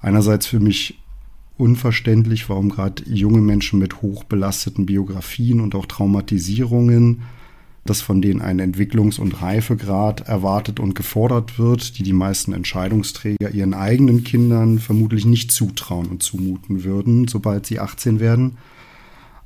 Einerseits 0.00 0.46
für 0.46 0.60
mich 0.60 0.98
unverständlich, 1.60 2.48
warum 2.48 2.70
gerade 2.70 3.02
junge 3.06 3.40
Menschen 3.40 3.78
mit 3.78 4.02
hochbelasteten 4.02 4.86
Biografien 4.86 5.60
und 5.60 5.74
auch 5.74 5.86
Traumatisierungen 5.86 7.22
dass 7.84 8.02
von 8.02 8.20
denen 8.20 8.42
ein 8.42 8.60
Entwicklungs- 8.60 9.18
und 9.18 9.40
Reifegrad 9.40 10.28
erwartet 10.28 10.80
und 10.80 10.94
gefordert 10.94 11.58
wird, 11.58 11.98
die 11.98 12.02
die 12.02 12.12
meisten 12.12 12.52
Entscheidungsträger 12.52 13.50
ihren 13.50 13.74
eigenen 13.74 14.22
Kindern 14.22 14.78
vermutlich 14.78 15.24
nicht 15.24 15.50
zutrauen 15.50 16.06
und 16.06 16.22
zumuten 16.22 16.84
würden, 16.84 17.26
sobald 17.26 17.66
sie 17.66 17.80
18 17.80 18.20
werden. 18.20 18.58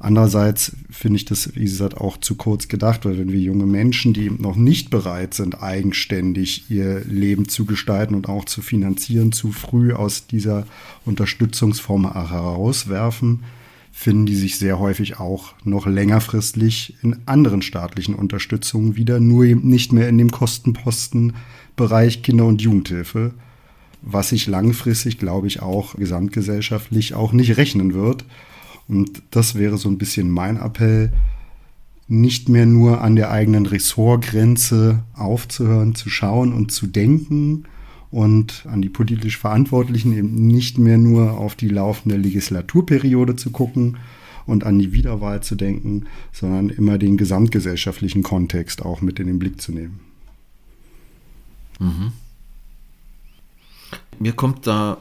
Andererseits 0.05 0.77
finde 0.90 1.17
ich 1.17 1.25
das, 1.25 1.55
wie 1.55 1.64
gesagt, 1.64 1.97
auch 1.97 2.19
zu 2.19 2.35
kurz 2.35 2.69
gedacht, 2.69 3.07
weil 3.07 3.17
wenn 3.17 3.33
wir 3.33 3.40
junge 3.40 3.64
Menschen, 3.64 4.12
die 4.12 4.29
noch 4.29 4.55
nicht 4.55 4.90
bereit 4.90 5.33
sind, 5.33 5.63
eigenständig 5.63 6.71
ihr 6.71 7.00
Leben 7.07 7.48
zu 7.48 7.65
gestalten 7.65 8.15
und 8.15 8.29
auch 8.29 8.44
zu 8.44 8.61
finanzieren, 8.61 9.33
zu 9.33 9.50
früh 9.50 9.94
aus 9.94 10.27
dieser 10.27 10.67
Unterstützungsform 11.07 12.13
herauswerfen, 12.13 13.44
finden 13.92 14.27
die 14.27 14.35
sich 14.35 14.59
sehr 14.59 14.79
häufig 14.79 15.21
auch 15.21 15.55
noch 15.65 15.87
längerfristig 15.87 16.96
in 17.02 17.17
anderen 17.25 17.63
staatlichen 17.63 18.15
Unterstützungen 18.15 18.96
wieder, 18.96 19.21
nur 19.21 19.46
eben 19.46 19.67
nicht 19.67 19.94
mehr 19.94 20.11
in 20.11 20.19
dem 20.19 20.31
Kostenpostenbereich 20.31 22.23
Kinder- 22.23 22.44
und 22.44 22.61
Jugendhilfe, 22.61 23.33
was 24.02 24.29
sich 24.29 24.48
langfristig, 24.48 25.19
glaube 25.19 25.46
ich, 25.46 25.63
auch 25.63 25.94
gesamtgesellschaftlich 25.94 27.15
auch 27.15 27.33
nicht 27.33 27.57
rechnen 27.57 27.94
wird. 27.94 28.27
Und 28.88 29.22
das 29.30 29.54
wäre 29.54 29.78
so 29.78 29.88
ein 29.88 29.98
bisschen 29.98 30.30
mein 30.30 30.56
Appell, 30.56 31.12
nicht 32.06 32.48
mehr 32.48 32.66
nur 32.66 33.00
an 33.00 33.16
der 33.16 33.30
eigenen 33.30 33.66
Ressortgrenze 33.66 35.02
aufzuhören, 35.14 35.94
zu 35.94 36.10
schauen 36.10 36.52
und 36.52 36.70
zu 36.70 36.87
denken, 36.87 37.64
und 38.14 38.64
an 38.66 38.80
die 38.80 38.90
politisch 38.90 39.38
Verantwortlichen 39.38 40.16
eben 40.16 40.46
nicht 40.46 40.78
mehr 40.78 40.98
nur 40.98 41.32
auf 41.32 41.56
die 41.56 41.66
laufende 41.66 42.16
Legislaturperiode 42.16 43.35
zu 43.35 43.50
gucken 43.50 43.96
und 44.46 44.62
an 44.62 44.78
die 44.78 44.92
Wiederwahl 44.92 45.42
zu 45.42 45.56
denken, 45.56 46.06
sondern 46.30 46.68
immer 46.68 46.96
den 46.96 47.16
gesamtgesellschaftlichen 47.16 48.22
Kontext 48.22 48.82
auch 48.82 49.00
mit 49.00 49.18
in 49.18 49.26
den 49.26 49.40
Blick 49.40 49.60
zu 49.60 49.72
nehmen. 49.72 49.98
Mhm. 51.80 52.12
Mir 54.20 54.35
kommt 54.35 54.68
da 54.68 54.98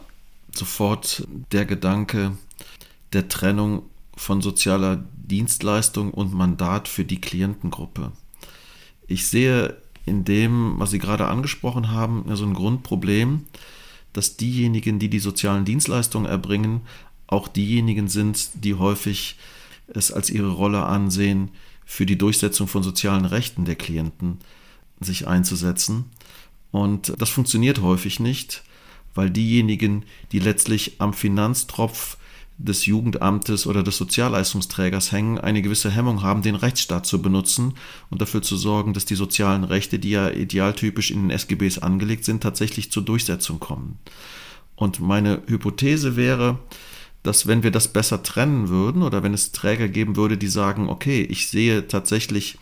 sofort 0.51 1.27
der 1.51 1.65
Gedanke 1.65 2.31
der 3.13 3.27
Trennung 3.29 3.83
von 4.15 4.41
sozialer 4.41 5.03
Dienstleistung 5.15 6.11
und 6.11 6.33
Mandat 6.33 6.87
für 6.87 7.05
die 7.05 7.21
Klientengruppe. 7.21 8.11
Ich 9.07 9.27
sehe 9.27 9.77
in 10.05 10.25
dem, 10.25 10.75
was 10.79 10.91
Sie 10.91 10.99
gerade 10.99 11.27
angesprochen 11.27 11.91
haben, 11.91 12.25
so 12.35 12.45
ein 12.45 12.53
Grundproblem, 12.53 13.45
dass 14.11 14.37
diejenigen, 14.37 14.99
die 14.99 15.09
die 15.09 15.19
sozialen 15.19 15.65
Dienstleistungen 15.65 16.29
erbringen, 16.29 16.81
auch 17.27 17.47
diejenigen 17.47 18.07
sind, 18.07 18.49
die 18.63 18.75
häufig 18.75 19.37
es 19.87 20.11
als 20.11 20.29
ihre 20.29 20.51
Rolle 20.51 20.83
ansehen, 20.85 21.49
für 21.85 22.05
die 22.05 22.17
Durchsetzung 22.17 22.67
von 22.67 22.83
sozialen 22.83 23.25
Rechten 23.25 23.65
der 23.65 23.75
Klienten 23.75 24.39
sich 24.99 25.27
einzusetzen. 25.27 26.05
Und 26.71 27.13
das 27.17 27.29
funktioniert 27.29 27.81
häufig 27.81 28.19
nicht, 28.19 28.63
weil 29.15 29.29
diejenigen, 29.29 30.05
die 30.31 30.39
letztlich 30.39 30.99
am 30.99 31.13
Finanztropf 31.13 32.17
des 32.57 32.85
Jugendamtes 32.85 33.65
oder 33.67 33.83
des 33.83 33.97
Sozialleistungsträgers 33.97 35.11
hängen, 35.11 35.37
eine 35.37 35.61
gewisse 35.61 35.89
Hemmung 35.89 36.21
haben, 36.21 36.41
den 36.41 36.55
Rechtsstaat 36.55 37.05
zu 37.05 37.21
benutzen 37.21 37.73
und 38.09 38.21
dafür 38.21 38.41
zu 38.41 38.57
sorgen, 38.57 38.93
dass 38.93 39.05
die 39.05 39.15
sozialen 39.15 39.63
Rechte, 39.63 39.99
die 39.99 40.11
ja 40.11 40.29
idealtypisch 40.29 41.11
in 41.11 41.27
den 41.27 41.31
SGBs 41.31 41.79
angelegt 41.79 42.25
sind, 42.25 42.43
tatsächlich 42.43 42.91
zur 42.91 43.03
Durchsetzung 43.03 43.59
kommen. 43.59 43.97
Und 44.75 44.99
meine 44.99 45.41
Hypothese 45.47 46.15
wäre, 46.15 46.59
dass 47.23 47.47
wenn 47.47 47.63
wir 47.63 47.71
das 47.71 47.87
besser 47.87 48.21
trennen 48.21 48.69
würden 48.69 49.01
oder 49.01 49.23
wenn 49.23 49.33
es 49.33 49.51
Träger 49.51 49.87
geben 49.87 50.15
würde, 50.15 50.37
die 50.37 50.47
sagen, 50.47 50.89
okay, 50.89 51.21
ich 51.21 51.47
sehe 51.47 51.87
tatsächlich 51.87 52.57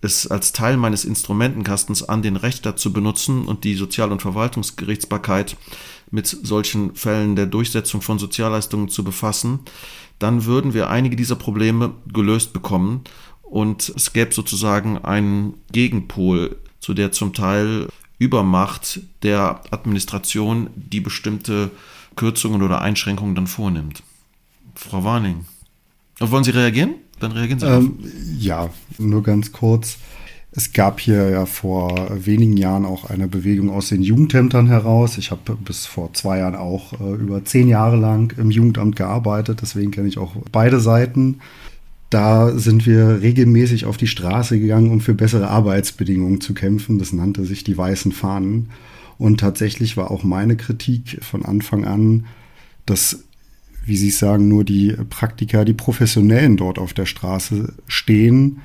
es 0.00 0.26
als 0.26 0.52
Teil 0.52 0.76
meines 0.76 1.04
Instrumentenkastens 1.04 2.02
an, 2.02 2.22
den 2.22 2.36
Rechtsstaat 2.36 2.78
zu 2.78 2.92
benutzen 2.92 3.46
und 3.46 3.64
die 3.64 3.74
Sozial- 3.74 4.12
und 4.12 4.22
Verwaltungsgerichtsbarkeit 4.22 5.56
mit 6.10 6.26
solchen 6.26 6.94
Fällen 6.94 7.36
der 7.36 7.46
Durchsetzung 7.46 8.02
von 8.02 8.18
Sozialleistungen 8.18 8.88
zu 8.88 9.04
befassen, 9.04 9.60
dann 10.18 10.44
würden 10.44 10.72
wir 10.72 10.88
einige 10.88 11.16
dieser 11.16 11.36
Probleme 11.36 11.92
gelöst 12.12 12.52
bekommen 12.52 13.02
und 13.42 13.92
es 13.94 14.12
gäbe 14.12 14.32
sozusagen 14.32 14.98
einen 14.98 15.54
Gegenpol 15.72 16.56
zu 16.80 16.94
der 16.94 17.12
zum 17.12 17.32
Teil 17.32 17.88
Übermacht 18.18 19.00
der 19.22 19.60
Administration, 19.70 20.70
die 20.74 21.00
bestimmte 21.00 21.70
Kürzungen 22.16 22.62
oder 22.62 22.80
Einschränkungen 22.80 23.34
dann 23.34 23.46
vornimmt. 23.46 24.02
Frau 24.74 25.04
Warning. 25.04 25.44
Wollen 26.18 26.44
Sie 26.44 26.50
reagieren? 26.50 26.94
Dann 27.20 27.32
reagieren 27.32 27.60
Sie. 27.60 27.66
Ähm, 27.66 27.98
ja, 28.38 28.70
nur 28.98 29.22
ganz 29.22 29.52
kurz. 29.52 29.98
Es 30.56 30.72
gab 30.72 31.00
hier 31.00 31.28
ja 31.28 31.44
vor 31.44 32.08
wenigen 32.24 32.56
Jahren 32.56 32.86
auch 32.86 33.10
eine 33.10 33.28
Bewegung 33.28 33.68
aus 33.68 33.90
den 33.90 34.00
Jugendämtern 34.00 34.68
heraus. 34.68 35.18
Ich 35.18 35.30
habe 35.30 35.54
bis 35.54 35.84
vor 35.84 36.14
zwei 36.14 36.38
Jahren 36.38 36.54
auch 36.54 36.94
äh, 36.98 37.14
über 37.14 37.44
zehn 37.44 37.68
Jahre 37.68 37.96
lang 37.96 38.32
im 38.38 38.50
Jugendamt 38.50 38.96
gearbeitet, 38.96 39.60
deswegen 39.60 39.90
kenne 39.90 40.08
ich 40.08 40.16
auch 40.16 40.34
beide 40.50 40.80
Seiten. 40.80 41.40
Da 42.08 42.58
sind 42.58 42.86
wir 42.86 43.20
regelmäßig 43.20 43.84
auf 43.84 43.98
die 43.98 44.06
Straße 44.06 44.58
gegangen, 44.58 44.90
um 44.90 45.02
für 45.02 45.12
bessere 45.12 45.48
Arbeitsbedingungen 45.48 46.40
zu 46.40 46.54
kämpfen. 46.54 46.98
Das 46.98 47.12
nannte 47.12 47.44
sich 47.44 47.62
die 47.62 47.76
weißen 47.76 48.12
Fahnen. 48.12 48.70
Und 49.18 49.40
tatsächlich 49.40 49.98
war 49.98 50.10
auch 50.10 50.24
meine 50.24 50.56
Kritik 50.56 51.18
von 51.22 51.44
Anfang 51.44 51.84
an, 51.84 52.24
dass, 52.86 53.24
wie 53.84 53.96
Sie 53.98 54.10
sagen, 54.10 54.48
nur 54.48 54.64
die 54.64 54.96
Praktiker, 55.10 55.66
die 55.66 55.74
Professionellen 55.74 56.56
dort 56.56 56.78
auf 56.78 56.94
der 56.94 57.06
Straße 57.06 57.74
stehen, 57.88 58.60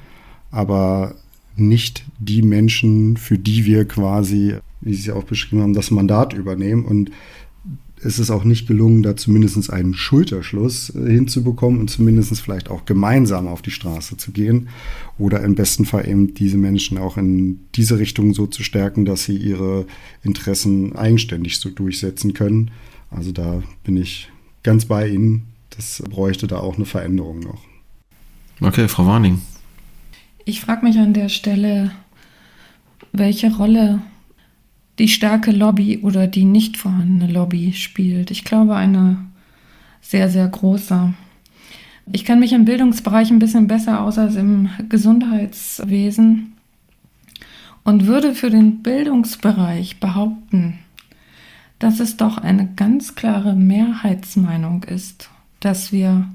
aber 0.52 1.16
nicht 1.56 2.06
die 2.20 2.42
Menschen, 2.42 3.18
für 3.18 3.38
die 3.38 3.66
wir 3.66 3.86
quasi, 3.86 4.56
wie 4.82 4.94
Sie 4.94 5.10
es 5.10 5.16
auch 5.16 5.24
beschrieben 5.24 5.62
haben, 5.62 5.74
das 5.74 5.92
Mandat 5.92 6.34
übernehmen. 6.34 6.86
Und 6.86 7.12
es 8.04 8.20
ist 8.20 8.32
auch 8.32 8.44
nicht 8.44 8.68
gelungen, 8.68 9.04
da 9.04 9.16
zumindest 9.16 9.70
einen 9.70 9.94
Schulterschluss 9.94 10.94
äh, 10.96 11.12
hinzubekommen 11.12 11.80
und 11.80 11.90
zumindest 11.90 12.40
vielleicht 12.42 12.70
auch 12.70 12.86
gemeinsam 12.86 13.48
auf 13.48 13.62
die 13.62 13.72
Straße 13.72 14.18
zu 14.18 14.32
gehen 14.32 14.70
oder 15.18 15.44
im 15.44 15.56
besten 15.56 15.86
Fall 15.86 16.08
eben 16.08 16.34
diese 16.34 16.58
Menschen 16.58 16.98
auch 16.98 17.18
in 17.18 17.60
diese 17.76 18.00
Richtung 18.00 18.34
so 18.34 18.48
zu 18.48 18.64
stärken, 18.64 19.06
dass 19.06 19.26
sie 19.26 19.38
ihre 19.38 19.86
Interessen 20.24 20.96
eigenständig 20.96 21.60
so 21.60 21.70
durchsetzen 21.70 22.34
können. 22.34 22.72
Also 23.12 23.32
da 23.32 23.62
bin 23.84 23.98
ich 23.98 24.32
ganz 24.64 24.86
bei 24.86 25.08
Ihnen. 25.08 25.44
Das 25.70 26.02
bräuchte 26.10 26.48
da 26.48 26.58
auch 26.58 26.76
eine 26.76 26.86
Veränderung 26.86 27.42
noch. 27.42 27.62
Okay, 28.62 28.88
Frau 28.88 29.06
Warning. 29.06 29.42
Ich 30.46 30.62
frage 30.62 30.86
mich 30.86 30.98
an 30.98 31.14
der 31.14 31.30
Stelle, 31.30 31.92
welche 33.12 33.56
Rolle 33.56 34.02
die 34.98 35.08
starke 35.08 35.52
Lobby 35.52 36.00
oder 36.00 36.28
die 36.28 36.46
nicht 36.46 36.78
vorhandene 36.78 37.32
Lobby 37.32 37.74
spielt. 37.74 38.32
Ich 38.32 38.44
glaube, 38.44 38.76
eine 38.76 39.18
sehr, 40.02 40.30
sehr 40.30 40.48
große. 40.48 41.14
Ich 42.12 42.26
kenne 42.26 42.42
mich 42.42 42.54
im 42.54 42.66
Bildungsbereich 42.66 43.30
ein 43.30 43.40
bisschen 43.40 43.68
besser 43.68 44.02
aus 44.02 44.18
als 44.18 44.36
im 44.36 44.70
Gesundheitswesen 44.90 46.54
und 47.84 48.08
würde 48.08 48.34
für 48.36 48.50
den 48.50 48.82
Bildungsbereich 48.82 50.00
behaupten, 50.00 50.80
dass 51.80 52.00
es 52.00 52.18
doch 52.18 52.38
eine 52.38 52.68
ganz 52.76 53.16
klare 53.16 53.56
Mehrheitsmeinung 53.56 54.84
ist, 54.84 55.30
dass 55.60 55.92
wir 55.92 56.28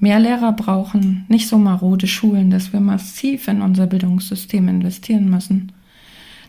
mehr 0.00 0.18
Lehrer 0.18 0.52
brauchen, 0.52 1.26
nicht 1.28 1.46
so 1.46 1.58
marode 1.58 2.06
Schulen, 2.06 2.50
dass 2.50 2.72
wir 2.72 2.80
massiv 2.80 3.46
in 3.48 3.62
unser 3.62 3.86
Bildungssystem 3.86 4.66
investieren 4.66 5.28
müssen, 5.30 5.72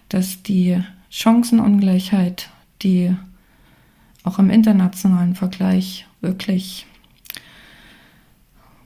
dass 0.10 0.42
die 0.42 0.82
Chancenungleichheit, 1.10 2.50
die 2.82 3.16
auch 4.24 4.40
im 4.40 4.50
internationalen 4.50 5.36
Vergleich 5.36 6.08
wirklich 6.22 6.86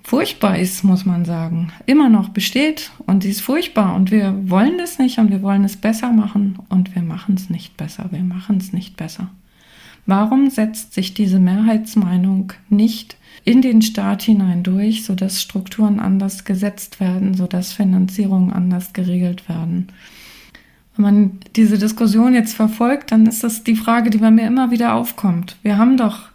furchtbar 0.06 0.60
ist, 0.60 0.84
muss 0.84 1.06
man 1.06 1.26
sagen, 1.26 1.72
immer 1.86 2.10
noch 2.10 2.30
besteht. 2.30 2.92
Und 3.06 3.24
sie 3.24 3.30
ist 3.30 3.42
furchtbar. 3.42 3.96
Und 3.96 4.12
wir 4.12 4.50
wollen 4.50 4.80
es 4.80 5.00
nicht 5.00 5.18
und 5.18 5.32
wir 5.32 5.42
wollen 5.42 5.64
es 5.64 5.78
besser 5.78 6.12
machen. 6.12 6.60
Und 6.70 6.96
wir 6.96 7.02
machen 7.02 7.36
es 7.36 7.50
nicht 7.50 7.76
besser, 7.76 8.06
wir 8.12 8.24
machen 8.24 8.58
es 8.58 8.72
nicht 8.72 8.98
besser. 8.98 9.30
Warum 10.06 10.50
setzt 10.52 10.94
sich 10.94 11.16
diese 11.16 11.40
Mehrheitsmeinung 11.40 12.54
nicht 12.70 13.18
in 13.46 13.62
den 13.62 13.82
Staat 13.82 14.24
hinein 14.24 14.64
durch, 14.64 15.06
sodass 15.06 15.42
Strukturen 15.42 16.00
anders 16.00 16.44
gesetzt 16.44 17.00
werden, 17.00 17.36
sodass 17.36 17.74
Finanzierungen 17.74 18.52
anders 18.52 18.92
geregelt 18.92 19.48
werden? 19.48 19.88
Wenn 20.96 21.04
man 21.04 21.40
diese 21.56 21.78
Diskussion 21.78 22.34
jetzt 22.34 22.56
verfolgt, 22.56 23.12
dann 23.12 23.28
ist 23.28 23.44
das 23.44 23.64
die 23.64 23.76
Frage, 23.76 24.10
die 24.10 24.18
bei 24.18 24.32
mir 24.32 24.48
immer 24.48 24.72
wieder 24.72 24.96
aufkommt. 24.96 25.58
Wir 25.62 25.78
haben 25.78 25.96
doch, 25.96 26.30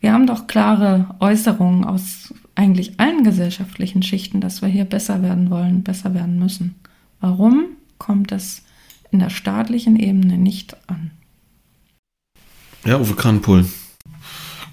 wir 0.00 0.12
haben 0.12 0.26
doch 0.26 0.46
klare 0.46 1.16
Äußerungen 1.18 1.84
aus 1.84 2.32
eigentlich 2.54 3.00
allen 3.00 3.24
gesellschaftlichen 3.24 4.02
Schichten, 4.02 4.40
dass 4.40 4.62
wir 4.62 4.68
hier 4.68 4.84
besser 4.84 5.22
werden 5.22 5.50
wollen, 5.50 5.82
besser 5.82 6.14
werden 6.14 6.38
müssen. 6.38 6.76
Warum 7.20 7.64
kommt 7.98 8.30
das 8.30 8.62
in 9.10 9.18
der 9.18 9.30
staatlichen 9.30 9.96
Ebene 9.96 10.38
nicht 10.38 10.76
an? 10.88 11.10
Ja, 12.84 13.00
Uwe 13.00 13.14
Kranpohl. 13.14 13.66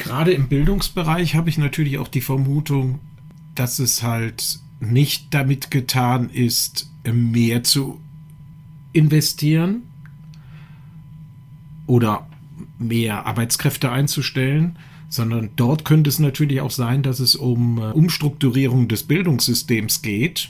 Gerade 0.04 0.34
im 0.34 0.49
Bildungsbereich 0.49 1.36
habe 1.36 1.49
ich 1.49 1.58
natürlich 1.58 1.97
auch 1.97 2.10
die 2.10 2.20
Vermutung, 2.20 2.99
dass 3.56 3.80
es 3.80 4.04
halt 4.04 4.60
nicht 4.82 5.34
damit 5.34 5.72
getan 5.72 6.30
ist, 6.30 6.91
mehr 7.10 7.64
zu 7.64 8.01
investieren 8.91 9.84
oder 11.88 12.28
mehr 12.80 13.26
Arbeitskräfte 13.26 13.93
einzustellen, 13.93 14.78
sondern 15.08 15.51
dort 15.56 15.86
könnte 15.86 16.10
es 16.10 16.20
natürlich 16.20 16.60
auch 16.60 16.72
sein, 16.72 17.01
dass 17.01 17.22
es 17.22 17.38
um 17.38 17.78
äh, 17.78 17.91
Umstrukturierung 17.91 18.89
des 18.89 19.04
Bildungssystems 19.04 20.01
geht, 20.01 20.49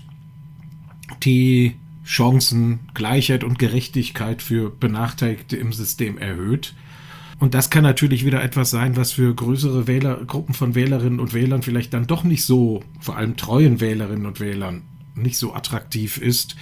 die 1.21 1.75
Chancen, 2.03 2.79
Gleichheit 2.95 3.43
und 3.43 3.59
Gerechtigkeit 3.59 4.41
für 4.41 4.71
Benachteiligte 4.71 5.57
im 5.57 5.73
System 5.73 6.17
erhöht 6.17 6.73
und 7.43 7.53
das 7.53 7.69
kann 7.69 7.83
natürlich 7.83 8.23
wieder 8.23 8.41
etwas 8.41 8.69
sein, 8.69 8.95
was 8.95 9.11
für 9.11 9.35
größere 9.35 9.85
Wählergruppen 9.85 10.55
von 10.55 10.75
Wählerinnen 10.75 11.19
und 11.19 11.33
Wählern 11.33 11.61
vielleicht 11.61 11.93
dann 11.93 12.07
doch 12.07 12.23
nicht 12.23 12.45
so, 12.45 12.81
vor 13.01 13.17
allem 13.17 13.35
treuen 13.35 13.81
Wählerinnen 13.81 14.25
und 14.25 14.39
Wählern, 14.39 14.83
nicht 15.13 15.37
so 15.37 15.53
attraktiv 15.53 16.19
ist. 16.19 16.55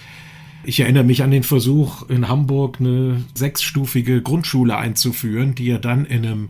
Ich 0.64 0.80
erinnere 0.80 1.04
mich 1.04 1.22
an 1.22 1.30
den 1.30 1.44
Versuch, 1.44 2.10
in 2.10 2.28
Hamburg 2.28 2.78
eine 2.80 3.24
sechsstufige 3.36 4.24
Grundschule 4.24 4.76
einzuführen, 4.76 5.54
die 5.54 5.68
ja 5.68 5.78
dann 5.78 6.04
in 6.04 6.26
einem 6.26 6.50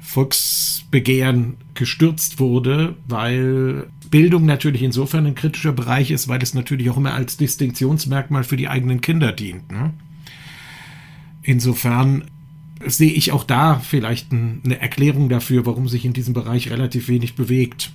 Volksbegehren 0.00 1.54
gestürzt 1.74 2.40
wurde, 2.40 2.96
weil 3.06 3.86
Bildung 4.10 4.44
natürlich 4.44 4.82
insofern 4.82 5.24
ein 5.24 5.36
kritischer 5.36 5.72
Bereich 5.72 6.10
ist, 6.10 6.26
weil 6.26 6.42
es 6.42 6.52
natürlich 6.52 6.90
auch 6.90 6.96
immer 6.96 7.14
als 7.14 7.36
Distinktionsmerkmal 7.36 8.42
für 8.42 8.56
die 8.56 8.66
eigenen 8.66 9.02
Kinder 9.02 9.30
dient. 9.30 9.70
Ne? 9.70 9.92
Insofern 11.42 12.24
sehe 12.86 13.12
ich 13.12 13.32
auch 13.32 13.44
da 13.44 13.78
vielleicht 13.78 14.32
ein, 14.32 14.60
eine 14.64 14.80
Erklärung 14.80 15.28
dafür, 15.28 15.66
warum 15.66 15.88
sich 15.88 16.04
in 16.04 16.12
diesem 16.12 16.34
Bereich 16.34 16.70
relativ 16.70 17.08
wenig 17.08 17.34
bewegt. 17.34 17.92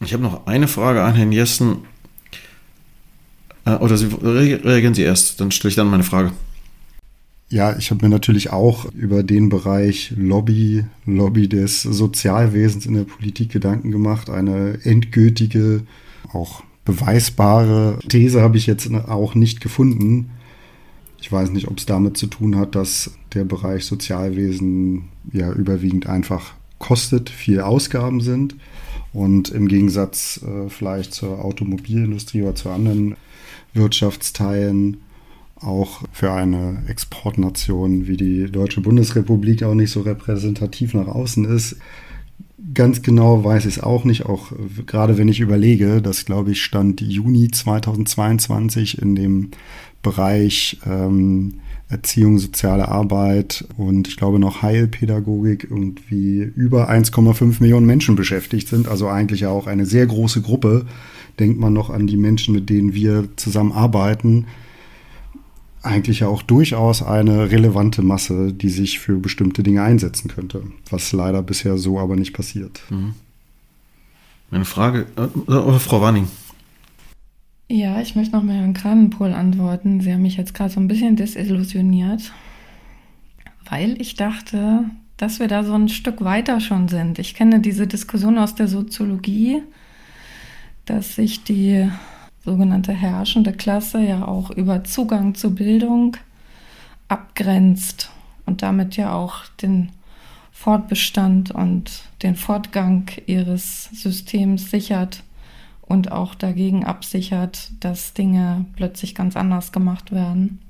Ich 0.00 0.12
habe 0.12 0.22
noch 0.22 0.46
eine 0.46 0.68
Frage 0.68 1.02
an 1.02 1.14
Herrn 1.14 1.32
Jessen. 1.32 1.78
Äh, 3.64 3.76
oder 3.76 3.96
Sie, 3.96 4.06
reagieren 4.06 4.94
Sie 4.94 5.02
erst, 5.02 5.40
dann 5.40 5.50
stelle 5.50 5.70
ich 5.70 5.76
dann 5.76 5.88
meine 5.88 6.04
Frage. 6.04 6.32
Ja, 7.48 7.76
ich 7.76 7.90
habe 7.90 8.04
mir 8.04 8.10
natürlich 8.10 8.50
auch 8.50 8.86
über 8.94 9.22
den 9.22 9.48
Bereich 9.48 10.12
Lobby, 10.16 10.84
Lobby 11.06 11.48
des 11.48 11.82
Sozialwesens 11.82 12.86
in 12.86 12.94
der 12.94 13.04
Politik 13.04 13.52
Gedanken 13.52 13.90
gemacht. 13.90 14.28
Eine 14.30 14.80
endgültige, 14.82 15.82
auch 16.32 16.62
beweisbare 16.84 17.98
These 18.08 18.42
habe 18.42 18.56
ich 18.56 18.66
jetzt 18.66 18.92
auch 18.92 19.34
nicht 19.34 19.60
gefunden. 19.60 20.30
Ich 21.24 21.32
weiß 21.32 21.52
nicht, 21.52 21.68
ob 21.68 21.78
es 21.78 21.86
damit 21.86 22.18
zu 22.18 22.26
tun 22.26 22.54
hat, 22.54 22.74
dass 22.74 23.12
der 23.32 23.44
Bereich 23.44 23.86
Sozialwesen 23.86 25.04
ja 25.32 25.50
überwiegend 25.50 26.06
einfach 26.06 26.52
kostet, 26.78 27.30
viel 27.30 27.62
Ausgaben 27.62 28.20
sind 28.20 28.56
und 29.14 29.48
im 29.48 29.66
Gegensatz 29.66 30.44
äh, 30.46 30.68
vielleicht 30.68 31.14
zur 31.14 31.42
Automobilindustrie 31.42 32.42
oder 32.42 32.54
zu 32.54 32.68
anderen 32.68 33.16
Wirtschaftsteilen 33.72 34.98
auch 35.56 36.02
für 36.12 36.30
eine 36.30 36.82
Exportnation 36.88 38.06
wie 38.06 38.18
die 38.18 38.52
Deutsche 38.52 38.82
Bundesrepublik 38.82 39.62
auch 39.62 39.72
nicht 39.72 39.92
so 39.92 40.02
repräsentativ 40.02 40.92
nach 40.92 41.08
außen 41.08 41.46
ist. 41.46 41.76
Ganz 42.74 43.00
genau 43.00 43.44
weiß 43.44 43.64
ich 43.64 43.78
es 43.78 43.82
auch 43.82 44.04
nicht, 44.04 44.26
auch 44.26 44.52
gerade 44.84 45.16
wenn 45.16 45.28
ich 45.28 45.40
überlege, 45.40 46.02
dass, 46.02 46.26
glaube 46.26 46.52
ich, 46.52 46.62
Stand 46.62 47.00
Juni 47.00 47.50
2022 47.50 49.00
in 49.00 49.14
dem 49.14 49.50
Bereich 50.04 50.78
ähm, 50.86 51.54
Erziehung, 51.88 52.38
soziale 52.38 52.88
Arbeit 52.88 53.66
und 53.76 54.06
ich 54.06 54.16
glaube 54.16 54.38
noch 54.38 54.62
Heilpädagogik 54.62 55.64
irgendwie 55.64 56.42
über 56.54 56.88
1,5 56.88 57.60
Millionen 57.60 57.86
Menschen 57.86 58.14
beschäftigt 58.14 58.68
sind. 58.68 58.86
Also 58.86 59.08
eigentlich 59.08 59.46
auch 59.46 59.66
eine 59.66 59.86
sehr 59.86 60.06
große 60.06 60.42
Gruppe. 60.42 60.86
Denkt 61.40 61.58
man 61.58 61.72
noch 61.72 61.90
an 61.90 62.06
die 62.06 62.16
Menschen, 62.16 62.54
mit 62.54 62.70
denen 62.70 62.94
wir 62.94 63.28
zusammenarbeiten 63.34 64.46
eigentlich 65.84 66.20
ja 66.20 66.28
auch 66.28 66.42
durchaus 66.42 67.02
eine 67.02 67.50
relevante 67.50 68.02
Masse, 68.02 68.52
die 68.52 68.70
sich 68.70 68.98
für 68.98 69.16
bestimmte 69.18 69.62
Dinge 69.62 69.82
einsetzen 69.82 70.28
könnte, 70.28 70.62
was 70.90 71.12
leider 71.12 71.42
bisher 71.42 71.76
so 71.76 71.98
aber 71.98 72.16
nicht 72.16 72.32
passiert. 72.32 72.80
Mhm. 72.90 73.14
Eine 74.50 74.64
Frage, 74.64 75.06
äh, 75.16 75.52
äh, 75.52 75.78
Frau 75.78 76.00
Warning. 76.00 76.28
Ja, 77.68 78.00
ich 78.00 78.14
möchte 78.14 78.36
noch 78.36 78.42
mal 78.42 78.56
Herrn 78.56 78.74
Kranenpol 78.74 79.32
antworten. 79.32 80.00
Sie 80.00 80.12
haben 80.12 80.22
mich 80.22 80.36
jetzt 80.36 80.52
gerade 80.52 80.70
so 80.70 80.80
ein 80.80 80.88
bisschen 80.88 81.16
desillusioniert, 81.16 82.32
weil 83.68 83.98
ich 84.00 84.16
dachte, 84.16 84.84
dass 85.16 85.40
wir 85.40 85.48
da 85.48 85.64
so 85.64 85.72
ein 85.72 85.88
Stück 85.88 86.22
weiter 86.22 86.60
schon 86.60 86.88
sind. 86.88 87.18
Ich 87.18 87.34
kenne 87.34 87.60
diese 87.60 87.86
Diskussion 87.86 88.36
aus 88.36 88.54
der 88.54 88.68
Soziologie, 88.68 89.62
dass 90.84 91.14
sich 91.14 91.44
die 91.44 91.90
sogenannte 92.44 92.92
herrschende 92.92 93.54
Klasse 93.54 94.02
ja 94.02 94.26
auch 94.28 94.50
über 94.50 94.84
Zugang 94.84 95.34
zur 95.34 95.54
Bildung 95.54 96.18
abgrenzt 97.08 98.10
und 98.44 98.60
damit 98.60 98.96
ja 98.96 99.14
auch 99.14 99.46
den 99.62 99.88
Fortbestand 100.52 101.50
und 101.50 102.02
den 102.22 102.36
Fortgang 102.36 103.06
ihres 103.24 103.84
Systems 103.94 104.70
sichert 104.70 105.22
und 105.86 106.12
auch 106.12 106.34
dagegen 106.34 106.84
absichert, 106.84 107.70
dass 107.80 108.14
Dinge 108.14 108.64
plötzlich 108.76 109.14
ganz 109.14 109.36
anders 109.36 109.72
gemacht 109.72 110.12
werden. 110.12 110.60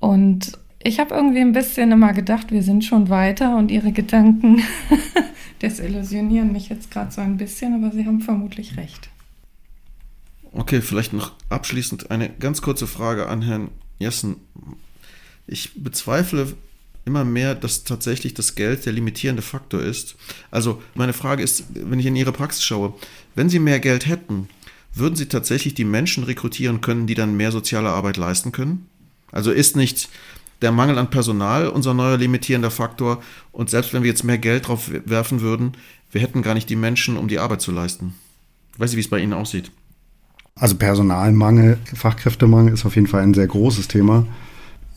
Und 0.00 0.58
ich 0.82 1.00
habe 1.00 1.14
irgendwie 1.14 1.40
ein 1.40 1.52
bisschen 1.52 1.92
immer 1.92 2.12
gedacht, 2.12 2.50
wir 2.50 2.62
sind 2.62 2.84
schon 2.84 3.08
weiter 3.08 3.56
und 3.56 3.70
ihre 3.70 3.92
Gedanken 3.92 4.62
desillusionieren 5.62 6.52
mich 6.52 6.68
jetzt 6.68 6.90
gerade 6.90 7.10
so 7.10 7.20
ein 7.20 7.36
bisschen, 7.36 7.74
aber 7.74 7.92
sie 7.92 8.06
haben 8.06 8.20
vermutlich 8.20 8.76
recht. 8.76 9.08
Okay, 10.52 10.80
vielleicht 10.80 11.12
noch 11.12 11.32
abschließend 11.48 12.10
eine 12.10 12.28
ganz 12.28 12.62
kurze 12.62 12.86
Frage 12.86 13.28
an 13.28 13.42
Herrn 13.42 13.68
Jessen. 13.98 14.36
Ich 15.46 15.82
bezweifle 15.82 16.54
immer 17.04 17.24
mehr, 17.24 17.54
dass 17.54 17.84
tatsächlich 17.84 18.34
das 18.34 18.54
Geld 18.54 18.86
der 18.86 18.92
limitierende 18.92 19.42
Faktor 19.42 19.82
ist. 19.82 20.14
Also 20.50 20.82
meine 20.94 21.12
Frage 21.14 21.42
ist, 21.42 21.64
wenn 21.70 21.98
ich 21.98 22.06
in 22.06 22.16
Ihre 22.16 22.32
Praxis 22.32 22.62
schaue, 22.62 22.94
wenn 23.38 23.48
Sie 23.48 23.60
mehr 23.60 23.80
Geld 23.80 24.06
hätten, 24.06 24.48
würden 24.92 25.14
Sie 25.14 25.26
tatsächlich 25.26 25.72
die 25.72 25.84
Menschen 25.84 26.24
rekrutieren 26.24 26.80
können, 26.80 27.06
die 27.06 27.14
dann 27.14 27.36
mehr 27.36 27.52
soziale 27.52 27.90
Arbeit 27.90 28.16
leisten 28.16 28.52
können? 28.52 28.86
Also 29.30 29.52
ist 29.52 29.76
nicht 29.76 30.08
der 30.60 30.72
Mangel 30.72 30.98
an 30.98 31.08
Personal 31.08 31.68
unser 31.68 31.94
neuer 31.94 32.16
limitierender 32.16 32.72
Faktor 32.72 33.22
und 33.52 33.70
selbst 33.70 33.94
wenn 33.94 34.02
wir 34.02 34.10
jetzt 34.10 34.24
mehr 34.24 34.38
Geld 34.38 34.66
drauf 34.66 34.90
werfen 35.04 35.40
würden, 35.40 35.72
wir 36.10 36.20
hätten 36.20 36.42
gar 36.42 36.54
nicht 36.54 36.68
die 36.68 36.76
Menschen, 36.76 37.16
um 37.16 37.28
die 37.28 37.38
Arbeit 37.38 37.60
zu 37.60 37.70
leisten. 37.70 38.14
Ich 38.74 38.80
weiß 38.80 38.90
nicht, 38.90 38.96
wie 38.96 39.02
es 39.02 39.10
bei 39.10 39.20
Ihnen 39.20 39.34
aussieht. 39.34 39.70
Also 40.56 40.74
Personalmangel, 40.74 41.78
Fachkräftemangel 41.94 42.74
ist 42.74 42.84
auf 42.84 42.96
jeden 42.96 43.06
Fall 43.06 43.22
ein 43.22 43.34
sehr 43.34 43.46
großes 43.46 43.86
Thema. 43.86 44.26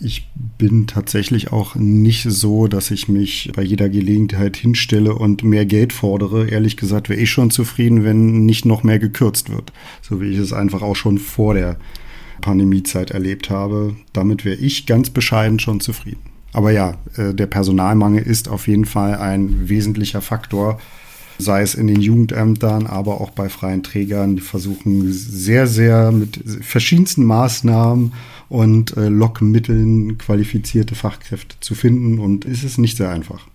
Ich 0.04 0.28
bin 0.58 0.88
tatsächlich 0.88 1.52
auch 1.52 1.76
nicht 1.76 2.24
so, 2.24 2.68
dass 2.68 2.90
ich 2.90 3.08
mich 3.08 3.52
bei 3.56 3.62
jeder 3.62 3.88
Gelegenheit 3.88 4.58
hinstelle 4.58 5.14
und 5.14 5.44
mehr 5.44 5.68
Geld 5.68 5.94
fordere. 5.94 6.48
Ehrlich 6.48 6.76
gesagt 6.76 7.08
wäre 7.08 7.20
ich 7.20 7.30
schon 7.30 7.52
zufrieden, 7.52 8.04
wenn 8.04 8.46
nicht 8.46 8.66
noch 8.66 8.82
mehr 8.82 8.98
gekürzt 8.98 9.52
wird. 9.52 9.72
So 10.02 10.20
wie 10.20 10.30
ich 10.30 10.40
es 10.40 10.54
einfach 10.54 10.82
auch 10.82 10.96
schon 10.96 11.20
vor 11.20 11.54
der 11.54 11.78
Pandemiezeit 12.42 13.12
erlebt 13.12 13.52
habe. 13.52 13.96
Damit 14.12 14.44
wäre 14.44 14.56
ich 14.56 14.88
ganz 14.88 15.12
bescheiden 15.12 15.60
schon 15.60 15.80
zufrieden. 15.82 16.22
Aber 16.52 16.72
ja, 16.72 16.98
äh, 17.16 17.36
der 17.36 17.46
Personalmangel 17.46 18.24
ist 18.24 18.50
auf 18.50 18.68
jeden 18.68 18.86
Fall 18.86 19.16
ein 19.16 19.70
wesentlicher 19.70 20.22
Faktor 20.22 20.80
sei 21.42 21.64
es 21.64 21.76
in 21.76 21.88
den 21.88 22.02
Jugendämtern, 22.02 22.86
aber 22.86 23.20
auch 23.20 23.32
bei 23.32 23.50
freien 23.50 23.84
Trägern. 23.84 24.36
Die 24.36 24.42
versuchen 24.42 25.12
sehr, 25.12 25.68
sehr 25.68 26.12
mit 26.12 26.40
verschiedensten 26.62 27.26
Maßnahmen 27.26 28.14
und 28.52 28.98
äh, 28.98 29.08
Lockmitteln 29.08 30.18
qualifizierte 30.18 30.94
Fachkräfte 30.94 31.56
zu 31.62 31.74
finden 31.74 32.20
und 32.20 32.44
ist 32.44 32.66
es 32.66 32.78
nicht 32.78 32.98
sehr 32.98 33.10
einfach. 33.10 33.48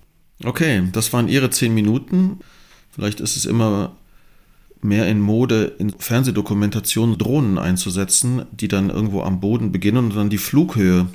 Okay, 0.43 0.85
das 0.93 1.13
waren 1.13 1.29
Ihre 1.29 1.51
zehn 1.51 1.75
Minuten. 1.75 2.41
Vielleicht 2.95 3.21
ist 3.21 3.37
es 3.37 3.45
immer 3.45 3.95
mehr 4.81 5.07
in 5.07 5.21
Mode, 5.21 5.75
in 5.79 5.91
Fernsehdokumentationen 5.91 7.19
Drohnen 7.19 7.59
einzusetzen, 7.59 8.47
die 8.53 8.69
dann 8.69 8.89
irgendwo 8.89 9.21
am 9.21 9.39
Boden 9.39 9.71
beginnen 9.71 9.99
und 9.99 10.17
dann 10.17 10.31
die 10.31 10.39
Flughöhe 10.39 11.09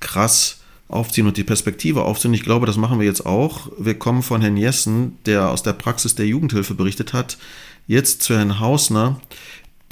krass 0.00 0.58
aufziehen 0.88 1.28
und 1.28 1.36
die 1.36 1.44
Perspektive 1.44 2.02
aufziehen. 2.02 2.34
Ich 2.34 2.42
glaube, 2.42 2.66
das 2.66 2.76
machen 2.76 2.98
wir 2.98 3.06
jetzt 3.06 3.24
auch. 3.24 3.70
Wir 3.78 3.94
kommen 3.94 4.24
von 4.24 4.40
Herrn 4.40 4.56
Jessen, 4.56 5.16
der 5.26 5.48
aus 5.48 5.62
der 5.62 5.74
Praxis 5.74 6.16
der 6.16 6.26
Jugendhilfe 6.26 6.74
berichtet 6.74 7.12
hat, 7.12 7.38
jetzt 7.86 8.22
zu 8.22 8.34
Herrn 8.34 8.58
Hausner, 8.58 9.20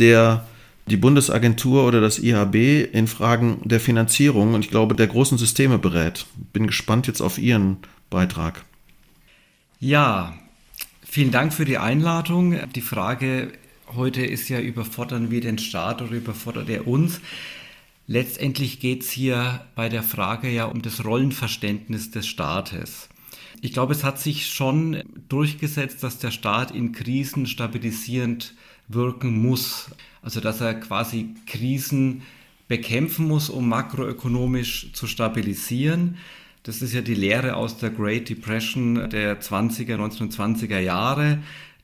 der 0.00 0.48
die 0.90 0.96
Bundesagentur 0.96 1.86
oder 1.86 2.00
das 2.00 2.18
IHB 2.18 2.92
in 2.92 3.06
Fragen 3.06 3.60
der 3.64 3.80
Finanzierung 3.80 4.54
und 4.54 4.64
ich 4.64 4.70
glaube 4.70 4.94
der 4.94 5.06
großen 5.06 5.38
Systeme 5.38 5.78
berät. 5.78 6.26
Bin 6.52 6.66
gespannt 6.66 7.06
jetzt 7.06 7.20
auf 7.20 7.38
Ihren 7.38 7.78
Beitrag. 8.10 8.64
Ja, 9.78 10.34
vielen 11.06 11.30
Dank 11.30 11.54
für 11.54 11.64
die 11.64 11.78
Einladung. 11.78 12.58
Die 12.74 12.80
Frage 12.80 13.52
heute 13.94 14.24
ist 14.24 14.48
ja, 14.48 14.60
überfordern 14.60 15.30
wir 15.30 15.40
den 15.40 15.58
Staat 15.58 16.02
oder 16.02 16.12
überfordert 16.12 16.68
er 16.68 16.86
uns? 16.86 17.20
Letztendlich 18.06 18.80
geht 18.80 19.02
es 19.02 19.10
hier 19.10 19.64
bei 19.76 19.88
der 19.88 20.02
Frage 20.02 20.50
ja 20.50 20.64
um 20.64 20.82
das 20.82 21.04
Rollenverständnis 21.04 22.10
des 22.10 22.26
Staates. 22.26 23.08
Ich 23.62 23.72
glaube, 23.72 23.92
es 23.92 24.04
hat 24.04 24.18
sich 24.18 24.48
schon 24.48 25.02
durchgesetzt, 25.28 26.02
dass 26.02 26.18
der 26.18 26.30
Staat 26.30 26.70
in 26.72 26.92
Krisen 26.92 27.46
stabilisierend 27.46 28.54
wirken 28.92 29.40
muss. 29.40 29.90
Also 30.22 30.40
dass 30.40 30.60
er 30.60 30.74
quasi 30.74 31.34
Krisen 31.46 32.22
bekämpfen 32.68 33.26
muss, 33.26 33.50
um 33.50 33.68
makroökonomisch 33.68 34.92
zu 34.92 35.06
stabilisieren. 35.06 36.18
Das 36.62 36.82
ist 36.82 36.92
ja 36.92 37.00
die 37.00 37.14
Lehre 37.14 37.56
aus 37.56 37.78
der 37.78 37.90
Great 37.90 38.28
Depression 38.28 39.08
der 39.10 39.40
20er, 39.40 39.96
1920er 39.96 40.78
Jahre 40.78 41.40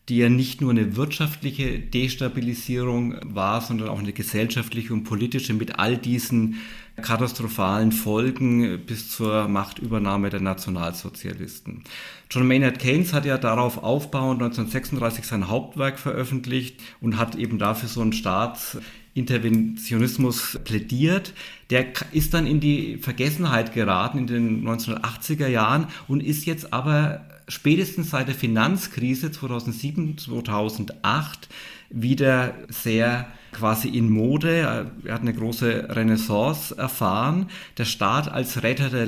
die 0.08 0.18
ja 0.18 0.28
nicht 0.28 0.60
nur 0.60 0.70
eine 0.70 0.96
wirtschaftliche 0.96 1.80
Destabilisierung 1.80 3.16
war, 3.22 3.60
sondern 3.60 3.88
auch 3.88 3.98
eine 3.98 4.12
gesellschaftliche 4.12 4.92
und 4.92 5.04
politische 5.04 5.52
mit 5.52 5.78
all 5.78 5.96
diesen 5.96 6.60
katastrophalen 7.02 7.92
Folgen 7.92 8.80
bis 8.86 9.10
zur 9.10 9.46
Machtübernahme 9.48 10.30
der 10.30 10.40
Nationalsozialisten. 10.40 11.84
John 12.30 12.48
Maynard 12.48 12.78
Keynes 12.78 13.12
hat 13.12 13.26
ja 13.26 13.36
darauf 13.38 13.82
aufbauend 13.82 14.40
1936 14.42 15.26
sein 15.26 15.48
Hauptwerk 15.48 15.98
veröffentlicht 15.98 16.80
und 17.00 17.16
hat 17.18 17.34
eben 17.34 17.58
dafür 17.58 17.88
so 17.88 18.00
einen 18.00 18.12
Staatsinterventionismus 18.12 20.60
plädiert. 20.64 21.32
Der 21.70 21.86
ist 22.12 22.34
dann 22.34 22.46
in 22.46 22.60
die 22.60 22.98
Vergessenheit 22.98 23.74
geraten 23.74 24.18
in 24.18 24.26
den 24.26 24.64
1980er 24.66 25.48
Jahren 25.48 25.88
und 26.08 26.22
ist 26.22 26.44
jetzt 26.46 26.72
aber 26.72 27.26
spätestens 27.48 28.10
seit 28.10 28.28
der 28.28 28.34
Finanzkrise 28.34 29.30
2007, 29.30 30.18
2008 30.18 31.48
wieder 31.90 32.54
sehr 32.68 33.26
quasi 33.56 33.88
in 33.88 34.10
Mode. 34.10 34.50
Er 34.50 35.12
hat 35.12 35.22
eine 35.22 35.34
große 35.34 35.88
Renaissance 35.90 36.76
erfahren. 36.76 37.48
Der 37.78 37.84
Staat 37.84 38.30
als 38.30 38.62
Retter 38.62 38.90
der, 38.90 39.06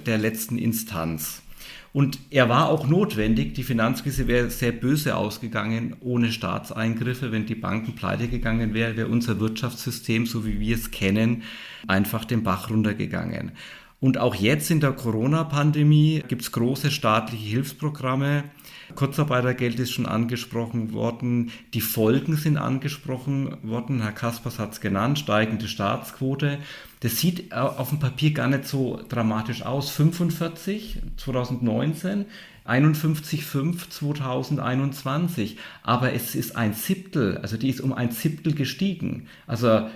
der 0.00 0.18
letzten 0.18 0.58
Instanz. 0.58 1.42
Und 1.94 2.18
er 2.30 2.48
war 2.48 2.70
auch 2.70 2.88
notwendig. 2.88 3.54
Die 3.54 3.62
Finanzkrise 3.62 4.26
wäre 4.26 4.50
sehr 4.50 4.72
böse 4.72 5.16
ausgegangen 5.16 5.94
ohne 6.00 6.32
Staatseingriffe. 6.32 7.30
Wenn 7.30 7.46
die 7.46 7.54
Banken 7.54 7.94
pleite 7.94 8.26
gegangen 8.26 8.74
wären, 8.74 8.96
wäre 8.96 9.06
unser 9.06 9.38
Wirtschaftssystem, 9.38 10.26
so 10.26 10.44
wie 10.44 10.58
wir 10.58 10.74
es 10.74 10.90
kennen, 10.90 11.44
einfach 11.86 12.24
den 12.24 12.42
Bach 12.42 12.68
runtergegangen. 12.68 13.52
Und 14.00 14.18
auch 14.18 14.34
jetzt 14.34 14.72
in 14.72 14.80
der 14.80 14.90
Corona-Pandemie 14.90 16.24
gibt 16.26 16.42
es 16.42 16.50
große 16.50 16.90
staatliche 16.90 17.46
Hilfsprogramme. 17.46 18.42
Kurzarbeitergeld 18.94 19.78
ist 19.78 19.92
schon 19.92 20.06
angesprochen 20.06 20.92
worden. 20.92 21.50
Die 21.72 21.80
Folgen 21.80 22.36
sind 22.36 22.56
angesprochen 22.56 23.56
worden. 23.62 24.02
Herr 24.02 24.12
Kaspers 24.12 24.58
hat 24.58 24.72
es 24.72 24.80
genannt, 24.80 25.18
steigende 25.18 25.68
Staatsquote. 25.68 26.58
Das 27.00 27.18
sieht 27.18 27.52
auf 27.52 27.90
dem 27.90 27.98
Papier 27.98 28.32
gar 28.32 28.48
nicht 28.48 28.66
so 28.66 29.00
dramatisch 29.08 29.62
aus. 29.62 29.90
45 29.90 30.98
2019, 31.16 32.26
51,5 32.66 33.90
2021. 33.90 35.58
Aber 35.82 36.12
es 36.12 36.34
ist 36.34 36.56
ein 36.56 36.72
Siebtel, 36.72 37.38
also 37.38 37.56
die 37.56 37.68
ist 37.68 37.80
um 37.80 37.92
ein 37.92 38.10
Siebtel 38.10 38.54
gestiegen. 38.54 39.26
Also 39.46 39.88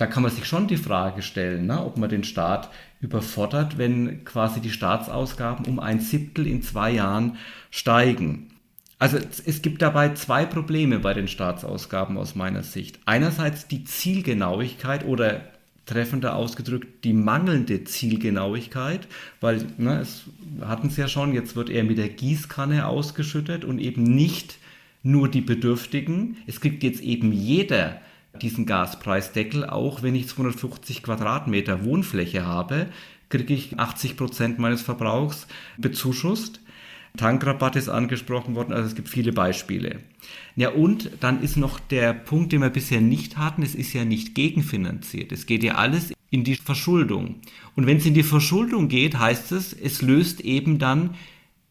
da 0.00 0.06
kann 0.06 0.22
man 0.22 0.32
sich 0.32 0.46
schon 0.46 0.66
die 0.66 0.78
Frage 0.78 1.20
stellen, 1.20 1.66
ne, 1.66 1.84
ob 1.84 1.98
man 1.98 2.08
den 2.08 2.24
Staat 2.24 2.70
überfordert, 3.02 3.76
wenn 3.76 4.24
quasi 4.24 4.60
die 4.60 4.70
Staatsausgaben 4.70 5.66
um 5.66 5.78
ein 5.78 6.00
Siebtel 6.00 6.46
in 6.46 6.62
zwei 6.62 6.90
Jahren 6.90 7.36
steigen. 7.70 8.50
Also 8.98 9.18
es 9.44 9.60
gibt 9.60 9.82
dabei 9.82 10.14
zwei 10.14 10.46
Probleme 10.46 11.00
bei 11.00 11.12
den 11.12 11.28
Staatsausgaben 11.28 12.16
aus 12.16 12.34
meiner 12.34 12.62
Sicht. 12.62 12.98
Einerseits 13.04 13.68
die 13.68 13.84
Zielgenauigkeit 13.84 15.04
oder 15.04 15.42
treffender 15.84 16.34
ausgedrückt 16.34 17.04
die 17.04 17.12
mangelnde 17.12 17.84
Zielgenauigkeit, 17.84 19.06
weil 19.42 19.66
ne, 19.76 20.00
es 20.00 20.24
hatten 20.62 20.86
es 20.86 20.96
ja 20.96 21.08
schon, 21.08 21.34
jetzt 21.34 21.56
wird 21.56 21.68
er 21.68 21.84
mit 21.84 21.98
der 21.98 22.08
Gießkanne 22.08 22.86
ausgeschüttet 22.86 23.66
und 23.66 23.78
eben 23.78 24.04
nicht 24.04 24.56
nur 25.02 25.28
die 25.28 25.42
Bedürftigen. 25.42 26.38
Es 26.46 26.62
kriegt 26.62 26.82
jetzt 26.82 27.02
eben 27.02 27.32
jeder 27.32 28.00
diesen 28.42 28.66
Gaspreisdeckel, 28.66 29.64
auch 29.64 30.02
wenn 30.02 30.14
ich 30.14 30.28
250 30.28 31.02
Quadratmeter 31.02 31.84
Wohnfläche 31.84 32.46
habe, 32.46 32.86
kriege 33.28 33.54
ich 33.54 33.78
80 33.78 34.16
Prozent 34.16 34.58
meines 34.58 34.82
Verbrauchs 34.82 35.46
bezuschusst. 35.78 36.60
Tankrabatt 37.16 37.76
ist 37.76 37.88
angesprochen 37.88 38.54
worden, 38.54 38.72
also 38.72 38.88
es 38.88 38.94
gibt 38.94 39.08
viele 39.08 39.32
Beispiele. 39.32 40.00
Ja, 40.56 40.70
und 40.70 41.10
dann 41.20 41.42
ist 41.42 41.56
noch 41.56 41.80
der 41.80 42.12
Punkt, 42.12 42.52
den 42.52 42.60
wir 42.60 42.70
bisher 42.70 43.00
nicht 43.00 43.36
hatten, 43.36 43.62
es 43.62 43.74
ist 43.74 43.92
ja 43.92 44.04
nicht 44.04 44.34
gegenfinanziert. 44.34 45.32
Es 45.32 45.46
geht 45.46 45.62
ja 45.62 45.74
alles 45.74 46.12
in 46.30 46.44
die 46.44 46.54
Verschuldung. 46.54 47.36
Und 47.74 47.86
wenn 47.86 47.96
es 47.96 48.06
in 48.06 48.14
die 48.14 48.22
Verschuldung 48.22 48.88
geht, 48.88 49.18
heißt 49.18 49.52
es, 49.52 49.72
es 49.72 50.02
löst 50.02 50.40
eben 50.40 50.78
dann 50.78 51.14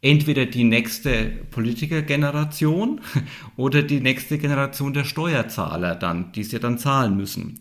entweder 0.01 0.45
die 0.45 0.63
nächste 0.63 1.25
Politikergeneration 1.51 3.01
oder 3.55 3.83
die 3.83 3.99
nächste 3.99 4.37
Generation 4.37 4.93
der 4.93 5.03
Steuerzahler 5.03 5.95
dann, 5.95 6.31
die 6.31 6.43
sie 6.43 6.59
dann 6.59 6.77
zahlen 6.77 7.17
müssen. 7.17 7.59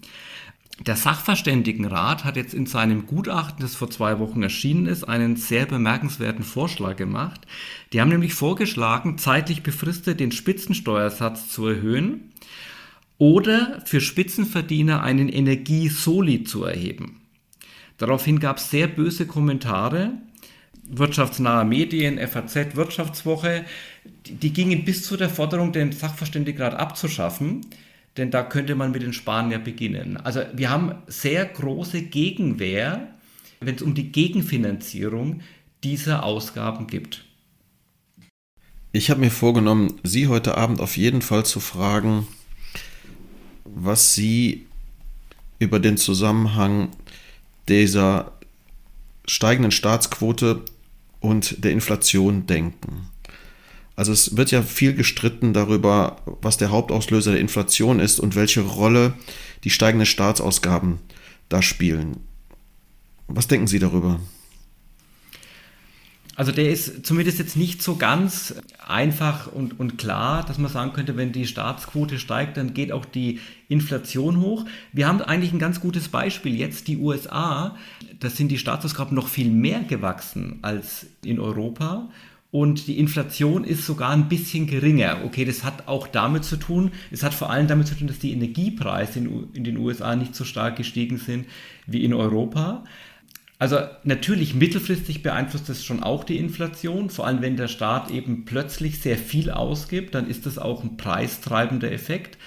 Der 0.87 0.95
Sachverständigenrat 0.95 2.25
hat 2.25 2.37
jetzt 2.37 2.55
in 2.55 2.67
seinem 2.67 3.07
Gutachten, 3.07 3.63
das 3.63 3.75
vor 3.75 3.91
zwei 3.91 4.21
Wochen 4.21 4.45
erschienen 4.45 4.87
ist, 4.87 5.03
einen 5.03 5.35
sehr 5.35 5.67
bemerkenswerten 5.67 6.45
Vorschlag 6.45 6.97
gemacht. 6.97 7.41
Die 7.93 8.01
haben 8.01 8.11
nämlich 8.11 8.35
vorgeschlagen, 8.35 9.19
zeitlich 9.19 9.65
befristet 9.65 10.21
den 10.21 10.31
Spitzensteuersatz 10.31 11.49
zu 11.49 11.67
erhöhen 11.67 12.33
oder 13.19 13.83
für 13.87 14.01
Spitzenverdiener 14.01 15.03
einen 15.03 15.29
Energiesoli 15.29 16.45
zu 16.45 16.63
erheben. 16.63 17.23
Daraufhin 17.97 18.39
gab 18.39 18.59
es 18.59 18.71
sehr 18.71 18.87
böse 18.87 19.27
Kommentare 19.27 20.13
wirtschaftsnahe 20.89 21.65
Medien, 21.65 22.19
FAZ, 22.19 22.75
Wirtschaftswoche, 22.75 23.65
die, 24.27 24.35
die 24.35 24.53
gingen 24.53 24.85
bis 24.85 25.05
zu 25.05 25.17
der 25.17 25.31
Forderung, 25.31 25.73
den 25.73 25.93
Sachverständigenrat 25.93 26.75
abzuschaffen, 26.75 27.67
denn 28.17 28.31
da 28.31 28.43
könnte 28.43 28.75
man 28.75 28.91
mit 28.91 29.03
den 29.03 29.13
Sparen 29.13 29.51
ja 29.51 29.59
beginnen. 29.59 30.17
Also 30.17 30.43
wir 30.53 30.71
haben 30.71 30.95
sehr 31.07 31.45
große 31.45 32.03
Gegenwehr, 32.03 33.09
wenn 33.61 33.75
es 33.75 33.83
um 33.83 33.95
die 33.95 34.11
Gegenfinanzierung 34.11 35.41
dieser 35.85 36.25
Ausgaben 36.25 36.87
gibt. 36.87 37.25
Ich 38.93 39.11
habe 39.11 39.21
mir 39.21 39.31
vorgenommen, 39.31 40.01
Sie 40.03 40.29
heute 40.29 40.57
Abend 40.57 40.81
auf 40.81 40.97
jeden 40.97 41.23
Fall 41.23 41.45
zu 41.45 41.61
fragen, 41.61 42.27
was 43.65 44.15
Sie 44.15 44.67
über 45.59 45.79
den 45.79 45.97
Zusammenhang 45.97 46.89
dieser 47.69 48.33
steigenden 49.27 49.73
Staatsquote 49.73 50.63
und 51.21 51.65
der 51.65 51.73
Inflation 51.73 52.47
denken. 52.47 53.09
Also 53.97 54.13
es 54.13 54.37
wird 54.37 54.53
ja 54.53 54.63
viel 54.63 54.95
gestritten 54.95 55.53
darüber, 55.53 56.23
was 56.41 56.57
der 56.57 56.71
Hauptauslöser 56.71 57.33
der 57.33 57.41
Inflation 57.41 57.99
ist 57.99 58.21
und 58.21 58.37
welche 58.37 58.61
Rolle 58.61 59.15
die 59.65 59.71
steigenden 59.71 60.07
Staatsausgaben 60.07 61.01
da 61.49 61.63
spielen. 61.63 62.19
Was 63.27 63.49
denken 63.49 63.67
Sie 63.67 63.81
darüber? 63.81 64.21
Also 66.39 66.53
der 66.53 66.71
ist 66.71 67.05
zumindest 67.05 67.41
jetzt 67.41 67.57
nicht 67.57 67.83
so 67.83 67.97
ganz 67.97 68.55
einfach 68.87 69.51
und, 69.53 69.81
und 69.81 69.99
klar, 69.99 70.45
dass 70.47 70.57
man 70.57 70.71
sagen 70.71 70.93
könnte, 70.93 71.17
wenn 71.17 71.33
die 71.33 71.49
Staatsquote 71.49 72.21
steigt, 72.21 72.57
dann 72.57 72.75
geht 72.75 72.93
auch 72.93 73.05
die 73.05 73.41
Inflation 73.69 74.41
hoch. 74.41 74.65
Wir 74.93 75.09
haben 75.09 75.21
eigentlich 75.21 75.53
ein 75.53 75.59
ganz 75.59 75.81
gutes 75.81 76.07
Beispiel 76.07 76.55
jetzt, 76.55 76.87
die 76.87 76.99
USA. 76.99 77.77
Da 78.21 78.31
sind 78.31 78.53
die 78.53 78.59
Staatsausgaben 78.59 79.17
noch 79.17 79.27
viel 79.27 79.51
mehr 79.51 79.81
gewachsen 79.81 80.61
als 80.63 81.07
in 81.25 81.41
Europa. 81.41 82.09
Und 82.53 82.87
die 82.87 83.01
Inflation 83.01 83.65
ist 83.65 83.85
sogar 83.85 84.11
ein 84.11 84.29
bisschen 84.29 84.69
geringer. 84.69 85.25
Okay, 85.25 85.45
das 85.45 85.65
hat 85.65 85.89
auch 85.89 86.07
damit 86.07 86.45
zu 86.45 86.57
tun, 86.57 86.93
es 87.11 87.25
hat 87.25 87.35
vor 87.35 87.51
allem 87.51 87.67
damit 87.67 87.89
zu 87.89 87.97
tun, 87.97 88.07
dass 88.07 88.21
die 88.21 88.33
Energiepreise 88.33 89.19
in, 89.19 89.49
in 89.55 89.65
den 89.65 89.77
USA 89.77 90.15
nicht 90.15 90.37
so 90.37 90.45
stark 90.45 90.77
gestiegen 90.77 91.19
sind 91.19 91.47
wie 91.89 92.05
in 92.05 92.15
Europa. 92.15 92.85
Also 93.59 93.79
natürlich 94.05 94.55
mittelfristig 94.55 95.23
beeinflusst 95.23 95.69
das 95.69 95.85
schon 95.85 96.03
auch 96.03 96.23
die 96.23 96.39
Inflation, 96.39 97.11
vor 97.11 97.27
allem 97.27 97.43
wenn 97.43 97.57
der 97.57 97.67
Staat 97.67 98.11
eben 98.11 98.45
plötzlich 98.45 99.01
sehr 99.01 99.19
viel 99.19 99.51
ausgibt, 99.51 100.15
dann 100.15 100.29
ist 100.29 100.47
das 100.47 100.59
auch 100.59 100.85
ein 100.85 100.97
preistreibender 100.97 101.91
Effekt. 101.91 102.39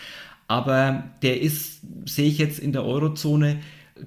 Aber 0.48 1.12
der 1.22 1.42
ist, 1.42 1.82
sehe 2.06 2.28
ich 2.28 2.38
jetzt 2.38 2.60
in 2.60 2.72
der 2.72 2.86
Eurozone, 2.86 3.60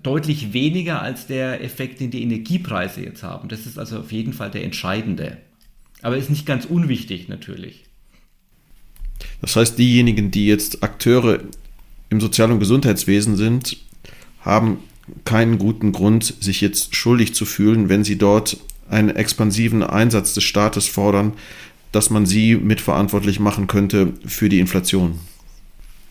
deutlich 0.03 0.53
weniger 0.53 1.03
als 1.03 1.27
der 1.27 1.63
Effekt, 1.63 2.01
den 2.01 2.11
die 2.11 2.23
Energiepreise 2.23 3.03
jetzt 3.03 3.23
haben. 3.23 3.49
Das 3.49 3.67
ist 3.67 3.79
also 3.79 4.01
auf 4.01 4.11
jeden 4.11 4.33
Fall 4.33 4.51
der 4.51 4.65
entscheidende. 4.65 5.37
Aber 6.03 6.17
ist 6.17 6.31
nicht 6.31 6.47
ganz 6.47 6.65
unwichtig 6.65 7.29
natürlich. 7.29 7.85
Das 9.41 9.57
heißt, 9.57 9.79
diejenigen, 9.79 10.31
die 10.31 10.47
jetzt 10.47 10.83
Akteure 10.83 11.41
im 12.11 12.21
Sozial- 12.21 12.51
und 12.51 12.61
Gesundheitswesen 12.61 13.37
sind, 13.37 13.77
haben 14.41 14.79
keinen 15.25 15.59
guten 15.59 15.93
Grund, 15.93 16.35
sich 16.41 16.61
jetzt 16.61 16.95
schuldig 16.97 17.35
zu 17.35 17.45
fühlen, 17.45 17.89
wenn 17.89 18.05
sie 18.05 18.17
dort 18.17 18.59
einen 18.89 19.11
expansiven 19.11 19.83
Einsatz 19.83 20.35
des 20.35 20.45
Staates 20.45 20.87
fordern, 20.87 21.33
dass 21.93 22.11
man 22.11 22.27
sie 22.27 22.57
mitverantwortlich 22.57 23.41
machen 23.41 23.67
könnte 23.67 24.15
für 24.27 24.49
die 24.49 24.59
Inflation. 24.59 25.19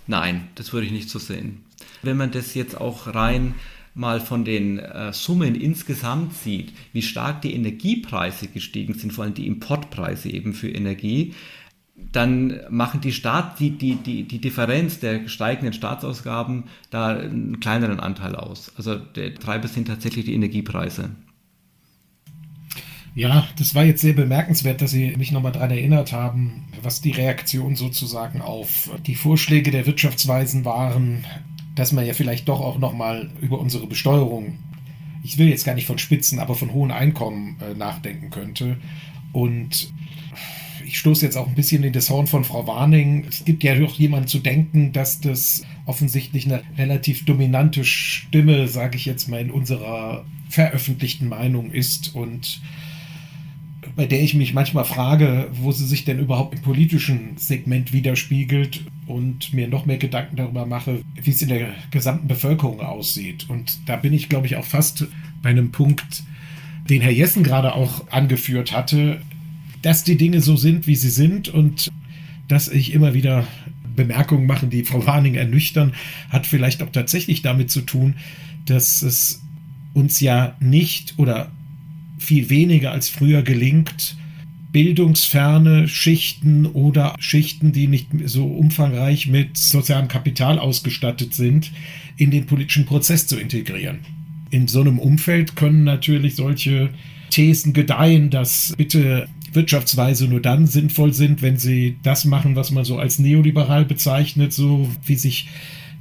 Nein, 0.07 0.47
das 0.55 0.73
würde 0.73 0.85
ich 0.85 0.93
nicht 0.93 1.09
so 1.09 1.19
sehen. 1.19 1.63
Wenn 2.01 2.17
man 2.17 2.31
das 2.31 2.53
jetzt 2.53 2.79
auch 2.79 3.13
rein 3.13 3.55
mal 3.95 4.19
von 4.19 4.43
den 4.43 4.79
äh, 4.79 5.13
Summen 5.13 5.55
insgesamt 5.55 6.33
sieht, 6.33 6.73
wie 6.93 7.01
stark 7.01 7.41
die 7.41 7.53
Energiepreise 7.53 8.47
gestiegen 8.47 8.95
sind, 8.95 9.13
vor 9.13 9.23
allem 9.23 9.35
die 9.35 9.47
Importpreise 9.47 10.29
eben 10.29 10.53
für 10.53 10.69
Energie, 10.69 11.33
dann 11.95 12.59
machen 12.69 13.01
die 13.01 13.11
Staat, 13.11 13.59
die, 13.59 13.71
die, 13.71 13.95
die, 13.95 14.23
die 14.23 14.41
Differenz 14.41 14.99
der 14.99 15.27
steigenden 15.27 15.73
Staatsausgaben 15.73 16.65
da 16.89 17.09
einen 17.09 17.59
kleineren 17.59 17.99
Anteil 17.99 18.35
aus. 18.35 18.71
Also 18.77 18.95
der 18.95 19.35
Treiber 19.35 19.67
sind 19.67 19.87
tatsächlich 19.87 20.25
die 20.25 20.33
Energiepreise. 20.33 21.11
Ja, 23.15 23.47
das 23.59 23.75
war 23.75 23.85
jetzt 23.85 24.01
sehr 24.01 24.13
bemerkenswert, 24.13 24.81
dass 24.81 24.89
Sie 24.89 25.15
mich 25.17 25.31
nochmal 25.31 25.51
daran 25.51 25.69
erinnert 25.69 26.13
haben, 26.13 26.65
was 26.81 27.01
die 27.01 27.11
Reaktion 27.11 27.75
sozusagen 27.75 28.41
auf 28.41 28.89
die 29.05 29.13
Vorschläge 29.13 29.69
der 29.69 29.85
Wirtschaftsweisen 29.85 30.65
waren, 30.65 31.23
dass 31.75 31.91
man 31.91 32.07
ja 32.07 32.13
vielleicht 32.13 32.49
doch 32.49 32.59
auch 32.59 32.79
nochmal 32.79 33.29
über 33.39 33.59
unsere 33.59 33.85
Besteuerung, 33.85 34.57
ich 35.23 35.37
will 35.37 35.47
jetzt 35.47 35.63
gar 35.63 35.75
nicht 35.75 35.85
von 35.85 35.99
Spitzen, 35.99 36.39
aber 36.39 36.55
von 36.55 36.73
hohen 36.73 36.91
Einkommen 36.91 37.57
äh, 37.61 37.75
nachdenken 37.75 38.31
könnte. 38.31 38.77
Und 39.31 39.93
ich 40.93 40.99
stoße 40.99 41.25
jetzt 41.25 41.37
auch 41.37 41.47
ein 41.47 41.55
bisschen 41.55 41.83
in 41.83 41.91
das 41.91 42.11
Horn 42.11 42.27
von 42.27 42.43
Frau 42.43 42.67
Warning. 42.67 43.25
Es 43.27 43.45
gibt 43.45 43.63
ja 43.63 43.73
doch 43.73 43.95
jemanden 43.95 44.27
zu 44.27 44.37
denken, 44.37 44.91
dass 44.91 45.19
das 45.19 45.63
offensichtlich 45.87 46.45
eine 46.45 46.61
relativ 46.77 47.25
dominante 47.25 47.83
Stimme, 47.83 48.67
sage 48.67 48.97
ich 48.97 49.05
jetzt 49.05 49.27
mal, 49.27 49.41
in 49.41 49.49
unserer 49.49 50.23
veröffentlichten 50.49 51.27
Meinung 51.27 51.71
ist 51.71 52.13
und 52.13 52.61
bei 53.95 54.05
der 54.05 54.21
ich 54.21 54.35
mich 54.35 54.53
manchmal 54.53 54.85
frage, 54.85 55.49
wo 55.53 55.71
sie 55.71 55.87
sich 55.87 56.05
denn 56.05 56.19
überhaupt 56.19 56.53
im 56.53 56.61
politischen 56.61 57.37
Segment 57.37 57.91
widerspiegelt 57.91 58.85
und 59.07 59.51
mir 59.51 59.67
noch 59.67 59.87
mehr 59.87 59.97
Gedanken 59.97 60.35
darüber 60.35 60.67
mache, 60.67 61.01
wie 61.15 61.31
es 61.31 61.41
in 61.41 61.49
der 61.49 61.69
gesamten 61.89 62.27
Bevölkerung 62.27 62.81
aussieht. 62.81 63.49
Und 63.49 63.89
da 63.89 63.95
bin 63.95 64.13
ich, 64.13 64.29
glaube 64.29 64.45
ich, 64.45 64.57
auch 64.57 64.65
fast 64.65 65.07
bei 65.41 65.49
einem 65.49 65.71
Punkt, 65.71 66.23
den 66.87 67.01
Herr 67.01 67.11
Jessen 67.11 67.43
gerade 67.43 67.73
auch 67.73 68.11
angeführt 68.11 68.73
hatte, 68.73 69.21
dass 69.83 70.03
die 70.03 70.17
Dinge 70.17 70.41
so 70.41 70.55
sind, 70.55 70.87
wie 70.87 70.95
sie 70.95 71.09
sind 71.09 71.49
und 71.49 71.91
dass 72.47 72.67
ich 72.67 72.93
immer 72.93 73.13
wieder 73.13 73.47
Bemerkungen 73.95 74.47
mache, 74.47 74.65
die 74.67 74.83
Frau 74.83 75.05
Warning 75.05 75.35
ernüchtern, 75.35 75.93
hat 76.29 76.47
vielleicht 76.47 76.81
auch 76.81 76.89
tatsächlich 76.89 77.43
damit 77.43 77.69
zu 77.69 77.81
tun, 77.81 78.15
dass 78.65 79.03
es 79.03 79.43
uns 79.93 80.19
ja 80.19 80.55
nicht 80.59 81.13
oder 81.17 81.51
viel 82.17 82.49
weniger 82.49 82.91
als 82.91 83.09
früher 83.09 83.43
gelingt, 83.43 84.15
bildungsferne 84.71 85.87
Schichten 85.87 86.65
oder 86.65 87.15
Schichten, 87.19 87.73
die 87.73 87.87
nicht 87.87 88.07
so 88.25 88.45
umfangreich 88.47 89.27
mit 89.27 89.57
sozialem 89.57 90.07
Kapital 90.07 90.57
ausgestattet 90.57 91.35
sind, 91.35 91.71
in 92.17 92.31
den 92.31 92.45
politischen 92.47 92.85
Prozess 92.85 93.27
zu 93.27 93.37
integrieren. 93.37 93.99
In 94.49 94.67
so 94.67 94.81
einem 94.81 94.97
Umfeld 94.97 95.55
können 95.55 95.83
natürlich 95.83 96.35
solche 96.35 96.89
Thesen 97.29 97.73
gedeihen, 97.73 98.29
dass 98.29 98.73
bitte 98.77 99.27
Wirtschaftsweise 99.55 100.27
nur 100.27 100.41
dann 100.41 100.67
sinnvoll 100.67 101.13
sind, 101.13 101.41
wenn 101.41 101.57
sie 101.57 101.97
das 102.03 102.25
machen, 102.25 102.55
was 102.55 102.71
man 102.71 102.85
so 102.85 102.97
als 102.97 103.19
neoliberal 103.19 103.85
bezeichnet, 103.85 104.53
so 104.53 104.89
wie 105.05 105.15
sich 105.15 105.49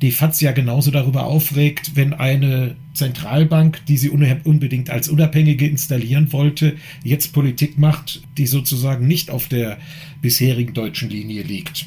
die 0.02 0.10
FAZ 0.10 0.40
ja 0.40 0.50
genauso 0.52 0.90
darüber 0.90 1.26
aufregt, 1.26 1.92
wenn 1.94 2.12
eine 2.12 2.74
Zentralbank, 2.92 3.86
die 3.86 3.96
sie 3.96 4.10
unbedingt 4.10 4.90
als 4.90 5.08
unabhängige 5.08 5.66
installieren 5.66 6.32
wollte, 6.32 6.76
jetzt 7.04 7.32
Politik 7.32 7.78
macht, 7.78 8.22
die 8.36 8.46
sozusagen 8.46 9.06
nicht 9.06 9.30
auf 9.30 9.46
der 9.46 9.78
bisherigen 10.20 10.74
deutschen 10.74 11.08
Linie 11.08 11.42
liegt. 11.42 11.86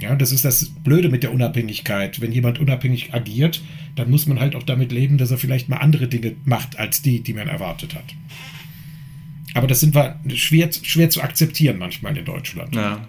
Ja, 0.00 0.14
das 0.14 0.32
ist 0.32 0.44
das 0.44 0.70
Blöde 0.82 1.08
mit 1.08 1.22
der 1.22 1.32
Unabhängigkeit. 1.32 2.20
Wenn 2.20 2.32
jemand 2.32 2.58
unabhängig 2.58 3.14
agiert, 3.14 3.62
dann 3.94 4.10
muss 4.10 4.26
man 4.26 4.40
halt 4.40 4.54
auch 4.54 4.62
damit 4.62 4.92
leben, 4.92 5.16
dass 5.16 5.30
er 5.30 5.38
vielleicht 5.38 5.68
mal 5.68 5.78
andere 5.78 6.08
Dinge 6.08 6.34
macht 6.44 6.78
als 6.78 7.00
die, 7.00 7.20
die 7.20 7.32
man 7.32 7.48
erwartet 7.48 7.94
hat. 7.94 8.14
Aber 9.56 9.66
das 9.66 9.80
sind 9.80 9.94
wir 9.94 10.16
schwer, 10.34 10.70
schwer 10.70 11.10
zu 11.10 11.22
akzeptieren 11.22 11.78
manchmal 11.78 12.16
in 12.16 12.24
Deutschland. 12.24 12.74
Ja. 12.74 13.00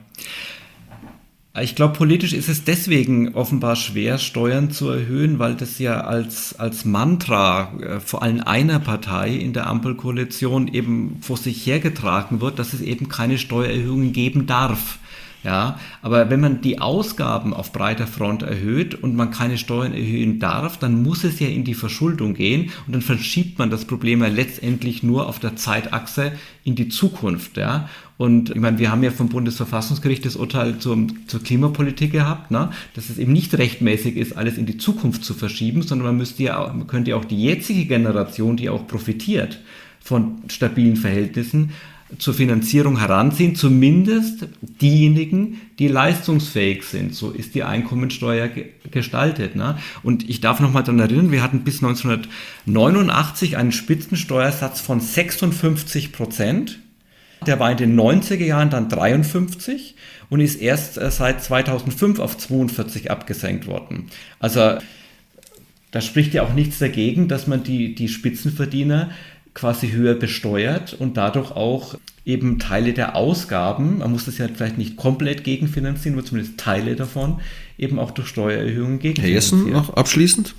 Ich 1.59 1.75
glaube, 1.75 1.95
politisch 1.95 2.33
ist 2.33 2.49
es 2.49 2.63
deswegen 2.63 3.33
offenbar 3.33 3.75
schwer, 3.75 4.19
Steuern 4.19 4.69
zu 4.69 4.89
erhöhen, 4.89 5.39
weil 5.39 5.55
das 5.55 5.79
ja 5.79 6.01
als, 6.01 6.57
als 6.59 6.85
Mantra 6.85 7.73
äh, 7.81 7.99
vor 7.99 8.21
allem 8.21 8.41
einer 8.41 8.79
Partei 8.79 9.31
in 9.31 9.53
der 9.53 9.65
Ampelkoalition 9.65 10.67
eben 10.67 11.17
vor 11.21 11.37
sich 11.37 11.65
hergetragen 11.65 12.41
wird, 12.41 12.59
dass 12.59 12.73
es 12.73 12.81
eben 12.81 13.09
keine 13.09 13.39
Steuererhöhungen 13.39 14.13
geben 14.13 14.45
darf. 14.45 14.99
Ja, 15.47 15.79
aber 16.01 16.29
wenn 16.29 16.41
man 16.41 16.59
die 16.59 16.79
Ausgaben 16.79 17.53
auf 17.53 17.71
breiter 17.71 18.05
Front 18.05 18.43
erhöht 18.43 18.95
und 18.95 19.15
man 19.15 19.31
keine 19.31 19.57
Steuern 19.57 19.93
erhöhen 19.93 20.39
darf, 20.39 20.77
dann 20.77 21.01
muss 21.01 21.23
es 21.23 21.39
ja 21.39 21.47
in 21.47 21.63
die 21.63 21.73
Verschuldung 21.73 22.33
gehen 22.33 22.71
und 22.85 22.93
dann 22.93 23.01
verschiebt 23.01 23.57
man 23.57 23.69
das 23.69 23.85
Problem 23.85 24.21
ja 24.21 24.27
letztendlich 24.27 25.03
nur 25.03 25.25
auf 25.25 25.39
der 25.39 25.55
Zeitachse 25.55 26.33
in 26.65 26.75
die 26.75 26.89
Zukunft. 26.89 27.55
Ja. 27.55 27.87
Und 28.17 28.49
ich 28.49 28.57
meine, 28.57 28.77
wir 28.77 28.91
haben 28.91 29.03
ja 29.03 29.11
vom 29.11 29.29
Bundesverfassungsgericht 29.29 30.25
das 30.25 30.35
Urteil 30.35 30.79
zur, 30.79 31.07
zur 31.27 31.41
Klimapolitik 31.41 32.11
gehabt, 32.11 32.51
ne? 32.51 32.71
dass 32.95 33.09
es 33.09 33.17
eben 33.17 33.31
nicht 33.31 33.57
rechtmäßig 33.57 34.17
ist, 34.17 34.35
alles 34.35 34.57
in 34.57 34.65
die 34.65 34.77
Zukunft 34.77 35.23
zu 35.23 35.33
verschieben, 35.33 35.81
sondern 35.81 36.07
man 36.07 36.17
müsste 36.17 36.43
ja, 36.43 36.73
man 36.75 36.87
könnte 36.87 37.11
ja 37.11 37.15
auch 37.15 37.23
die 37.23 37.41
jetzige 37.41 37.85
Generation, 37.85 38.57
die 38.57 38.69
auch 38.69 38.85
profitiert 38.85 39.61
von 40.01 40.39
stabilen 40.49 40.97
Verhältnissen, 40.97 41.71
zur 42.17 42.33
Finanzierung 42.33 42.99
heranziehen, 42.99 43.55
zumindest 43.55 44.47
diejenigen, 44.61 45.59
die 45.77 45.89
leistungsfähig 45.89 46.83
sind. 46.83 47.13
So 47.13 47.31
ist 47.31 47.53
die 47.53 47.63
Einkommensteuer 47.63 48.47
ge 48.47 48.67
gestaltet. 48.89 49.57
Ne? 49.57 49.77
Und 50.03 50.29
ich 50.29 50.39
darf 50.39 50.61
noch 50.61 50.71
mal 50.71 50.81
daran 50.81 50.99
erinnern, 50.99 51.31
wir 51.31 51.43
hatten 51.43 51.65
bis 51.65 51.83
1989 51.83 53.57
einen 53.57 53.73
Spitzensteuersatz 53.73 54.79
von 54.79 55.01
56 55.01 56.13
Prozent. 56.13 56.79
Der 57.45 57.59
war 57.59 57.69
in 57.69 57.77
den 57.77 57.99
90er 57.99 58.45
Jahren 58.45 58.69
dann 58.69 58.87
53 58.87 59.95
und 60.29 60.39
ist 60.39 60.55
erst 60.55 60.97
äh, 60.97 61.11
seit 61.11 61.43
2005 61.43 62.19
auf 62.19 62.37
42 62.37 63.11
abgesenkt 63.11 63.67
worden. 63.67 64.07
Also 64.39 64.77
da 65.91 66.01
spricht 66.01 66.33
ja 66.33 66.43
auch 66.43 66.53
nichts 66.53 66.79
dagegen, 66.79 67.27
dass 67.27 67.47
man 67.47 67.63
die, 67.63 67.95
die 67.95 68.07
Spitzenverdiener 68.07 69.11
quasi 69.57 69.89
höher 69.89 70.13
besteuert 70.13 70.93
und 70.93 71.17
dadurch 71.17 71.49
auch 71.49 71.95
eben 72.25 72.59
Teile 72.59 72.93
der 72.93 73.15
Ausgaben, 73.15 73.97
man 73.97 74.11
muss 74.11 74.25
das 74.25 74.37
ja 74.37 74.47
vielleicht 74.47 74.77
nicht 74.77 74.97
komplett 74.97 75.43
gegenfinanzieren, 75.43 76.15
aber 76.15 76.27
zumindest 76.27 76.59
Teile 76.59 76.95
davon, 76.95 77.39
eben 77.75 77.97
auch 77.97 78.11
durch 78.11 78.27
Steuererhöhungen 78.27 78.99
gegenfinanzieren. 78.99 79.63
Herr 79.63 79.65
Jessen, 79.65 79.71
noch 79.71 79.95
abschließend? 79.95 80.53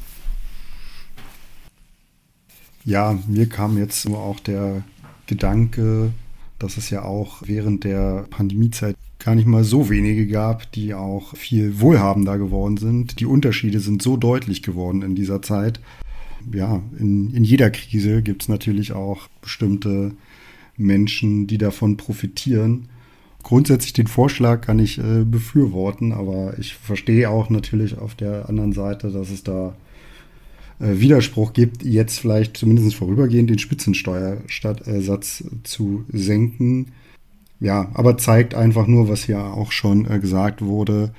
Ja, 2.84 3.16
mir 3.28 3.48
kam 3.48 3.78
jetzt 3.78 4.08
nur 4.08 4.18
auch 4.18 4.40
der 4.40 4.82
Gedanke, 5.26 6.10
dass 6.58 6.76
es 6.76 6.90
ja 6.90 7.02
auch 7.02 7.42
während 7.44 7.84
der 7.84 8.26
Pandemiezeit 8.30 8.96
gar 9.20 9.36
nicht 9.36 9.46
mal 9.46 9.62
so 9.62 9.90
wenige 9.90 10.26
gab, 10.26 10.72
die 10.72 10.92
auch 10.94 11.36
viel 11.36 11.80
wohlhabender 11.80 12.36
geworden 12.36 12.78
sind. 12.78 13.20
Die 13.20 13.26
Unterschiede 13.26 13.78
sind 13.78 14.02
so 14.02 14.16
deutlich 14.16 14.64
geworden 14.64 15.02
in 15.02 15.14
dieser 15.14 15.40
Zeit, 15.40 15.78
ja, 16.52 16.82
in, 16.98 17.32
in 17.34 17.44
jeder 17.44 17.70
Krise 17.70 18.22
gibt 18.22 18.42
es 18.42 18.48
natürlich 18.48 18.92
auch 18.92 19.28
bestimmte 19.40 20.12
Menschen, 20.76 21.46
die 21.46 21.58
davon 21.58 21.96
profitieren. 21.96 22.88
Grundsätzlich 23.42 23.92
den 23.92 24.06
Vorschlag 24.06 24.60
kann 24.60 24.78
ich 24.78 24.98
äh, 24.98 25.24
befürworten, 25.24 26.12
aber 26.12 26.58
ich 26.58 26.74
verstehe 26.74 27.30
auch 27.30 27.50
natürlich 27.50 27.98
auf 27.98 28.14
der 28.14 28.48
anderen 28.48 28.72
Seite, 28.72 29.10
dass 29.10 29.30
es 29.30 29.42
da 29.42 29.74
äh, 30.80 30.98
Widerspruch 31.00 31.52
gibt, 31.52 31.82
jetzt 31.82 32.18
vielleicht 32.18 32.56
zumindest 32.56 32.94
vorübergehend 32.96 33.50
den 33.50 33.58
Spitzensteuersatz 33.58 35.44
zu 35.64 36.04
senken. 36.08 36.92
Ja, 37.60 37.90
aber 37.94 38.18
zeigt 38.18 38.54
einfach 38.54 38.86
nur, 38.86 39.08
was 39.08 39.26
ja 39.26 39.50
auch 39.50 39.72
schon 39.72 40.08
äh, 40.08 40.18
gesagt 40.20 40.62
wurde, 40.62 41.12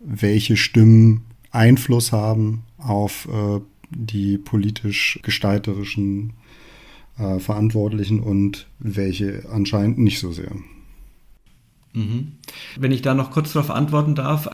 welche 0.00 0.56
Stimmen 0.56 1.22
Einfluss 1.50 2.12
haben 2.12 2.62
auf 2.78 3.28
äh, 3.30 3.60
die 3.94 4.38
politisch 4.38 5.18
gestalterischen 5.22 6.32
äh, 7.18 7.38
Verantwortlichen 7.38 8.20
und 8.20 8.66
welche 8.78 9.48
anscheinend 9.50 9.98
nicht 9.98 10.18
so 10.18 10.32
sehr. 10.32 10.52
Mhm. 11.92 12.32
Wenn 12.76 12.92
ich 12.92 13.02
da 13.02 13.14
noch 13.14 13.30
kurz 13.30 13.52
darauf 13.52 13.70
antworten 13.70 14.14
darf, 14.14 14.48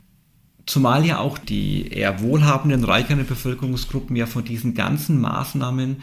zumal 0.65 1.05
ja 1.05 1.19
auch 1.19 1.37
die 1.37 1.87
eher 1.87 2.21
wohlhabenden, 2.21 2.83
reicheren 2.83 3.25
Bevölkerungsgruppen 3.25 4.15
ja 4.15 4.25
von 4.25 4.45
diesen 4.45 4.73
ganzen 4.73 5.19
Maßnahmen 5.19 5.97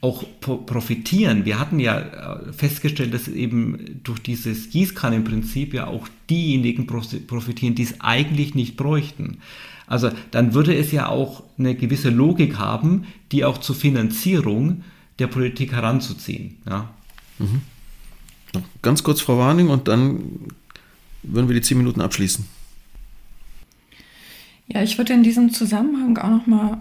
auch 0.00 0.24
profitieren. 0.40 1.44
Wir 1.44 1.58
hatten 1.60 1.78
ja 1.78 1.98
äh, 1.98 2.52
festgestellt, 2.52 3.14
dass 3.14 3.28
eben 3.28 4.00
durch 4.02 4.20
dieses 4.20 4.70
Gießkannenprinzip 4.70 5.74
ja 5.74 5.86
auch 5.86 6.08
diejenigen 6.28 6.86
profitieren, 6.86 7.74
die 7.74 7.84
es 7.84 8.00
eigentlich 8.00 8.54
nicht 8.54 8.76
bräuchten. 8.76 9.38
Also 9.92 10.10
dann 10.30 10.54
würde 10.54 10.74
es 10.74 10.90
ja 10.90 11.08
auch 11.08 11.42
eine 11.58 11.74
gewisse 11.74 12.08
Logik 12.08 12.58
haben, 12.58 13.04
die 13.30 13.44
auch 13.44 13.58
zur 13.58 13.76
Finanzierung 13.76 14.84
der 15.18 15.26
Politik 15.26 15.72
heranzuziehen. 15.72 16.56
Ja. 16.66 16.88
Mhm. 17.38 17.60
Ganz 18.80 19.02
kurz 19.02 19.20
Frau 19.20 19.36
Warning 19.36 19.68
und 19.68 19.88
dann 19.88 20.46
würden 21.22 21.46
wir 21.46 21.54
die 21.54 21.60
zehn 21.60 21.76
Minuten 21.76 22.00
abschließen. 22.00 22.46
Ja, 24.68 24.82
ich 24.82 24.96
würde 24.96 25.12
in 25.12 25.22
diesem 25.22 25.52
Zusammenhang 25.52 26.16
auch 26.16 26.30
noch 26.30 26.46
mal 26.46 26.80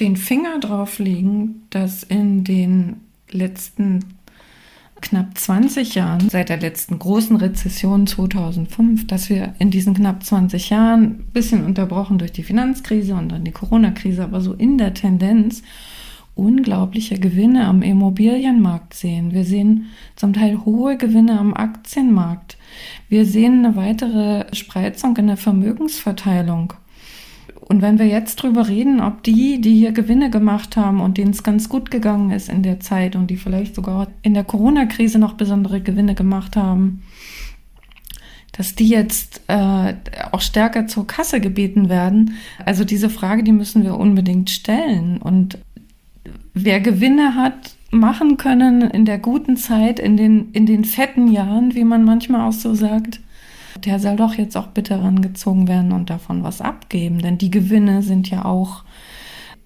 den 0.00 0.16
Finger 0.16 0.60
drauf 0.60 0.98
legen, 0.98 1.66
dass 1.68 2.04
in 2.04 2.42
den 2.42 3.02
letzten 3.30 4.00
knapp 5.00 5.36
20 5.36 5.94
Jahren, 5.94 6.28
seit 6.28 6.48
der 6.48 6.58
letzten 6.58 6.98
großen 6.98 7.36
Rezession 7.36 8.06
2005, 8.06 9.06
dass 9.06 9.30
wir 9.30 9.54
in 9.58 9.70
diesen 9.70 9.94
knapp 9.94 10.24
20 10.24 10.70
Jahren, 10.70 11.02
ein 11.02 11.24
bisschen 11.32 11.64
unterbrochen 11.64 12.18
durch 12.18 12.32
die 12.32 12.42
Finanzkrise 12.42 13.14
und 13.14 13.30
dann 13.30 13.44
die 13.44 13.52
Corona-Krise, 13.52 14.24
aber 14.24 14.40
so 14.40 14.52
in 14.54 14.78
der 14.78 14.94
Tendenz 14.94 15.62
unglaubliche 16.38 17.18
Gewinne 17.18 17.66
am 17.66 17.82
Immobilienmarkt 17.82 18.94
sehen. 18.94 19.32
Wir 19.32 19.44
sehen 19.44 19.86
zum 20.14 20.32
Teil 20.32 20.64
hohe 20.64 20.96
Gewinne 20.96 21.38
am 21.38 21.52
Aktienmarkt. 21.52 22.56
Wir 23.08 23.26
sehen 23.26 23.64
eine 23.64 23.74
weitere 23.74 24.46
Spreizung 24.54 25.16
in 25.16 25.26
der 25.26 25.36
Vermögensverteilung. 25.36 26.74
Und 27.68 27.82
wenn 27.82 27.98
wir 27.98 28.06
jetzt 28.06 28.36
drüber 28.36 28.66
reden, 28.66 29.00
ob 29.00 29.22
die, 29.22 29.60
die 29.60 29.74
hier 29.74 29.92
Gewinne 29.92 30.30
gemacht 30.30 30.76
haben 30.76 31.00
und 31.00 31.18
denen 31.18 31.32
es 31.32 31.42
ganz 31.42 31.68
gut 31.68 31.90
gegangen 31.90 32.30
ist 32.30 32.48
in 32.48 32.62
der 32.62 32.80
Zeit 32.80 33.14
und 33.14 33.28
die 33.28 33.36
vielleicht 33.36 33.74
sogar 33.74 34.08
in 34.22 34.32
der 34.32 34.44
Corona-Krise 34.44 35.18
noch 35.18 35.34
besondere 35.34 35.82
Gewinne 35.82 36.14
gemacht 36.14 36.56
haben, 36.56 37.02
dass 38.52 38.74
die 38.74 38.88
jetzt 38.88 39.42
äh, 39.48 39.94
auch 40.32 40.40
stärker 40.40 40.86
zur 40.86 41.06
Kasse 41.06 41.40
gebeten 41.40 41.90
werden. 41.90 42.34
Also 42.64 42.84
diese 42.84 43.10
Frage, 43.10 43.44
die 43.44 43.52
müssen 43.52 43.84
wir 43.84 43.98
unbedingt 43.98 44.48
stellen. 44.48 45.18
Und 45.18 45.58
wer 46.54 46.80
Gewinne 46.80 47.34
hat 47.34 47.76
machen 47.90 48.38
können 48.38 48.80
in 48.80 49.04
der 49.04 49.18
guten 49.18 49.56
Zeit, 49.56 49.98
in 49.98 50.16
den, 50.16 50.52
in 50.52 50.64
den 50.64 50.84
fetten 50.84 51.28
Jahren, 51.28 51.74
wie 51.74 51.84
man 51.84 52.04
manchmal 52.04 52.48
auch 52.48 52.52
so 52.52 52.74
sagt, 52.74 53.20
der 53.86 53.98
soll 53.98 54.16
doch 54.16 54.34
jetzt 54.34 54.56
auch 54.56 54.68
bitte 54.68 55.02
rangezogen 55.02 55.68
werden 55.68 55.92
und 55.92 56.10
davon 56.10 56.42
was 56.42 56.60
abgeben. 56.60 57.20
Denn 57.20 57.38
die 57.38 57.50
Gewinne 57.50 58.02
sind 58.02 58.30
ja 58.30 58.44
auch 58.44 58.84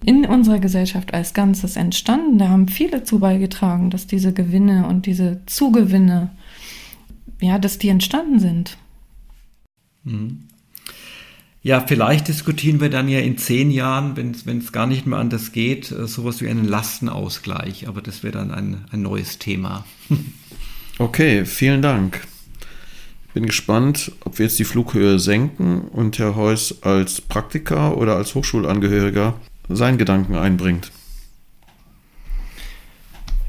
in 0.05 0.25
unserer 0.25 0.59
Gesellschaft 0.59 1.13
als 1.13 1.33
Ganzes 1.33 1.75
entstanden. 1.75 2.37
Da 2.37 2.49
haben 2.49 2.67
viele 2.67 3.03
zu 3.03 3.19
beigetragen, 3.19 3.89
dass 3.89 4.07
diese 4.07 4.33
Gewinne 4.33 4.87
und 4.87 5.05
diese 5.05 5.41
Zugewinne 5.45 6.31
ja, 7.43 7.59
dass 7.59 7.77
die 7.77 7.89
entstanden 7.89 8.39
sind. 8.39 8.77
Mhm. 10.03 10.45
Ja, 11.61 11.79
vielleicht 11.79 12.27
diskutieren 12.27 12.81
wir 12.81 12.89
dann 12.89 13.07
ja 13.07 13.19
in 13.19 13.37
zehn 13.37 13.71
Jahren, 13.71 14.17
wenn 14.17 14.57
es 14.57 14.71
gar 14.73 14.85
nicht 14.85 15.05
mehr 15.05 15.19
anders 15.19 15.53
geht, 15.53 15.91
äh, 15.91 16.07
sowas 16.07 16.41
wie 16.41 16.49
einen 16.49 16.65
Lastenausgleich. 16.65 17.87
Aber 17.87 18.01
das 18.01 18.21
wäre 18.21 18.33
dann 18.33 18.51
ein, 18.51 18.85
ein 18.91 19.01
neues 19.01 19.39
Thema. 19.39 19.85
okay, 20.99 21.45
vielen 21.45 21.81
Dank. 21.81 22.27
Bin 23.33 23.47
gespannt, 23.47 24.11
ob 24.25 24.37
wir 24.37 24.45
jetzt 24.45 24.59
die 24.59 24.63
Flughöhe 24.63 25.17
senken 25.17 25.87
und 25.87 26.19
Herr 26.19 26.35
Heuss 26.35 26.83
als 26.83 27.19
Praktiker 27.19 27.97
oder 27.97 28.15
als 28.15 28.35
Hochschulangehöriger 28.35 29.33
seinen 29.69 29.97
Gedanken 29.97 30.35
einbringt. 30.35 30.91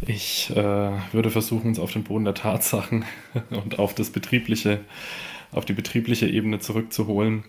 Ich 0.07 0.51
äh, 0.57 0.91
würde 1.12 1.30
versuchen, 1.30 1.68
uns 1.68 1.78
auf 1.78 1.93
den 1.93 2.05
Boden 2.05 2.24
der 2.24 2.35
Tatsachen 2.35 3.05
und 3.51 3.78
auf 3.78 3.95
das 3.95 4.09
betriebliche, 4.09 4.80
auf 5.53 5.66
die 5.66 5.74
betriebliche 5.74 6.28
Ebene 6.28 6.61
zurückzuholen. 6.61 7.45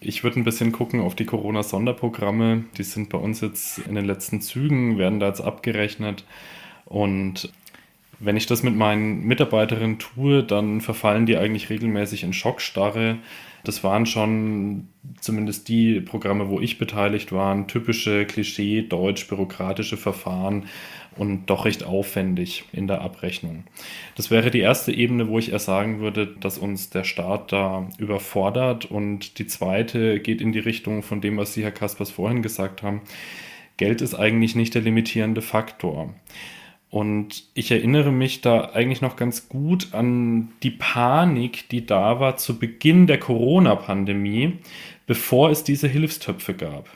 Ich 0.00 0.24
würde 0.24 0.40
ein 0.40 0.44
bisschen 0.44 0.72
gucken 0.72 1.00
auf 1.00 1.14
die 1.14 1.26
Corona-Sonderprogramme. 1.26 2.64
Die 2.76 2.82
sind 2.82 3.08
bei 3.08 3.18
uns 3.18 3.40
jetzt 3.40 3.78
in 3.78 3.94
den 3.94 4.04
letzten 4.04 4.42
Zügen, 4.42 4.98
werden 4.98 5.20
da 5.20 5.28
jetzt 5.28 5.40
abgerechnet. 5.40 6.24
Und 6.84 7.50
wenn 8.24 8.36
ich 8.36 8.46
das 8.46 8.62
mit 8.62 8.76
meinen 8.76 9.24
Mitarbeiterinnen 9.24 9.98
tue, 9.98 10.42
dann 10.44 10.80
verfallen 10.80 11.26
die 11.26 11.36
eigentlich 11.36 11.70
regelmäßig 11.70 12.22
in 12.22 12.32
Schockstarre. 12.32 13.18
Das 13.64 13.84
waren 13.84 14.06
schon 14.06 14.88
zumindest 15.20 15.68
die 15.68 16.00
Programme, 16.00 16.48
wo 16.48 16.60
ich 16.60 16.78
beteiligt 16.78 17.32
war, 17.32 17.66
typische 17.66 18.24
Klischee 18.24 18.82
deutsch 18.82 19.28
bürokratische 19.28 19.96
Verfahren 19.96 20.66
und 21.16 21.46
doch 21.46 21.64
recht 21.64 21.84
aufwendig 21.84 22.64
in 22.72 22.86
der 22.86 23.02
Abrechnung. 23.02 23.64
Das 24.16 24.30
wäre 24.30 24.50
die 24.50 24.60
erste 24.60 24.92
Ebene, 24.92 25.28
wo 25.28 25.38
ich 25.38 25.52
eher 25.52 25.58
sagen 25.58 26.00
würde, 26.00 26.26
dass 26.26 26.58
uns 26.58 26.90
der 26.90 27.04
Staat 27.04 27.52
da 27.52 27.88
überfordert. 27.98 28.86
Und 28.86 29.38
die 29.38 29.46
zweite 29.46 30.20
geht 30.20 30.40
in 30.40 30.52
die 30.52 30.58
Richtung 30.58 31.02
von 31.02 31.20
dem, 31.20 31.36
was 31.36 31.54
Sie, 31.54 31.62
Herr 31.62 31.72
Kaspers, 31.72 32.10
vorhin 32.10 32.42
gesagt 32.42 32.82
haben. 32.82 33.02
Geld 33.76 34.00
ist 34.00 34.14
eigentlich 34.14 34.54
nicht 34.54 34.74
der 34.74 34.82
limitierende 34.82 35.42
Faktor. 35.42 36.14
Und 36.92 37.44
ich 37.54 37.70
erinnere 37.70 38.12
mich 38.12 38.42
da 38.42 38.66
eigentlich 38.74 39.00
noch 39.00 39.16
ganz 39.16 39.48
gut 39.48 39.94
an 39.94 40.50
die 40.62 40.72
Panik, 40.72 41.66
die 41.70 41.86
da 41.86 42.20
war 42.20 42.36
zu 42.36 42.58
Beginn 42.58 43.06
der 43.06 43.18
Corona-Pandemie, 43.18 44.58
bevor 45.06 45.48
es 45.48 45.64
diese 45.64 45.88
Hilfstöpfe 45.88 46.52
gab. 46.52 46.90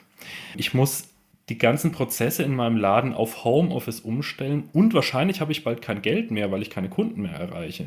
Ich 0.54 0.74
muss 0.74 1.08
die 1.48 1.56
ganzen 1.56 1.92
Prozesse 1.92 2.42
in 2.42 2.54
meinem 2.54 2.76
Laden 2.76 3.14
auf 3.14 3.42
Homeoffice 3.44 4.00
umstellen 4.00 4.64
und 4.74 4.92
wahrscheinlich 4.92 5.40
habe 5.40 5.52
ich 5.52 5.64
bald 5.64 5.80
kein 5.80 6.02
Geld 6.02 6.30
mehr, 6.30 6.52
weil 6.52 6.60
ich 6.60 6.68
keine 6.68 6.90
Kunden 6.90 7.22
mehr 7.22 7.32
erreiche. 7.32 7.86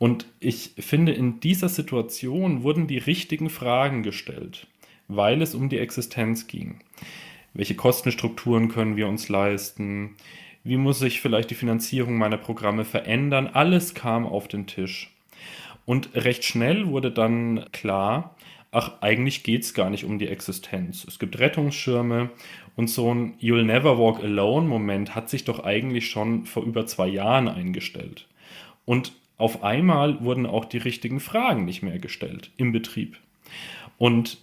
Und 0.00 0.26
ich 0.40 0.72
finde, 0.80 1.12
in 1.12 1.38
dieser 1.38 1.68
Situation 1.68 2.64
wurden 2.64 2.88
die 2.88 2.98
richtigen 2.98 3.50
Fragen 3.50 4.02
gestellt, 4.02 4.66
weil 5.06 5.42
es 5.42 5.54
um 5.54 5.68
die 5.68 5.78
Existenz 5.78 6.48
ging. 6.48 6.80
Welche 7.54 7.76
Kostenstrukturen 7.76 8.68
können 8.68 8.96
wir 8.96 9.06
uns 9.06 9.28
leisten? 9.28 10.16
Wie 10.62 10.76
muss 10.76 10.98
sich 10.98 11.20
vielleicht 11.20 11.50
die 11.50 11.54
Finanzierung 11.54 12.18
meiner 12.18 12.36
Programme 12.36 12.84
verändern? 12.84 13.48
Alles 13.48 13.94
kam 13.94 14.26
auf 14.26 14.46
den 14.46 14.66
Tisch. 14.66 15.10
Und 15.86 16.10
recht 16.14 16.44
schnell 16.44 16.88
wurde 16.88 17.10
dann 17.10 17.64
klar, 17.72 18.36
ach, 18.70 19.00
eigentlich 19.00 19.42
geht 19.42 19.62
es 19.62 19.72
gar 19.72 19.88
nicht 19.88 20.04
um 20.04 20.18
die 20.18 20.28
Existenz. 20.28 21.04
Es 21.04 21.18
gibt 21.18 21.38
Rettungsschirme 21.38 22.30
und 22.76 22.88
so 22.88 23.12
ein 23.12 23.38
You'll 23.40 23.64
Never 23.64 23.98
Walk 23.98 24.22
Alone 24.22 24.68
Moment 24.68 25.14
hat 25.14 25.30
sich 25.30 25.44
doch 25.44 25.64
eigentlich 25.64 26.10
schon 26.10 26.44
vor 26.44 26.62
über 26.64 26.86
zwei 26.86 27.08
Jahren 27.08 27.48
eingestellt. 27.48 28.28
Und 28.84 29.12
auf 29.38 29.64
einmal 29.64 30.22
wurden 30.22 30.44
auch 30.44 30.66
die 30.66 30.78
richtigen 30.78 31.20
Fragen 31.20 31.64
nicht 31.64 31.82
mehr 31.82 31.98
gestellt 31.98 32.50
im 32.58 32.72
Betrieb. 32.72 33.16
Und 33.96 34.38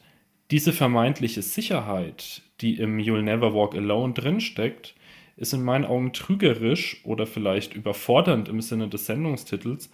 diese 0.50 0.74
vermeintliche 0.74 1.44
Sicherheit, 1.44 2.42
die 2.62 2.78
im 2.78 2.98
You'll 2.98 3.22
Never 3.22 3.54
Walk 3.54 3.76
Alone 3.76 4.14
drinsteckt, 4.14 4.96
ist 5.38 5.54
in 5.54 5.64
meinen 5.64 5.86
Augen 5.86 6.14
trügerisch 6.14 7.02
oder 7.04 7.26
vielleicht 7.26 7.74
überfordernd 7.74 8.50
im 8.50 8.62
Sinne 8.62 8.88
des 8.90 9.06
Sendungstitels, 9.06 9.90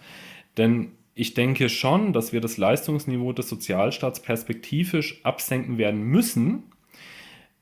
denn 0.56 0.92
ich 1.14 1.34
denke 1.34 1.68
schon, 1.68 2.12
dass 2.12 2.32
wir 2.32 2.40
das 2.40 2.56
Leistungsniveau 2.56 3.32
des 3.32 3.48
Sozialstaats 3.48 4.20
perspektivisch 4.20 5.20
absenken 5.24 5.78
werden 5.78 6.02
müssen, 6.02 6.64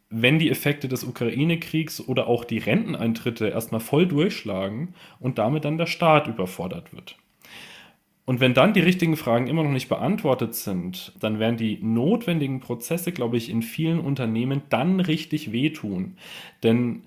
wenn 0.09 0.39
die 0.39 0.51
Effekte 0.51 0.89
des 0.89 1.05
Ukraine-Kriegs 1.05 2.07
oder 2.07 2.27
auch 2.27 2.45
die 2.45 2.59
Renteneintritte 2.59 3.49
erstmal 3.49 3.81
voll 3.81 4.07
durchschlagen 4.07 4.95
und 5.21 5.39
damit 5.39 5.65
dann 5.65 5.79
der 5.79 5.87
Staat 5.87 6.29
überfordert 6.29 6.93
wird. 6.95 7.17
Und 8.25 8.41
wenn 8.41 8.55
dann 8.55 8.73
die 8.73 8.81
richtigen 8.81 9.17
Fragen 9.17 9.49
immer 9.49 9.65
noch 9.65 9.73
nicht 9.73 9.89
beantwortet 9.89 10.55
sind, 10.55 11.13
dann 11.19 11.39
werden 11.39 11.57
die 11.57 11.79
notwendigen 11.83 12.61
Prozesse, 12.61 13.11
glaube 13.11 13.37
ich, 13.37 13.51
in 13.51 13.63
vielen 13.63 13.99
Unternehmen 13.99 14.63
dann 14.69 15.01
richtig 15.01 15.51
wehtun. 15.51 16.17
Denn 16.63 17.03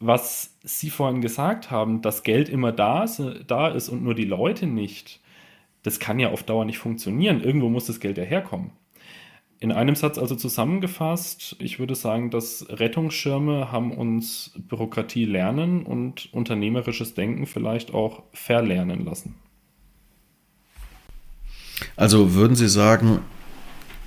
was 0.00 0.56
Sie 0.62 0.90
vorhin 0.90 1.20
gesagt 1.20 1.70
haben, 1.70 2.00
dass 2.02 2.22
Geld 2.22 2.48
immer 2.48 2.72
da 2.72 3.04
ist, 3.04 3.22
da 3.46 3.68
ist 3.68 3.90
und 3.90 4.02
nur 4.02 4.14
die 4.14 4.24
Leute 4.24 4.66
nicht, 4.66 5.20
das 5.82 6.00
kann 6.00 6.18
ja 6.18 6.30
auf 6.30 6.42
Dauer 6.42 6.64
nicht 6.64 6.78
funktionieren. 6.78 7.42
Irgendwo 7.42 7.68
muss 7.68 7.86
das 7.86 8.00
Geld 8.00 8.18
ja 8.18 8.24
herkommen. 8.24 8.72
In 9.60 9.72
einem 9.72 9.94
Satz 9.94 10.16
also 10.16 10.36
zusammengefasst, 10.36 11.56
ich 11.58 11.78
würde 11.78 11.94
sagen, 11.94 12.30
dass 12.30 12.66
Rettungsschirme 12.70 13.70
haben 13.70 13.92
uns 13.92 14.52
Bürokratie 14.56 15.26
lernen 15.26 15.84
und 15.84 16.32
unternehmerisches 16.32 17.12
Denken 17.12 17.44
vielleicht 17.44 17.92
auch 17.92 18.22
verlernen 18.32 19.04
lassen. 19.04 19.34
Also 21.96 22.34
würden 22.34 22.56
Sie 22.56 22.68
sagen, 22.68 23.20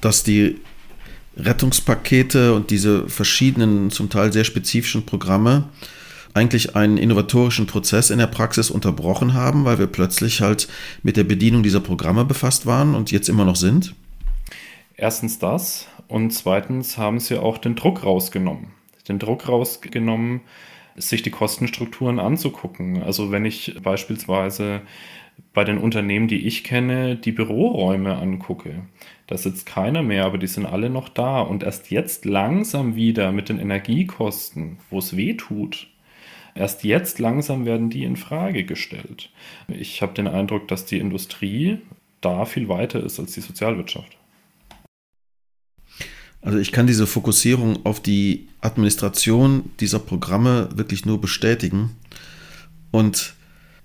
dass 0.01 0.23
die 0.23 0.59
Rettungspakete 1.37 2.53
und 2.53 2.69
diese 2.69 3.09
verschiedenen, 3.09 3.91
zum 3.91 4.09
Teil 4.09 4.31
sehr 4.31 4.43
spezifischen 4.43 5.05
Programme 5.05 5.65
eigentlich 6.33 6.75
einen 6.75 6.97
innovatorischen 6.97 7.67
Prozess 7.67 8.09
in 8.09 8.19
der 8.19 8.27
Praxis 8.27 8.71
unterbrochen 8.71 9.33
haben, 9.33 9.65
weil 9.65 9.79
wir 9.79 9.87
plötzlich 9.87 10.41
halt 10.41 10.67
mit 11.03 11.15
der 11.17 11.23
Bedienung 11.23 11.63
dieser 11.63 11.79
Programme 11.79 12.25
befasst 12.25 12.65
waren 12.65 12.95
und 12.95 13.11
jetzt 13.11 13.29
immer 13.29 13.45
noch 13.45 13.55
sind? 13.55 13.93
Erstens 14.95 15.39
das 15.39 15.87
und 16.07 16.31
zweitens 16.31 16.97
haben 16.97 17.19
sie 17.19 17.37
auch 17.37 17.57
den 17.57 17.75
Druck 17.75 18.03
rausgenommen. 18.03 18.67
Den 19.07 19.19
Druck 19.19 19.47
rausgenommen, 19.47 20.41
sich 20.95 21.21
die 21.23 21.31
Kostenstrukturen 21.31 22.19
anzugucken. 22.19 23.03
Also 23.03 23.31
wenn 23.31 23.45
ich 23.45 23.75
beispielsweise 23.83 24.81
bei 25.53 25.63
den 25.63 25.77
Unternehmen, 25.77 26.27
die 26.27 26.47
ich 26.47 26.63
kenne, 26.63 27.15
die 27.15 27.31
Büroräume 27.31 28.15
angucke, 28.17 28.83
da 29.27 29.37
sitzt 29.37 29.65
keiner 29.65 30.03
mehr, 30.03 30.25
aber 30.25 30.37
die 30.37 30.47
sind 30.47 30.65
alle 30.65 30.89
noch 30.89 31.09
da. 31.09 31.41
Und 31.41 31.63
erst 31.63 31.91
jetzt 31.91 32.25
langsam 32.25 32.95
wieder 32.95 33.31
mit 33.31 33.49
den 33.49 33.59
Energiekosten, 33.59 34.77
wo 34.89 34.99
es 34.99 35.15
weh 35.15 35.35
tut, 35.35 35.87
erst 36.55 36.83
jetzt 36.83 37.19
langsam 37.19 37.65
werden 37.65 37.89
die 37.89 38.03
in 38.03 38.15
Frage 38.15 38.63
gestellt. 38.63 39.29
Ich 39.67 40.01
habe 40.01 40.13
den 40.13 40.27
Eindruck, 40.27 40.67
dass 40.67 40.85
die 40.85 40.99
Industrie 40.99 41.77
da 42.21 42.45
viel 42.45 42.67
weiter 42.69 43.03
ist 43.03 43.19
als 43.19 43.33
die 43.33 43.41
Sozialwirtschaft. 43.41 44.17
Also 46.41 46.57
ich 46.57 46.73
kann 46.73 46.87
diese 46.87 47.07
Fokussierung 47.07 47.85
auf 47.85 48.01
die 48.01 48.49
Administration 48.59 49.71
dieser 49.79 49.99
Programme 49.99 50.67
wirklich 50.75 51.05
nur 51.05 51.21
bestätigen 51.21 51.91
und 52.91 53.33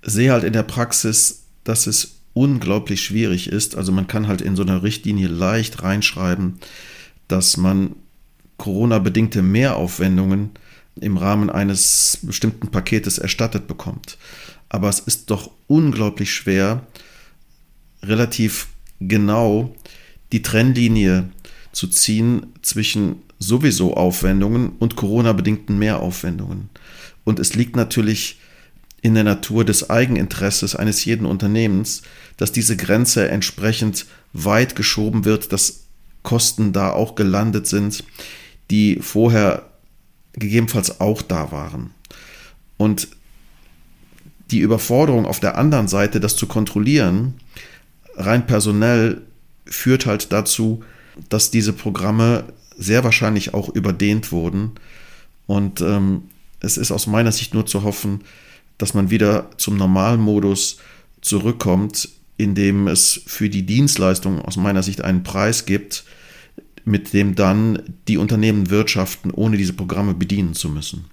sehe 0.02 0.32
halt 0.32 0.44
in 0.44 0.52
der 0.52 0.62
Praxis, 0.62 1.44
dass 1.64 1.86
es 1.86 2.18
unglaublich 2.34 3.02
schwierig 3.02 3.48
ist. 3.48 3.76
Also 3.76 3.92
man 3.92 4.06
kann 4.06 4.28
halt 4.28 4.40
in 4.40 4.56
so 4.56 4.62
einer 4.62 4.82
Richtlinie 4.82 5.28
leicht 5.28 5.82
reinschreiben, 5.82 6.58
dass 7.26 7.56
man 7.56 7.96
Corona-bedingte 8.58 9.42
Mehraufwendungen 9.42 10.50
im 11.00 11.16
Rahmen 11.16 11.50
eines 11.50 12.18
bestimmten 12.22 12.68
Paketes 12.68 13.18
erstattet 13.18 13.66
bekommt. 13.66 14.18
Aber 14.68 14.88
es 14.88 15.00
ist 15.00 15.30
doch 15.30 15.50
unglaublich 15.66 16.32
schwer, 16.32 16.86
relativ 18.02 18.68
genau 19.00 19.74
die 20.32 20.42
Trennlinie 20.42 21.28
zu 21.72 21.88
ziehen 21.88 22.46
zwischen 22.62 23.22
sowieso 23.38 23.94
Aufwendungen 23.94 24.70
und 24.78 24.96
Corona-bedingten 24.96 25.78
Mehraufwendungen. 25.78 26.70
Und 27.24 27.38
es 27.38 27.54
liegt 27.54 27.76
natürlich 27.76 28.38
in 29.00 29.14
der 29.14 29.24
Natur 29.24 29.64
des 29.64 29.90
Eigeninteresses 29.90 30.74
eines 30.74 31.04
jeden 31.04 31.26
Unternehmens, 31.26 32.02
dass 32.36 32.52
diese 32.52 32.76
Grenze 32.76 33.28
entsprechend 33.28 34.06
weit 34.32 34.76
geschoben 34.76 35.24
wird, 35.24 35.52
dass 35.52 35.84
Kosten 36.22 36.72
da 36.72 36.90
auch 36.90 37.14
gelandet 37.14 37.66
sind, 37.66 38.04
die 38.70 38.98
vorher 39.00 39.70
gegebenenfalls 40.32 41.00
auch 41.00 41.22
da 41.22 41.52
waren. 41.52 41.90
Und 42.76 43.08
die 44.50 44.60
Überforderung 44.60 45.26
auf 45.26 45.40
der 45.40 45.58
anderen 45.58 45.88
Seite, 45.88 46.20
das 46.20 46.36
zu 46.36 46.46
kontrollieren, 46.46 47.34
rein 48.16 48.46
personell, 48.46 49.22
führt 49.66 50.06
halt 50.06 50.32
dazu, 50.32 50.82
dass 51.28 51.50
diese 51.50 51.72
Programme 51.72 52.44
sehr 52.76 53.04
wahrscheinlich 53.04 53.54
auch 53.54 53.68
überdehnt 53.68 54.32
wurden. 54.32 54.72
Und 55.46 55.80
ähm, 55.80 56.22
es 56.60 56.76
ist 56.76 56.90
aus 56.90 57.06
meiner 57.06 57.32
Sicht 57.32 57.54
nur 57.54 57.66
zu 57.66 57.82
hoffen, 57.82 58.22
dass 58.78 58.94
man 58.94 59.10
wieder 59.10 59.50
zum 59.56 59.76
Normalmodus 59.76 60.78
zurückkommt, 61.20 62.08
indem 62.36 62.86
es 62.86 63.20
für 63.26 63.50
die 63.50 63.66
Dienstleistung 63.66 64.40
aus 64.40 64.56
meiner 64.56 64.82
Sicht 64.82 65.02
einen 65.02 65.24
Preis 65.24 65.66
gibt, 65.66 66.04
mit 66.84 67.12
dem 67.12 67.34
dann 67.34 67.82
die 68.06 68.16
Unternehmen 68.16 68.70
wirtschaften, 68.70 69.30
ohne 69.30 69.56
diese 69.56 69.74
Programme 69.74 70.14
bedienen 70.14 70.54
zu 70.54 70.70
müssen. 70.70 71.04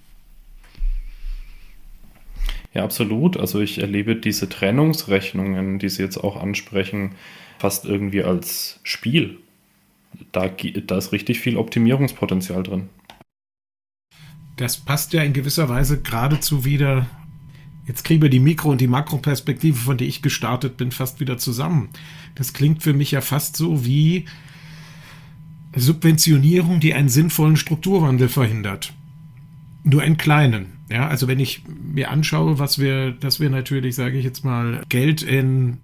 Ja, 2.74 2.84
absolut. 2.84 3.38
Also 3.38 3.59
ich 3.61 3.80
erlebe 3.80 4.16
diese 4.16 4.47
Trennungsrechnungen, 4.47 5.80
die 5.80 5.89
Sie 5.89 6.03
jetzt 6.03 6.18
auch 6.18 6.36
ansprechen, 6.36 7.16
fast 7.57 7.86
irgendwie 7.86 8.24
als 8.24 8.80
Spiel. 8.84 9.38
Da, 10.32 10.49
da 10.49 10.97
ist 10.97 11.11
richtig 11.11 11.39
viel 11.39 11.57
Optimierungspotenzial 11.57 12.63
drin. 12.63 12.89
Das 14.57 14.78
passt 14.78 15.13
ja 15.13 15.24
in 15.24 15.34
gewisser 15.34 15.68
Weise 15.68 16.01
geradezu 16.01 16.63
wieder. 16.63 17.07
Jetzt 17.88 18.03
kriegen 18.03 18.21
wir 18.21 18.29
die 18.29 18.39
Mikro- 18.39 18.71
und 18.71 18.81
die 18.81 18.88
Makroperspektive, 18.88 19.77
von 19.77 19.97
der 19.97 20.07
ich 20.07 20.21
gestartet 20.21 20.77
bin, 20.77 20.91
fast 20.91 21.19
wieder 21.19 21.38
zusammen. 21.38 21.89
Das 22.33 22.53
klingt 22.53 22.81
für 22.81 22.93
mich 22.93 23.11
ja 23.11 23.21
fast 23.21 23.55
so 23.55 23.86
wie 23.86 24.25
Subventionierung, 25.75 26.79
die 26.79 26.93
einen 26.93 27.09
sinnvollen 27.09 27.57
Strukturwandel 27.57 28.29
verhindert. 28.29 28.93
Nur 29.83 30.01
einen 30.01 30.17
kleinen. 30.17 30.67
Ja, 30.89 31.07
also 31.07 31.27
wenn 31.27 31.39
ich 31.39 31.63
mir 31.67 32.11
anschaue, 32.11 32.59
was 32.59 32.79
wir, 32.79 33.11
dass 33.11 33.39
wir 33.39 33.49
natürlich, 33.49 33.95
sage 33.95 34.17
ich 34.17 34.23
jetzt 34.23 34.43
mal, 34.43 34.81
Geld 34.89 35.21
in 35.21 35.77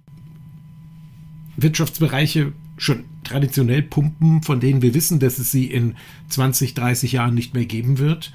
Wirtschaftsbereiche 1.58 2.54
schon 2.78 3.06
traditionell 3.24 3.84
pumpen, 3.84 4.42
von 4.42 4.60
denen 4.60 4.82
wir 4.82 4.94
wissen, 4.94 5.20
dass 5.20 5.38
es 5.38 5.52
sie 5.52 5.66
in 5.66 5.96
20, 6.30 6.74
30 6.74 7.12
Jahren 7.12 7.36
nicht 7.36 7.54
mehr 7.54 7.66
geben 7.66 8.00
wird. 8.00 8.34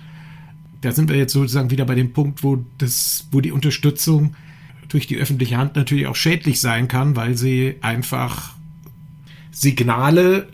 Da 0.80 0.92
sind 0.92 1.08
wir 1.08 1.16
jetzt 1.16 1.32
sozusagen 1.32 1.70
wieder 1.70 1.84
bei 1.84 1.94
dem 1.94 2.12
Punkt, 2.12 2.42
wo 2.42 2.64
das, 2.78 3.26
wo 3.32 3.40
die 3.40 3.52
Unterstützung 3.52 4.34
durch 4.88 5.06
die 5.06 5.16
öffentliche 5.16 5.56
Hand 5.56 5.76
natürlich 5.76 6.06
auch 6.06 6.16
schädlich 6.16 6.60
sein 6.60 6.88
kann, 6.88 7.16
weil 7.16 7.36
sie 7.36 7.76
einfach 7.80 8.54
Signale 9.50 10.48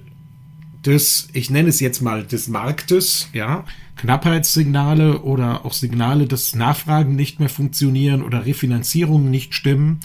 des, 0.84 1.28
ich 1.32 1.50
nenne 1.50 1.68
es 1.68 1.80
jetzt 1.80 2.00
mal 2.00 2.24
des 2.24 2.48
Marktes, 2.48 3.28
ja, 3.32 3.64
Knappheitssignale 3.96 5.20
oder 5.20 5.64
auch 5.64 5.72
Signale, 5.72 6.26
dass 6.26 6.54
Nachfragen 6.54 7.14
nicht 7.14 7.40
mehr 7.40 7.48
funktionieren 7.48 8.22
oder 8.22 8.46
Refinanzierungen 8.46 9.30
nicht 9.30 9.54
stimmen, 9.54 10.00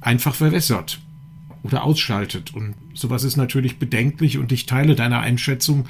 einfach 0.00 0.34
verwässert 0.34 1.00
oder 1.62 1.84
ausschaltet. 1.84 2.54
Und 2.54 2.74
sowas 2.94 3.24
ist 3.24 3.36
natürlich 3.36 3.78
bedenklich 3.78 4.38
und 4.38 4.52
ich 4.52 4.66
teile 4.66 4.94
deine 4.94 5.18
Einschätzung, 5.18 5.86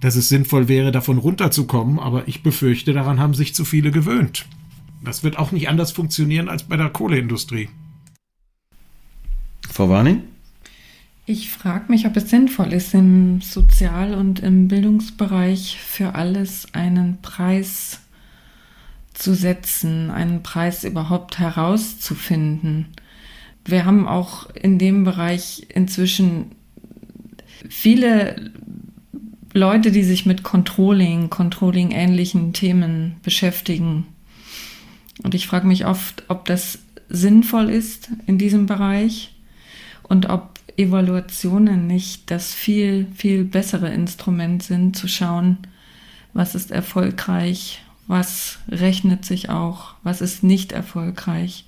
dass 0.00 0.16
es 0.16 0.28
sinnvoll 0.28 0.68
wäre, 0.68 0.92
davon 0.92 1.18
runterzukommen, 1.18 1.98
aber 1.98 2.26
ich 2.26 2.42
befürchte, 2.42 2.92
daran 2.92 3.20
haben 3.20 3.34
sich 3.34 3.54
zu 3.54 3.64
viele 3.64 3.90
gewöhnt. 3.90 4.46
Das 5.04 5.22
wird 5.22 5.38
auch 5.38 5.52
nicht 5.52 5.68
anders 5.68 5.92
funktionieren 5.92 6.48
als 6.48 6.64
bei 6.64 6.76
der 6.76 6.90
Kohleindustrie. 6.90 7.68
Frau 9.70 9.88
Warning? 9.88 10.22
Ich 11.26 11.50
frage 11.50 11.92
mich, 11.92 12.06
ob 12.06 12.16
es 12.16 12.28
sinnvoll 12.28 12.72
ist, 12.72 12.92
im 12.92 13.40
Sozial- 13.40 14.14
und 14.14 14.40
im 14.40 14.68
Bildungsbereich 14.68 15.78
für 15.80 16.14
alles 16.14 16.74
einen 16.74 17.22
Preis 17.22 18.00
zu 19.14 19.34
setzen, 19.34 20.10
einen 20.10 20.42
Preis 20.42 20.82
überhaupt 20.82 21.38
herauszufinden. 21.38 22.86
Wir 23.64 23.84
haben 23.84 24.08
auch 24.08 24.50
in 24.54 24.78
dem 24.78 25.04
Bereich 25.04 25.66
inzwischen 25.72 26.52
viele 27.68 28.50
Leute, 29.52 29.90
die 29.90 30.04
sich 30.04 30.26
mit 30.26 30.42
Controlling, 30.42 31.28
Controlling-ähnlichen 31.28 32.52
Themen 32.52 33.16
beschäftigen. 33.22 34.06
Und 35.22 35.34
ich 35.34 35.46
frage 35.46 35.66
mich 35.66 35.86
oft, 35.86 36.24
ob 36.28 36.44
das 36.44 36.78
sinnvoll 37.08 37.68
ist 37.68 38.10
in 38.26 38.38
diesem 38.38 38.66
Bereich 38.66 39.34
und 40.04 40.28
ob 40.28 40.60
Evaluationen 40.76 41.86
nicht 41.86 42.30
das 42.30 42.54
viel, 42.54 43.06
viel 43.14 43.44
bessere 43.44 43.92
Instrument 43.92 44.62
sind, 44.62 44.96
zu 44.96 45.08
schauen, 45.08 45.58
was 46.32 46.54
ist 46.54 46.70
erfolgreich, 46.70 47.82
was 48.06 48.58
rechnet 48.68 49.24
sich 49.24 49.50
auch, 49.50 49.94
was 50.04 50.20
ist 50.20 50.42
nicht 50.42 50.72
erfolgreich. 50.72 51.64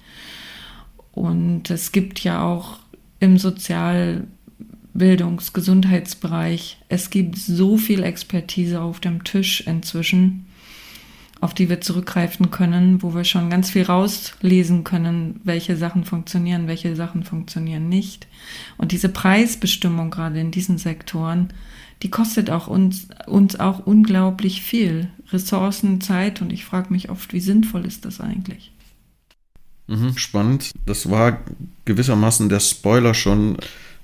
Und 1.11 1.69
es 1.71 1.93
gibt 1.93 2.21
ja 2.21 2.43
auch 2.43 2.79
im 3.21 3.39
Sozialbildungs-, 4.95 5.53
Gesundheitsbereich, 5.53 6.79
es 6.89 7.11
gibt 7.11 7.39
so 7.39 7.77
viel 7.77 8.03
Expertise 8.03 8.81
auf 8.81 9.01
dem 9.01 9.25
Tisch 9.25 9.63
inzwischen, 9.67 10.47
auf 11.41 11.55
die 11.55 11.69
wir 11.69 11.81
zurückgreifen 11.81 12.51
können, 12.51 13.03
wo 13.03 13.15
wir 13.15 13.25
schon 13.25 13.51
ganz 13.51 13.71
viel 13.71 13.83
rauslesen 13.83 14.85
können, 14.85 15.41
welche 15.45 15.77
Sachen 15.77 16.05
funktionieren, 16.05 16.69
welche 16.69 16.95
Sachen 16.95 17.25
funktionieren 17.25 17.89
nicht. 17.89 18.29
Und 18.79 18.93
diese 18.93 19.09
Preisbestimmung 19.09 20.11
gerade 20.11 20.41
in 20.41 20.53
diesen 20.53 20.79
Sektoren, 20.79 21.53
die 22.03 22.11
kostet 22.11 22.51
auch 22.51 22.69
uns, 22.69 23.09
uns 23.27 23.59
auch 23.59 23.87
unglaublich 23.87 24.63
viel. 24.63 25.09
Ressourcen, 25.33 26.01
Zeit 26.01 26.43
und 26.43 26.53
ich 26.53 26.65
frage 26.65 26.93
mich 26.93 27.11
oft, 27.11 27.33
wie 27.33 27.41
sinnvoll 27.41 27.87
ist 27.87 28.05
das 28.05 28.21
eigentlich? 28.21 28.73
Mhm, 29.89 30.17
spannend. 30.17 30.73
Das 30.87 31.11
war 31.11 31.41
gewissermaßen 31.85 32.49
der 32.49 32.61
Spoiler 32.61 33.15
schon 33.15 33.57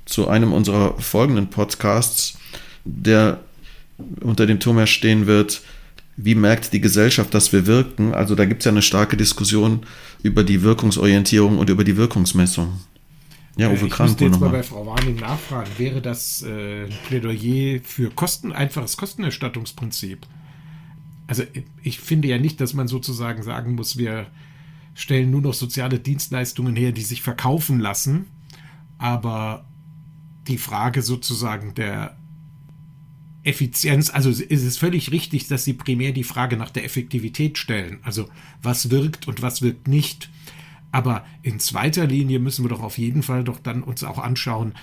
zu 0.08 0.28
einem 0.28 0.52
unserer 0.52 0.98
folgenden 0.98 1.48
Podcasts, 1.50 2.38
der 2.84 3.40
unter 4.20 4.46
dem 4.46 4.58
Turm 4.58 4.84
stehen 4.86 5.26
wird, 5.26 5.60
wie 6.16 6.34
merkt 6.34 6.72
die 6.72 6.80
Gesellschaft, 6.80 7.32
dass 7.34 7.52
wir 7.52 7.66
wirken? 7.66 8.14
Also 8.14 8.34
da 8.34 8.44
gibt 8.44 8.62
es 8.62 8.64
ja 8.64 8.72
eine 8.72 8.82
starke 8.82 9.16
Diskussion 9.16 9.86
über 10.22 10.42
die 10.42 10.62
Wirkungsorientierung 10.62 11.58
und 11.58 11.70
über 11.70 11.84
die 11.84 11.96
Wirkungsmessung. 11.96 12.80
Ja, 13.56 13.70
Uwe 13.70 13.88
Krank. 13.88 14.14
Ich 14.16 14.20
jetzt 14.20 14.40
mal 14.40 14.50
bei 14.50 14.62
Frau 14.62 14.86
Warning 14.86 15.16
nachfragen. 15.16 15.70
Wäre 15.76 16.00
das 16.00 16.42
äh, 16.42 16.84
ein 16.84 16.92
Plädoyer 17.06 17.80
für 17.84 18.10
Kosten, 18.10 18.52
einfaches 18.52 18.96
Kostenerstattungsprinzip? 18.96 20.26
Also 21.26 21.42
ich 21.82 22.00
finde 22.00 22.28
ja 22.28 22.38
nicht, 22.38 22.60
dass 22.60 22.72
man 22.72 22.88
sozusagen 22.88 23.42
sagen 23.42 23.74
muss, 23.74 23.98
wir 23.98 24.26
stellen 24.94 25.30
nur 25.30 25.42
noch 25.42 25.54
soziale 25.54 25.98
Dienstleistungen 25.98 26.74
her, 26.74 26.92
die 26.92 27.02
sich 27.02 27.20
verkaufen 27.20 27.78
lassen. 27.78 28.26
Aber 28.96 29.67
die 30.48 30.58
Frage 30.58 31.02
sozusagen 31.02 31.74
der 31.74 32.16
Effizienz, 33.44 34.10
also 34.10 34.30
ist 34.30 34.64
es 34.64 34.76
völlig 34.76 35.12
richtig, 35.12 35.46
dass 35.48 35.64
Sie 35.64 35.72
primär 35.72 36.12
die 36.12 36.24
Frage 36.24 36.56
nach 36.56 36.70
der 36.70 36.84
Effektivität 36.84 37.56
stellen. 37.56 37.98
Also 38.02 38.28
was 38.62 38.90
wirkt 38.90 39.28
und 39.28 39.42
was 39.42 39.62
wirkt 39.62 39.88
nicht. 39.88 40.30
Aber 40.90 41.24
in 41.42 41.60
zweiter 41.60 42.06
Linie 42.06 42.38
müssen 42.38 42.64
wir 42.64 42.68
doch 42.68 42.82
auf 42.82 42.98
jeden 42.98 43.22
Fall 43.22 43.44
doch 43.44 43.58
dann 43.58 43.82
uns 43.82 44.04
auch 44.04 44.18
anschauen, 44.18 44.74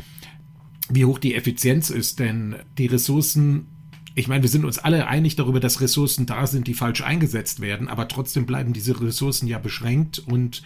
wie 0.89 1.05
hoch 1.05 1.19
die 1.19 1.35
Effizienz 1.35 1.89
ist. 1.89 2.19
Denn 2.19 2.55
die 2.77 2.87
Ressourcen, 2.87 3.67
ich 4.13 4.27
meine, 4.27 4.43
wir 4.43 4.49
sind 4.49 4.65
uns 4.65 4.79
alle 4.79 5.07
einig 5.07 5.35
darüber, 5.35 5.59
dass 5.59 5.81
Ressourcen 5.81 6.25
da 6.25 6.47
sind, 6.47 6.67
die 6.67 6.73
falsch 6.73 7.01
eingesetzt 7.01 7.59
werden. 7.59 7.87
Aber 7.87 8.07
trotzdem 8.07 8.45
bleiben 8.45 8.73
diese 8.73 8.99
Ressourcen 8.99 9.47
ja 9.47 9.59
beschränkt 9.59 10.19
und 10.19 10.63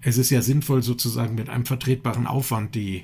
es 0.00 0.18
ist 0.18 0.30
ja 0.30 0.42
sinnvoll, 0.42 0.82
sozusagen 0.82 1.34
mit 1.34 1.48
einem 1.48 1.66
vertretbaren 1.66 2.26
Aufwand 2.26 2.74
die 2.74 3.02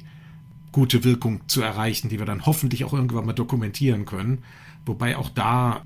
gute 0.72 1.04
Wirkung 1.04 1.46
zu 1.48 1.62
erreichen, 1.62 2.08
die 2.08 2.18
wir 2.18 2.26
dann 2.26 2.46
hoffentlich 2.46 2.84
auch 2.84 2.92
irgendwann 2.92 3.26
mal 3.26 3.32
dokumentieren 3.32 4.06
können. 4.06 4.42
Wobei 4.84 5.16
auch 5.16 5.28
da 5.28 5.82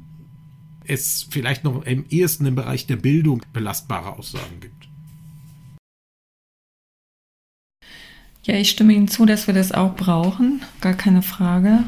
es 0.86 1.26
vielleicht 1.28 1.64
noch 1.64 1.82
im 1.82 2.06
ehesten 2.08 2.46
im 2.46 2.54
Bereich 2.54 2.86
der 2.86 2.96
Bildung 2.96 3.42
belastbare 3.52 4.16
Aussagen 4.16 4.60
gibt. 4.60 4.88
Ja, 8.44 8.54
ich 8.54 8.70
stimme 8.70 8.92
Ihnen 8.92 9.08
zu, 9.08 9.26
dass 9.26 9.48
wir 9.48 9.54
das 9.54 9.72
auch 9.72 9.96
brauchen, 9.96 10.62
gar 10.80 10.94
keine 10.94 11.22
Frage. 11.22 11.82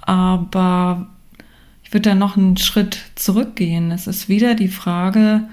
Aber 0.00 1.08
ich 1.84 1.92
würde 1.92 2.10
da 2.10 2.14
noch 2.16 2.36
einen 2.36 2.56
Schritt 2.56 2.98
zurückgehen. 3.14 3.92
Es 3.92 4.08
ist 4.08 4.28
wieder 4.28 4.56
die 4.56 4.68
Frage 4.68 5.48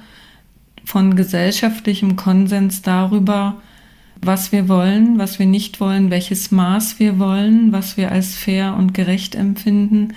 von 0.86 1.16
gesellschaftlichem 1.16 2.16
Konsens 2.16 2.82
darüber, 2.82 3.62
was 4.22 4.52
wir 4.52 4.68
wollen, 4.68 5.18
was 5.18 5.40
wir 5.40 5.46
nicht 5.46 5.80
wollen, 5.80 6.12
welches 6.12 6.52
Maß 6.52 7.00
wir 7.00 7.20
wollen, 7.20 7.72
was 7.72 7.96
wir 7.96 8.12
als 8.12 8.36
fair 8.36 8.76
und 8.78 8.94
gerecht 8.94 9.34
empfinden, 9.34 10.14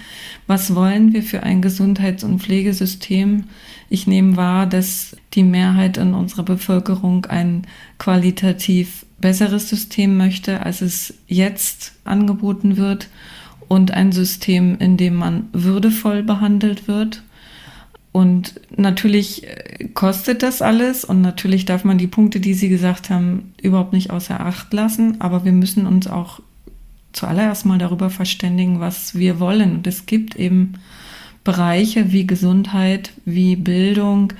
was 0.46 0.74
wollen 0.74 1.12
wir 1.12 1.22
für 1.22 1.42
ein 1.42 1.62
Gesundheits- 1.62 2.24
und 2.24 2.40
Pflegesystem. 2.40 3.44
Ich 3.88 4.06
nehme 4.06 4.36
wahr, 4.36 4.66
dass 4.66 5.16
die 5.34 5.44
Mehrheit 5.44 5.98
in 5.98 6.14
unserer 6.14 6.42
Bevölkerung 6.42 7.26
ein 7.26 7.62
qualitativ 7.98 9.06
besseres 9.20 9.68
System 9.68 10.16
möchte, 10.16 10.66
als 10.66 10.80
es 10.80 11.14
jetzt 11.28 11.92
angeboten 12.04 12.76
wird 12.76 13.08
und 13.68 13.92
ein 13.92 14.10
System, 14.10 14.76
in 14.78 14.96
dem 14.96 15.14
man 15.14 15.48
würdevoll 15.52 16.24
behandelt 16.24 16.88
wird 16.88 17.22
und 18.12 18.60
natürlich 18.76 19.44
äh, 19.44 19.88
kostet 19.94 20.42
das 20.42 20.60
alles 20.62 21.04
und 21.04 21.22
natürlich 21.22 21.64
darf 21.64 21.84
man 21.84 21.98
die 21.98 22.06
Punkte, 22.06 22.40
die 22.40 22.54
Sie 22.54 22.68
gesagt 22.68 23.08
haben, 23.10 23.54
überhaupt 23.60 23.94
nicht 23.94 24.10
außer 24.10 24.38
Acht 24.40 24.72
lassen. 24.72 25.20
Aber 25.20 25.44
wir 25.44 25.52
müssen 25.52 25.86
uns 25.86 26.06
auch 26.06 26.40
zuallererst 27.12 27.64
mal 27.64 27.78
darüber 27.78 28.10
verständigen, 28.10 28.80
was 28.80 29.14
wir 29.14 29.40
wollen. 29.40 29.76
Und 29.76 29.86
es 29.86 30.04
gibt 30.04 30.36
eben 30.36 30.74
Bereiche 31.42 32.12
wie 32.12 32.26
Gesundheit, 32.26 33.12
wie 33.24 33.56
Bildung, 33.56 34.34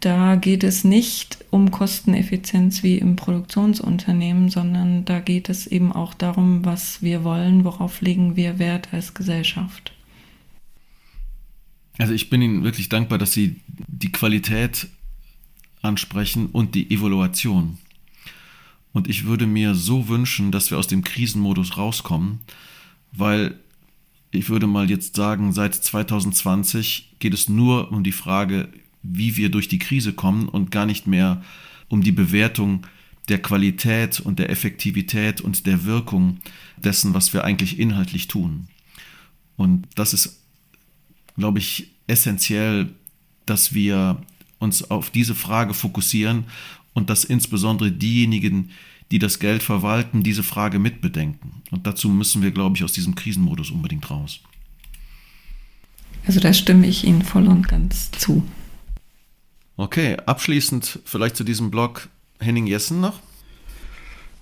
da 0.00 0.36
geht 0.36 0.62
es 0.62 0.84
nicht 0.84 1.44
um 1.50 1.72
Kosteneffizienz 1.72 2.84
wie 2.84 2.98
im 2.98 3.16
Produktionsunternehmen, 3.16 4.48
sondern 4.48 5.04
da 5.04 5.18
geht 5.18 5.48
es 5.48 5.66
eben 5.66 5.92
auch 5.92 6.14
darum, 6.14 6.64
was 6.64 7.02
wir 7.02 7.24
wollen, 7.24 7.64
worauf 7.64 8.00
legen 8.00 8.36
wir 8.36 8.60
Wert 8.60 8.88
als 8.92 9.14
Gesellschaft. 9.14 9.92
Also 11.98 12.12
ich 12.12 12.30
bin 12.30 12.40
Ihnen 12.40 12.64
wirklich 12.64 12.88
dankbar, 12.88 13.18
dass 13.18 13.32
Sie 13.32 13.60
die 13.86 14.12
Qualität 14.12 14.88
ansprechen 15.82 16.46
und 16.46 16.74
die 16.74 16.90
Evaluation. 16.90 17.78
Und 18.92 19.08
ich 19.08 19.24
würde 19.24 19.46
mir 19.46 19.74
so 19.74 20.08
wünschen, 20.08 20.50
dass 20.50 20.70
wir 20.70 20.78
aus 20.78 20.86
dem 20.86 21.04
Krisenmodus 21.04 21.76
rauskommen, 21.76 22.40
weil 23.12 23.58
ich 24.30 24.48
würde 24.48 24.66
mal 24.66 24.90
jetzt 24.90 25.16
sagen, 25.16 25.52
seit 25.52 25.74
2020 25.74 27.16
geht 27.18 27.34
es 27.34 27.48
nur 27.48 27.92
um 27.92 28.04
die 28.04 28.12
Frage, 28.12 28.68
wie 29.02 29.36
wir 29.36 29.50
durch 29.50 29.68
die 29.68 29.78
Krise 29.78 30.12
kommen 30.12 30.48
und 30.48 30.70
gar 30.70 30.86
nicht 30.86 31.06
mehr 31.06 31.42
um 31.88 32.02
die 32.02 32.12
Bewertung 32.12 32.86
der 33.28 33.40
Qualität 33.40 34.20
und 34.20 34.38
der 34.38 34.50
Effektivität 34.50 35.40
und 35.40 35.66
der 35.66 35.84
Wirkung 35.84 36.38
dessen, 36.76 37.14
was 37.14 37.32
wir 37.32 37.44
eigentlich 37.44 37.78
inhaltlich 37.78 38.28
tun. 38.28 38.68
Und 39.56 39.86
das 39.94 40.14
ist, 40.14 40.42
glaube 41.38 41.60
ich, 41.60 41.90
essentiell, 42.06 42.90
dass 43.46 43.72
wir 43.72 44.20
uns 44.58 44.90
auf 44.90 45.10
diese 45.10 45.34
Frage 45.34 45.72
fokussieren 45.72 46.44
und 46.92 47.08
dass 47.08 47.24
insbesondere 47.24 47.92
diejenigen, 47.92 48.70
die 49.10 49.18
das 49.18 49.38
Geld 49.38 49.62
verwalten, 49.62 50.22
diese 50.22 50.42
Frage 50.42 50.78
mitbedenken. 50.78 51.62
Und 51.70 51.86
dazu 51.86 52.08
müssen 52.08 52.42
wir, 52.42 52.50
glaube 52.50 52.76
ich, 52.76 52.84
aus 52.84 52.92
diesem 52.92 53.14
Krisenmodus 53.14 53.70
unbedingt 53.70 54.10
raus. 54.10 54.40
Also 56.26 56.40
da 56.40 56.52
stimme 56.52 56.86
ich 56.86 57.04
Ihnen 57.04 57.22
voll 57.22 57.46
und 57.46 57.68
ganz 57.68 58.10
zu. 58.10 58.42
Okay, 59.76 60.16
abschließend 60.26 60.98
vielleicht 61.04 61.36
zu 61.36 61.44
diesem 61.44 61.70
Blog 61.70 62.08
Henning 62.40 62.66
Jessen 62.66 63.00
noch. 63.00 63.20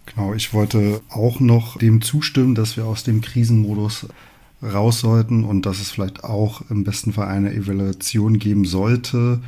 Genau, 0.07 0.34
ich 0.34 0.53
wollte 0.53 1.03
auch 1.11 1.40
noch 1.40 1.78
dem 1.78 2.01
zustimmen, 2.01 2.55
dass 2.55 2.76
wir 2.76 2.86
aus 2.86 3.05
dem 3.05 3.20
Krisenmodus 3.20 4.07
raus 4.63 5.01
sollten 5.01 5.45
und 5.45 5.67
dass 5.67 5.81
es 5.81 5.91
vielleicht 5.91 6.25
auch 6.25 6.63
im 6.71 6.85
besten 6.85 7.13
Fall 7.13 7.29
eine 7.29 7.53
Evaluation 7.53 8.39
geben 8.39 8.65
sollte. 8.65 9.41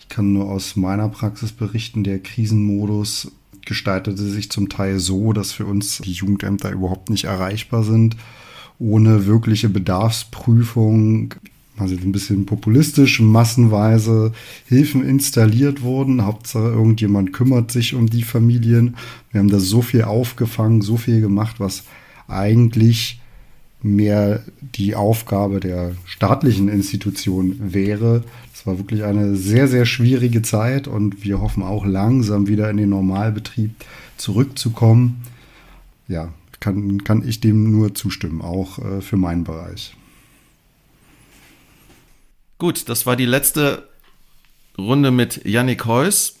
Ich 0.00 0.08
kann 0.08 0.32
nur 0.32 0.50
aus 0.50 0.76
meiner 0.76 1.08
Praxis 1.08 1.52
berichten, 1.52 2.04
der 2.04 2.18
Krisenmodus 2.18 3.32
gestaltete 3.64 4.22
sich 4.22 4.50
zum 4.50 4.68
Teil 4.68 5.00
so, 5.00 5.32
dass 5.32 5.52
für 5.52 5.66
uns 5.66 5.98
die 5.98 6.12
Jugendämter 6.12 6.70
überhaupt 6.70 7.10
nicht 7.10 7.24
erreichbar 7.24 7.82
sind. 7.82 8.16
Ohne 8.78 9.26
wirkliche 9.26 9.68
Bedarfsprüfung 9.68 11.34
also 11.78 11.94
ein 11.94 12.12
bisschen 12.12 12.46
populistisch, 12.46 13.20
massenweise 13.20 14.32
Hilfen 14.66 15.04
installiert 15.04 15.82
wurden. 15.82 16.24
Hauptsache 16.24 16.68
irgendjemand 16.68 17.32
kümmert 17.32 17.70
sich 17.70 17.94
um 17.94 18.08
die 18.08 18.22
Familien. 18.22 18.96
Wir 19.30 19.40
haben 19.40 19.50
da 19.50 19.58
so 19.58 19.82
viel 19.82 20.02
aufgefangen, 20.02 20.80
so 20.80 20.96
viel 20.96 21.20
gemacht, 21.20 21.56
was 21.58 21.84
eigentlich 22.28 23.20
mehr 23.94 24.42
die 24.60 24.94
Aufgabe 24.94 25.60
der 25.60 25.92
staatlichen 26.04 26.68
Institution 26.68 27.72
wäre. 27.72 28.24
Es 28.52 28.66
war 28.66 28.78
wirklich 28.78 29.04
eine 29.04 29.36
sehr, 29.36 29.68
sehr 29.68 29.86
schwierige 29.86 30.42
Zeit 30.42 30.88
und 30.88 31.24
wir 31.24 31.40
hoffen 31.40 31.62
auch 31.62 31.84
langsam 31.86 32.48
wieder 32.48 32.68
in 32.70 32.76
den 32.76 32.88
Normalbetrieb 32.90 33.70
zurückzukommen. 34.16 35.22
Ja, 36.08 36.32
kann, 36.60 37.04
kann 37.04 37.26
ich 37.26 37.40
dem 37.40 37.70
nur 37.70 37.94
zustimmen, 37.94 38.40
auch 38.40 38.78
äh, 38.78 39.00
für 39.00 39.16
meinen 39.16 39.44
Bereich. 39.44 39.94
Gut, 42.58 42.88
das 42.88 43.04
war 43.06 43.16
die 43.16 43.26
letzte 43.26 43.86
Runde 44.78 45.10
mit 45.10 45.44
Yannick 45.44 45.84
Heuss. 45.84 46.36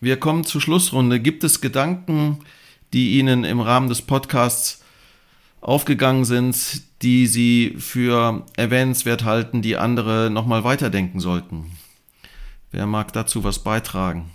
Wir 0.00 0.16
kommen 0.18 0.44
zur 0.44 0.60
Schlussrunde. 0.60 1.20
Gibt 1.20 1.44
es 1.44 1.60
Gedanken, 1.60 2.38
die 2.92 3.18
Ihnen 3.18 3.44
im 3.44 3.60
Rahmen 3.60 3.88
des 3.88 4.02
Podcasts 4.02 4.81
aufgegangen 5.62 6.24
sind, 6.24 6.82
die 7.02 7.26
Sie 7.26 7.74
für 7.78 8.44
erwähnenswert 8.56 9.24
halten, 9.24 9.62
die 9.62 9.76
andere 9.76 10.28
nochmal 10.28 10.64
weiterdenken 10.64 11.20
sollten? 11.20 11.66
Wer 12.70 12.86
mag 12.86 13.12
dazu 13.12 13.44
was 13.44 13.60
beitragen? 13.60 14.30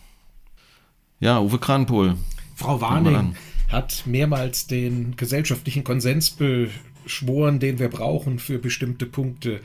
Ja, 1.19 1.39
Uwe 1.39 1.59
Kranpohl. 1.59 2.15
Frau 2.55 2.81
Warning 2.81 3.35
hat 3.67 4.03
mehrmals 4.05 4.67
den 4.67 5.15
gesellschaftlichen 5.17 5.83
Konsens 5.83 6.31
beschworen, 6.31 7.59
den 7.59 7.79
wir 7.79 7.89
brauchen 7.89 8.39
für 8.39 8.59
bestimmte 8.59 9.05
Punkte. 9.05 9.59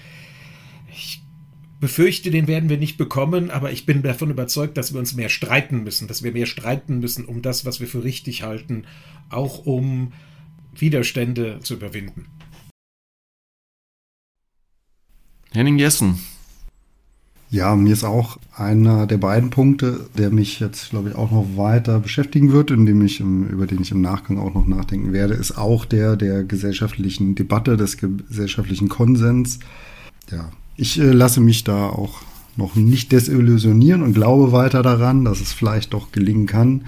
Ich 0.91 1.23
befürchte, 1.81 2.31
den 2.31 2.49
werden 2.49 2.69
wir 2.69 2.79
nicht 2.79 2.97
bekommen, 2.97 3.51
aber 3.51 3.71
ich 3.71 3.87
bin 3.87 4.03
davon 4.03 4.31
überzeugt, 4.31 4.77
dass 4.77 4.93
wir 4.93 4.99
uns 4.99 5.15
mehr 5.15 5.29
streiten 5.29 5.85
müssen, 5.85 6.09
dass 6.09 6.23
wir 6.23 6.33
mehr 6.33 6.47
streiten 6.47 6.99
müssen 6.99 7.25
um 7.25 7.43
das, 7.43 7.65
was 7.65 7.81
wir 7.81 7.87
für 7.87 8.03
richtig 8.03 8.43
halten, 8.43 8.85
auch 9.31 9.67
um 9.67 10.13
Widerstände 10.75 11.61
zu 11.63 11.75
überwinden. 11.75 12.27
Henning 15.53 15.79
Jessen. 15.79 16.19
Ja, 17.51 17.77
mir 17.77 17.93
ist 17.93 18.05
auch 18.05 18.39
einer 18.57 19.07
der 19.07 19.19
beiden 19.19 19.51
Punkte, 19.51 20.09
der 20.17 20.31
mich 20.31 20.59
jetzt, 20.59 20.89
glaube 20.89 21.11
ich, 21.11 21.15
auch 21.15 21.31
noch 21.31 21.47
weiter 21.55 22.01
beschäftigen 22.01 22.51
wird, 22.51 22.71
indem 22.71 23.05
ich, 23.05 23.21
über 23.21 23.67
den 23.67 23.83
ich 23.83 23.91
im 23.91 24.01
Nachgang 24.01 24.39
auch 24.39 24.55
noch 24.55 24.67
nachdenken 24.67 25.13
werde, 25.13 25.35
ist 25.35 25.59
auch 25.59 25.85
der 25.85 26.17
der 26.17 26.45
gesellschaftlichen 26.45 27.35
Debatte, 27.35 27.77
des 27.77 27.99
gesellschaftlichen 27.99 28.89
Konsens. 28.89 29.59
Ja, 30.31 30.51
ich 30.77 30.99
äh, 30.99 31.13
lasse 31.13 31.43
mich 31.43 31.63
da 31.63 31.91
auch 31.91 32.23
noch 32.57 32.75
nicht 32.75 33.13
desillusionieren 33.13 34.03
und 34.03 34.15
glaube 34.15 34.53
weiter 34.53 34.83
daran, 34.83 35.27
dass 35.27 35.43
es 35.43 35.53
vielleicht 35.53 35.93
doch 35.93 36.11
gelingen 36.11 36.47
kann. 36.47 36.87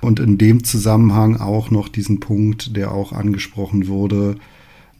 Und 0.00 0.20
in 0.20 0.38
dem 0.38 0.64
Zusammenhang 0.64 1.36
auch 1.36 1.70
noch 1.70 1.88
diesen 1.88 2.20
Punkt, 2.20 2.76
der 2.76 2.92
auch 2.92 3.12
angesprochen 3.12 3.88
wurde, 3.88 4.36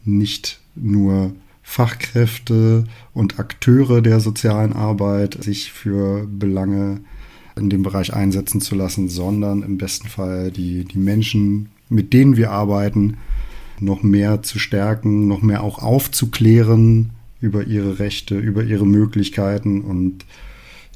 nicht 0.03 0.59
nur 0.75 1.33
Fachkräfte 1.63 2.85
und 3.13 3.39
Akteure 3.39 4.01
der 4.01 4.19
sozialen 4.19 4.73
Arbeit 4.73 5.43
sich 5.43 5.71
für 5.71 6.25
Belange 6.27 7.01
in 7.55 7.69
dem 7.69 7.83
Bereich 7.83 8.13
einsetzen 8.13 8.61
zu 8.61 8.75
lassen, 8.75 9.09
sondern 9.09 9.61
im 9.63 9.77
besten 9.77 10.07
Fall 10.07 10.51
die, 10.51 10.85
die 10.85 10.97
Menschen, 10.97 11.69
mit 11.89 12.13
denen 12.13 12.37
wir 12.37 12.51
arbeiten, 12.51 13.17
noch 13.79 14.03
mehr 14.03 14.41
zu 14.41 14.59
stärken, 14.59 15.27
noch 15.27 15.41
mehr 15.41 15.63
auch 15.63 15.79
aufzuklären, 15.79 17.11
über 17.41 17.65
ihre 17.65 17.99
Rechte, 17.99 18.37
über 18.37 18.63
ihre 18.63 18.85
Möglichkeiten 18.85 19.81
und 19.81 20.25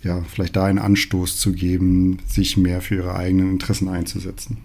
ja, 0.03 0.21
vielleicht 0.23 0.55
da 0.55 0.65
einen 0.65 0.79
Anstoß 0.79 1.39
zu 1.39 1.53
geben, 1.53 2.19
sich 2.27 2.57
mehr 2.57 2.81
für 2.81 2.95
ihre 2.95 3.15
eigenen 3.15 3.51
Interessen 3.51 3.87
einzusetzen. 3.87 4.57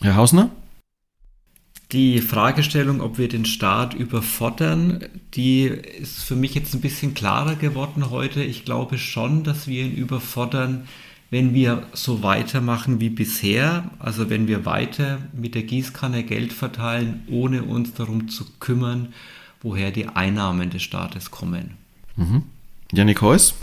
Herr 0.00 0.16
Hausner? 0.16 0.50
Die 1.92 2.20
Fragestellung, 2.20 3.00
ob 3.00 3.18
wir 3.18 3.28
den 3.28 3.44
Staat 3.44 3.94
überfordern, 3.94 5.04
die 5.34 5.64
ist 5.64 6.24
für 6.24 6.34
mich 6.34 6.54
jetzt 6.54 6.74
ein 6.74 6.80
bisschen 6.80 7.14
klarer 7.14 7.54
geworden 7.54 8.10
heute. 8.10 8.42
Ich 8.42 8.64
glaube 8.64 8.98
schon, 8.98 9.44
dass 9.44 9.68
wir 9.68 9.84
ihn 9.84 9.94
überfordern, 9.94 10.88
wenn 11.30 11.54
wir 11.54 11.86
so 11.92 12.22
weitermachen 12.22 13.00
wie 13.00 13.10
bisher, 13.10 13.90
also 13.98 14.30
wenn 14.30 14.48
wir 14.48 14.64
weiter 14.64 15.18
mit 15.32 15.54
der 15.54 15.62
Gießkanne 15.62 16.24
Geld 16.24 16.52
verteilen, 16.52 17.22
ohne 17.28 17.62
uns 17.64 17.92
darum 17.94 18.28
zu 18.28 18.44
kümmern, 18.60 19.12
woher 19.60 19.90
die 19.90 20.08
Einnahmen 20.08 20.70
des 20.70 20.82
Staates 20.82 21.30
kommen. 21.30 21.76
Mhm. 22.16 22.42
Janik 22.92 23.20
Heuss? 23.20 23.54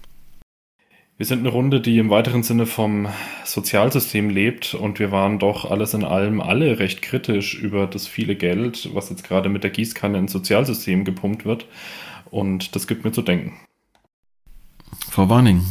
Wir 1.21 1.27
sind 1.27 1.41
eine 1.41 1.49
Runde, 1.49 1.81
die 1.81 1.99
im 1.99 2.09
weiteren 2.09 2.41
Sinne 2.41 2.65
vom 2.65 3.07
Sozialsystem 3.45 4.31
lebt 4.31 4.73
und 4.73 4.97
wir 4.97 5.11
waren 5.11 5.37
doch 5.37 5.69
alles 5.69 5.93
in 5.93 6.03
allem 6.03 6.41
alle 6.41 6.79
recht 6.79 7.03
kritisch 7.03 7.53
über 7.53 7.85
das 7.85 8.07
viele 8.07 8.35
Geld, 8.35 8.89
was 8.95 9.11
jetzt 9.11 9.23
gerade 9.23 9.47
mit 9.47 9.63
der 9.63 9.69
Gießkanne 9.69 10.17
ins 10.17 10.31
Sozialsystem 10.31 11.05
gepumpt 11.05 11.45
wird. 11.45 11.67
Und 12.31 12.75
das 12.75 12.87
gibt 12.87 13.05
mir 13.05 13.11
zu 13.11 13.21
denken. 13.21 13.53
Frau 15.11 15.29
Warning. 15.29 15.61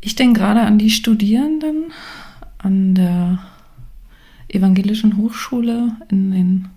Ich 0.00 0.14
denke 0.14 0.38
gerade 0.38 0.60
an 0.60 0.78
die 0.78 0.90
Studierenden 0.90 1.92
an 2.58 2.94
der 2.94 3.40
Evangelischen 4.46 5.16
Hochschule 5.16 5.96
in 6.10 6.30
den 6.30 6.68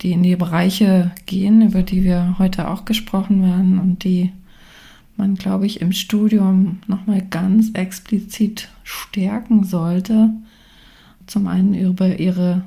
die 0.00 0.12
in 0.12 0.22
die 0.22 0.36
Bereiche 0.36 1.10
gehen, 1.26 1.60
über 1.60 1.82
die 1.82 2.04
wir 2.04 2.36
heute 2.38 2.68
auch 2.68 2.86
gesprochen 2.86 3.42
werden 3.42 3.78
und 3.78 4.04
die 4.04 4.32
man, 5.16 5.34
glaube 5.34 5.66
ich, 5.66 5.80
im 5.80 5.92
Studium 5.92 6.78
nochmal 6.86 7.22
ganz 7.28 7.70
explizit 7.74 8.68
stärken 8.82 9.64
sollte. 9.64 10.30
Zum 11.26 11.46
einen 11.46 11.74
über 11.74 12.18
ihre 12.18 12.64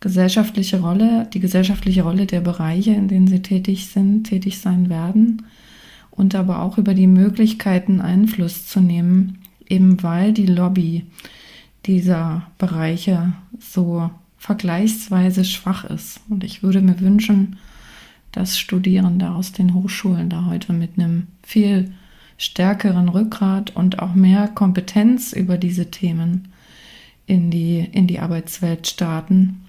gesellschaftliche 0.00 0.80
Rolle, 0.80 1.28
die 1.32 1.40
gesellschaftliche 1.40 2.02
Rolle 2.02 2.26
der 2.26 2.40
Bereiche, 2.40 2.92
in 2.92 3.08
denen 3.08 3.26
sie 3.26 3.42
tätig 3.42 3.86
sind, 3.86 4.24
tätig 4.24 4.58
sein 4.58 4.90
werden 4.90 5.42
und 6.10 6.34
aber 6.34 6.62
auch 6.62 6.78
über 6.78 6.94
die 6.94 7.06
Möglichkeiten 7.06 8.00
Einfluss 8.00 8.66
zu 8.66 8.80
nehmen, 8.80 9.38
eben 9.68 10.02
weil 10.02 10.32
die 10.32 10.46
Lobby 10.46 11.06
dieser 11.86 12.46
Bereiche 12.58 13.32
so 13.58 14.10
vergleichsweise 14.36 15.44
schwach 15.44 15.84
ist. 15.84 16.20
Und 16.28 16.44
ich 16.44 16.62
würde 16.62 16.82
mir 16.82 17.00
wünschen, 17.00 17.56
dass 18.34 18.58
Studierende 18.58 19.30
aus 19.30 19.52
den 19.52 19.74
Hochschulen 19.74 20.28
da 20.28 20.46
heute 20.46 20.72
mit 20.72 20.98
einem 20.98 21.28
viel 21.44 21.94
stärkeren 22.36 23.08
Rückgrat 23.08 23.76
und 23.76 24.00
auch 24.00 24.14
mehr 24.14 24.48
Kompetenz 24.48 25.32
über 25.32 25.56
diese 25.56 25.90
Themen 25.92 26.52
in 27.26 27.52
die, 27.52 27.78
in 27.78 28.08
die 28.08 28.18
Arbeitswelt 28.18 28.88
starten 28.88 29.64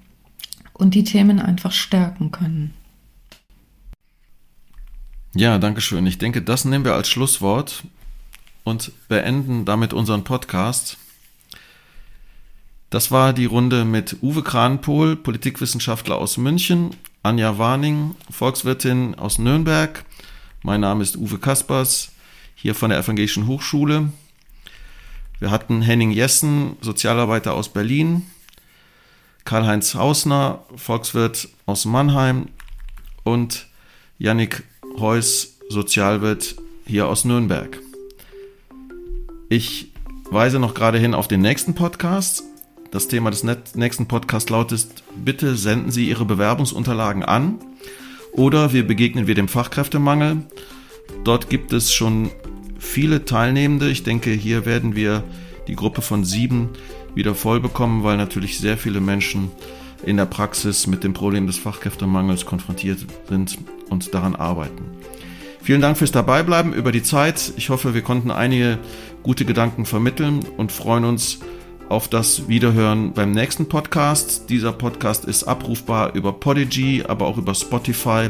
und 0.73 0.95
die 0.95 1.03
Themen 1.03 1.39
einfach 1.39 1.71
stärken 1.71 2.31
können. 2.31 2.73
Ja, 5.35 5.59
danke 5.59 5.81
schön. 5.81 6.07
Ich 6.07 6.17
denke, 6.17 6.41
das 6.41 6.65
nehmen 6.65 6.85
wir 6.85 6.95
als 6.95 7.07
Schlusswort 7.07 7.83
und 8.63 8.91
beenden 9.07 9.65
damit 9.65 9.93
unseren 9.93 10.23
Podcast. 10.23 10.97
Das 12.89 13.11
war 13.11 13.31
die 13.31 13.45
Runde 13.45 13.85
mit 13.85 14.17
Uwe 14.23 14.41
Kranpohl, 14.41 15.15
Politikwissenschaftler 15.15 16.15
aus 16.15 16.37
München, 16.37 16.91
Anja 17.25 17.57
Warning, 17.57 18.15
Volkswirtin 18.29 19.15
aus 19.15 19.39
Nürnberg. 19.39 20.05
Mein 20.61 20.81
Name 20.81 21.01
ist 21.01 21.17
Uwe 21.17 21.39
Kaspers, 21.39 22.11
hier 22.53 22.75
von 22.75 22.91
der 22.91 22.99
Evangelischen 22.99 23.47
Hochschule. 23.47 24.09
Wir 25.39 25.49
hatten 25.49 25.81
Henning 25.81 26.11
Jessen, 26.11 26.77
Sozialarbeiter 26.81 27.55
aus 27.55 27.69
Berlin, 27.69 28.27
Karl-Heinz 29.43 29.95
Hausner, 29.95 30.65
Volkswirt 30.75 31.49
aus 31.65 31.85
Mannheim 31.85 32.49
und 33.23 33.65
Yannick 34.19 34.61
Heuss, 34.99 35.55
Sozialwirt 35.67 36.55
hier 36.85 37.07
aus 37.07 37.25
Nürnberg. 37.25 37.79
Ich 39.49 39.91
weise 40.29 40.59
noch 40.59 40.75
gerade 40.75 40.99
hin 40.99 41.15
auf 41.15 41.27
den 41.27 41.41
nächsten 41.41 41.73
Podcast. 41.73 42.43
Das 42.91 43.07
Thema 43.07 43.31
des 43.31 43.43
nächsten 43.43 44.07
Podcasts 44.07 44.49
lautet, 44.49 44.87
bitte 45.15 45.55
senden 45.55 45.91
Sie 45.91 46.07
Ihre 46.07 46.25
Bewerbungsunterlagen 46.25 47.23
an 47.23 47.59
oder 48.31 48.73
wir 48.73 48.85
begegnen 48.85 49.27
wir 49.27 49.35
dem 49.35 49.47
Fachkräftemangel. 49.47 50.43
Dort 51.23 51.49
gibt 51.49 51.73
es 51.73 51.93
schon 51.93 52.31
viele 52.79 53.25
Teilnehmende. 53.25 53.89
Ich 53.89 54.03
denke, 54.03 54.31
hier 54.31 54.65
werden 54.65 54.95
wir 54.95 55.23
die 55.67 55.75
Gruppe 55.75 56.01
von 56.01 56.23
sieben 56.23 56.69
wieder 57.15 57.35
voll 57.35 57.59
bekommen, 57.59 58.03
weil 58.03 58.17
natürlich 58.17 58.59
sehr 58.59 58.77
viele 58.77 59.01
Menschen 59.01 59.51
in 60.05 60.17
der 60.17 60.25
Praxis 60.25 60.87
mit 60.87 61.03
dem 61.03 61.13
Problem 61.13 61.47
des 61.47 61.57
Fachkräftemangels 61.57 62.45
konfrontiert 62.45 62.99
sind 63.27 63.57
und 63.89 64.13
daran 64.13 64.35
arbeiten. 64.35 64.83
Vielen 65.61 65.81
Dank 65.81 65.97
fürs 65.97 66.11
Dabeibleiben 66.11 66.73
über 66.73 66.91
die 66.91 67.01
Zeit. 67.01 67.53
Ich 67.57 67.69
hoffe, 67.69 67.95
wir 67.95 68.03
konnten 68.03 68.29
einige 68.29 68.77
gute 69.23 69.45
Gedanken 69.45 69.85
vermitteln 69.85 70.41
und 70.57 70.71
freuen 70.71 71.05
uns 71.05 71.39
auf 71.89 72.07
das 72.07 72.47
Wiederhören 72.47 73.13
beim 73.13 73.31
nächsten 73.31 73.67
Podcast. 73.67 74.49
Dieser 74.49 74.73
Podcast 74.73 75.25
ist 75.25 75.43
abrufbar 75.43 76.13
über 76.15 76.33
Podigy, 76.33 77.03
aber 77.07 77.27
auch 77.27 77.37
über 77.37 77.53
Spotify 77.53 78.29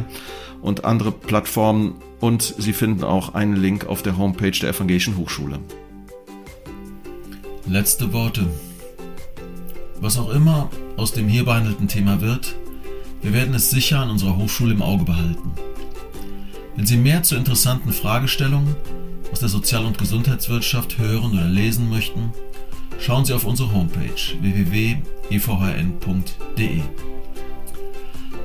und 0.61 0.85
andere 0.85 1.11
Plattformen 1.11 1.95
und 2.19 2.55
Sie 2.57 2.73
finden 2.73 3.03
auch 3.03 3.33
einen 3.33 3.55
Link 3.55 3.85
auf 3.87 4.01
der 4.01 4.17
Homepage 4.17 4.51
der 4.51 4.69
Evangelischen 4.69 5.17
Hochschule. 5.17 5.59
Letzte 7.67 8.11
Worte. 8.13 8.47
Was 9.99 10.17
auch 10.17 10.29
immer 10.29 10.69
aus 10.97 11.13
dem 11.13 11.27
hier 11.27 11.45
behandelten 11.45 11.87
Thema 11.87 12.21
wird, 12.21 12.55
wir 13.21 13.33
werden 13.33 13.55
es 13.55 13.69
sicher 13.69 13.99
an 13.99 14.09
unserer 14.09 14.37
Hochschule 14.37 14.73
im 14.73 14.81
Auge 14.81 15.05
behalten. 15.05 15.51
Wenn 16.75 16.85
Sie 16.85 16.97
mehr 16.97 17.23
zu 17.23 17.35
interessanten 17.35 17.91
Fragestellungen 17.91 18.75
aus 19.31 19.39
der 19.39 19.49
Sozial- 19.49 19.85
und 19.85 19.97
Gesundheitswirtschaft 19.97 20.97
hören 20.97 21.31
oder 21.33 21.47
lesen 21.47 21.89
möchten, 21.89 22.33
schauen 22.99 23.25
Sie 23.25 23.33
auf 23.33 23.45
unsere 23.45 23.71
Homepage 23.73 24.39
www.evhn.de. 24.41 25.01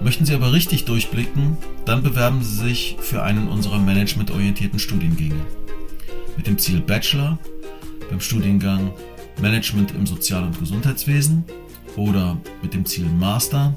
Möchten 0.02 0.24
Sie 0.24 0.34
aber 0.34 0.52
richtig 0.52 0.84
durchblicken, 0.86 1.56
dann 1.84 2.02
bewerben 2.02 2.42
Sie 2.42 2.56
sich 2.56 2.96
für 3.00 3.22
einen 3.22 3.48
unserer 3.48 3.78
managementorientierten 3.78 4.78
Studiengänge. 4.78 5.44
Mit 6.36 6.46
dem 6.46 6.58
Ziel 6.58 6.80
Bachelor 6.80 7.38
beim 8.08 8.20
Studiengang 8.20 8.92
Management 9.40 9.92
im 9.92 10.06
Sozial- 10.06 10.44
und 10.44 10.58
Gesundheitswesen 10.58 11.44
oder 11.96 12.38
mit 12.62 12.74
dem 12.74 12.84
Ziel 12.86 13.06
Master 13.06 13.74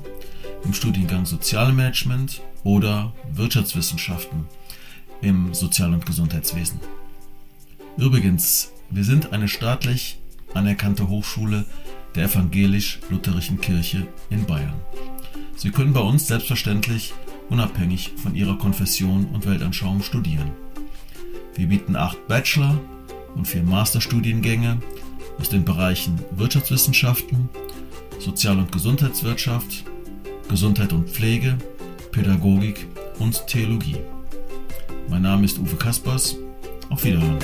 im 0.63 0.73
Studiengang 0.73 1.25
Sozialmanagement 1.25 2.41
oder 2.63 3.13
Wirtschaftswissenschaften 3.33 4.45
im 5.21 5.53
Sozial- 5.53 5.93
und 5.93 6.05
Gesundheitswesen. 6.05 6.79
Übrigens, 7.97 8.71
wir 8.89 9.03
sind 9.03 9.33
eine 9.33 9.47
staatlich 9.47 10.19
anerkannte 10.53 11.07
Hochschule 11.07 11.65
der 12.15 12.25
evangelisch-lutherischen 12.25 13.59
Kirche 13.59 14.07
in 14.29 14.45
Bayern. 14.45 14.73
Sie 15.55 15.71
können 15.71 15.93
bei 15.93 16.01
uns 16.01 16.27
selbstverständlich 16.27 17.13
unabhängig 17.49 18.11
von 18.21 18.35
Ihrer 18.35 18.57
Konfession 18.57 19.25
und 19.33 19.45
Weltanschauung 19.45 20.01
studieren. 20.01 20.51
Wir 21.55 21.67
bieten 21.67 21.95
acht 21.95 22.27
Bachelor- 22.27 22.79
und 23.35 23.47
vier 23.47 23.63
Masterstudiengänge 23.63 24.79
aus 25.39 25.49
den 25.49 25.65
Bereichen 25.65 26.19
Wirtschaftswissenschaften, 26.31 27.49
Sozial- 28.19 28.59
und 28.59 28.71
Gesundheitswirtschaft, 28.71 29.83
Gesundheit 30.49 30.93
und 30.93 31.09
Pflege, 31.09 31.57
Pädagogik 32.11 32.87
und 33.19 33.45
Theologie. 33.47 33.97
Mein 35.09 35.23
Name 35.23 35.45
ist 35.45 35.59
Uwe 35.59 35.75
Kaspers. 35.75 36.35
Auf 36.89 37.03
Wiederhören. 37.03 37.39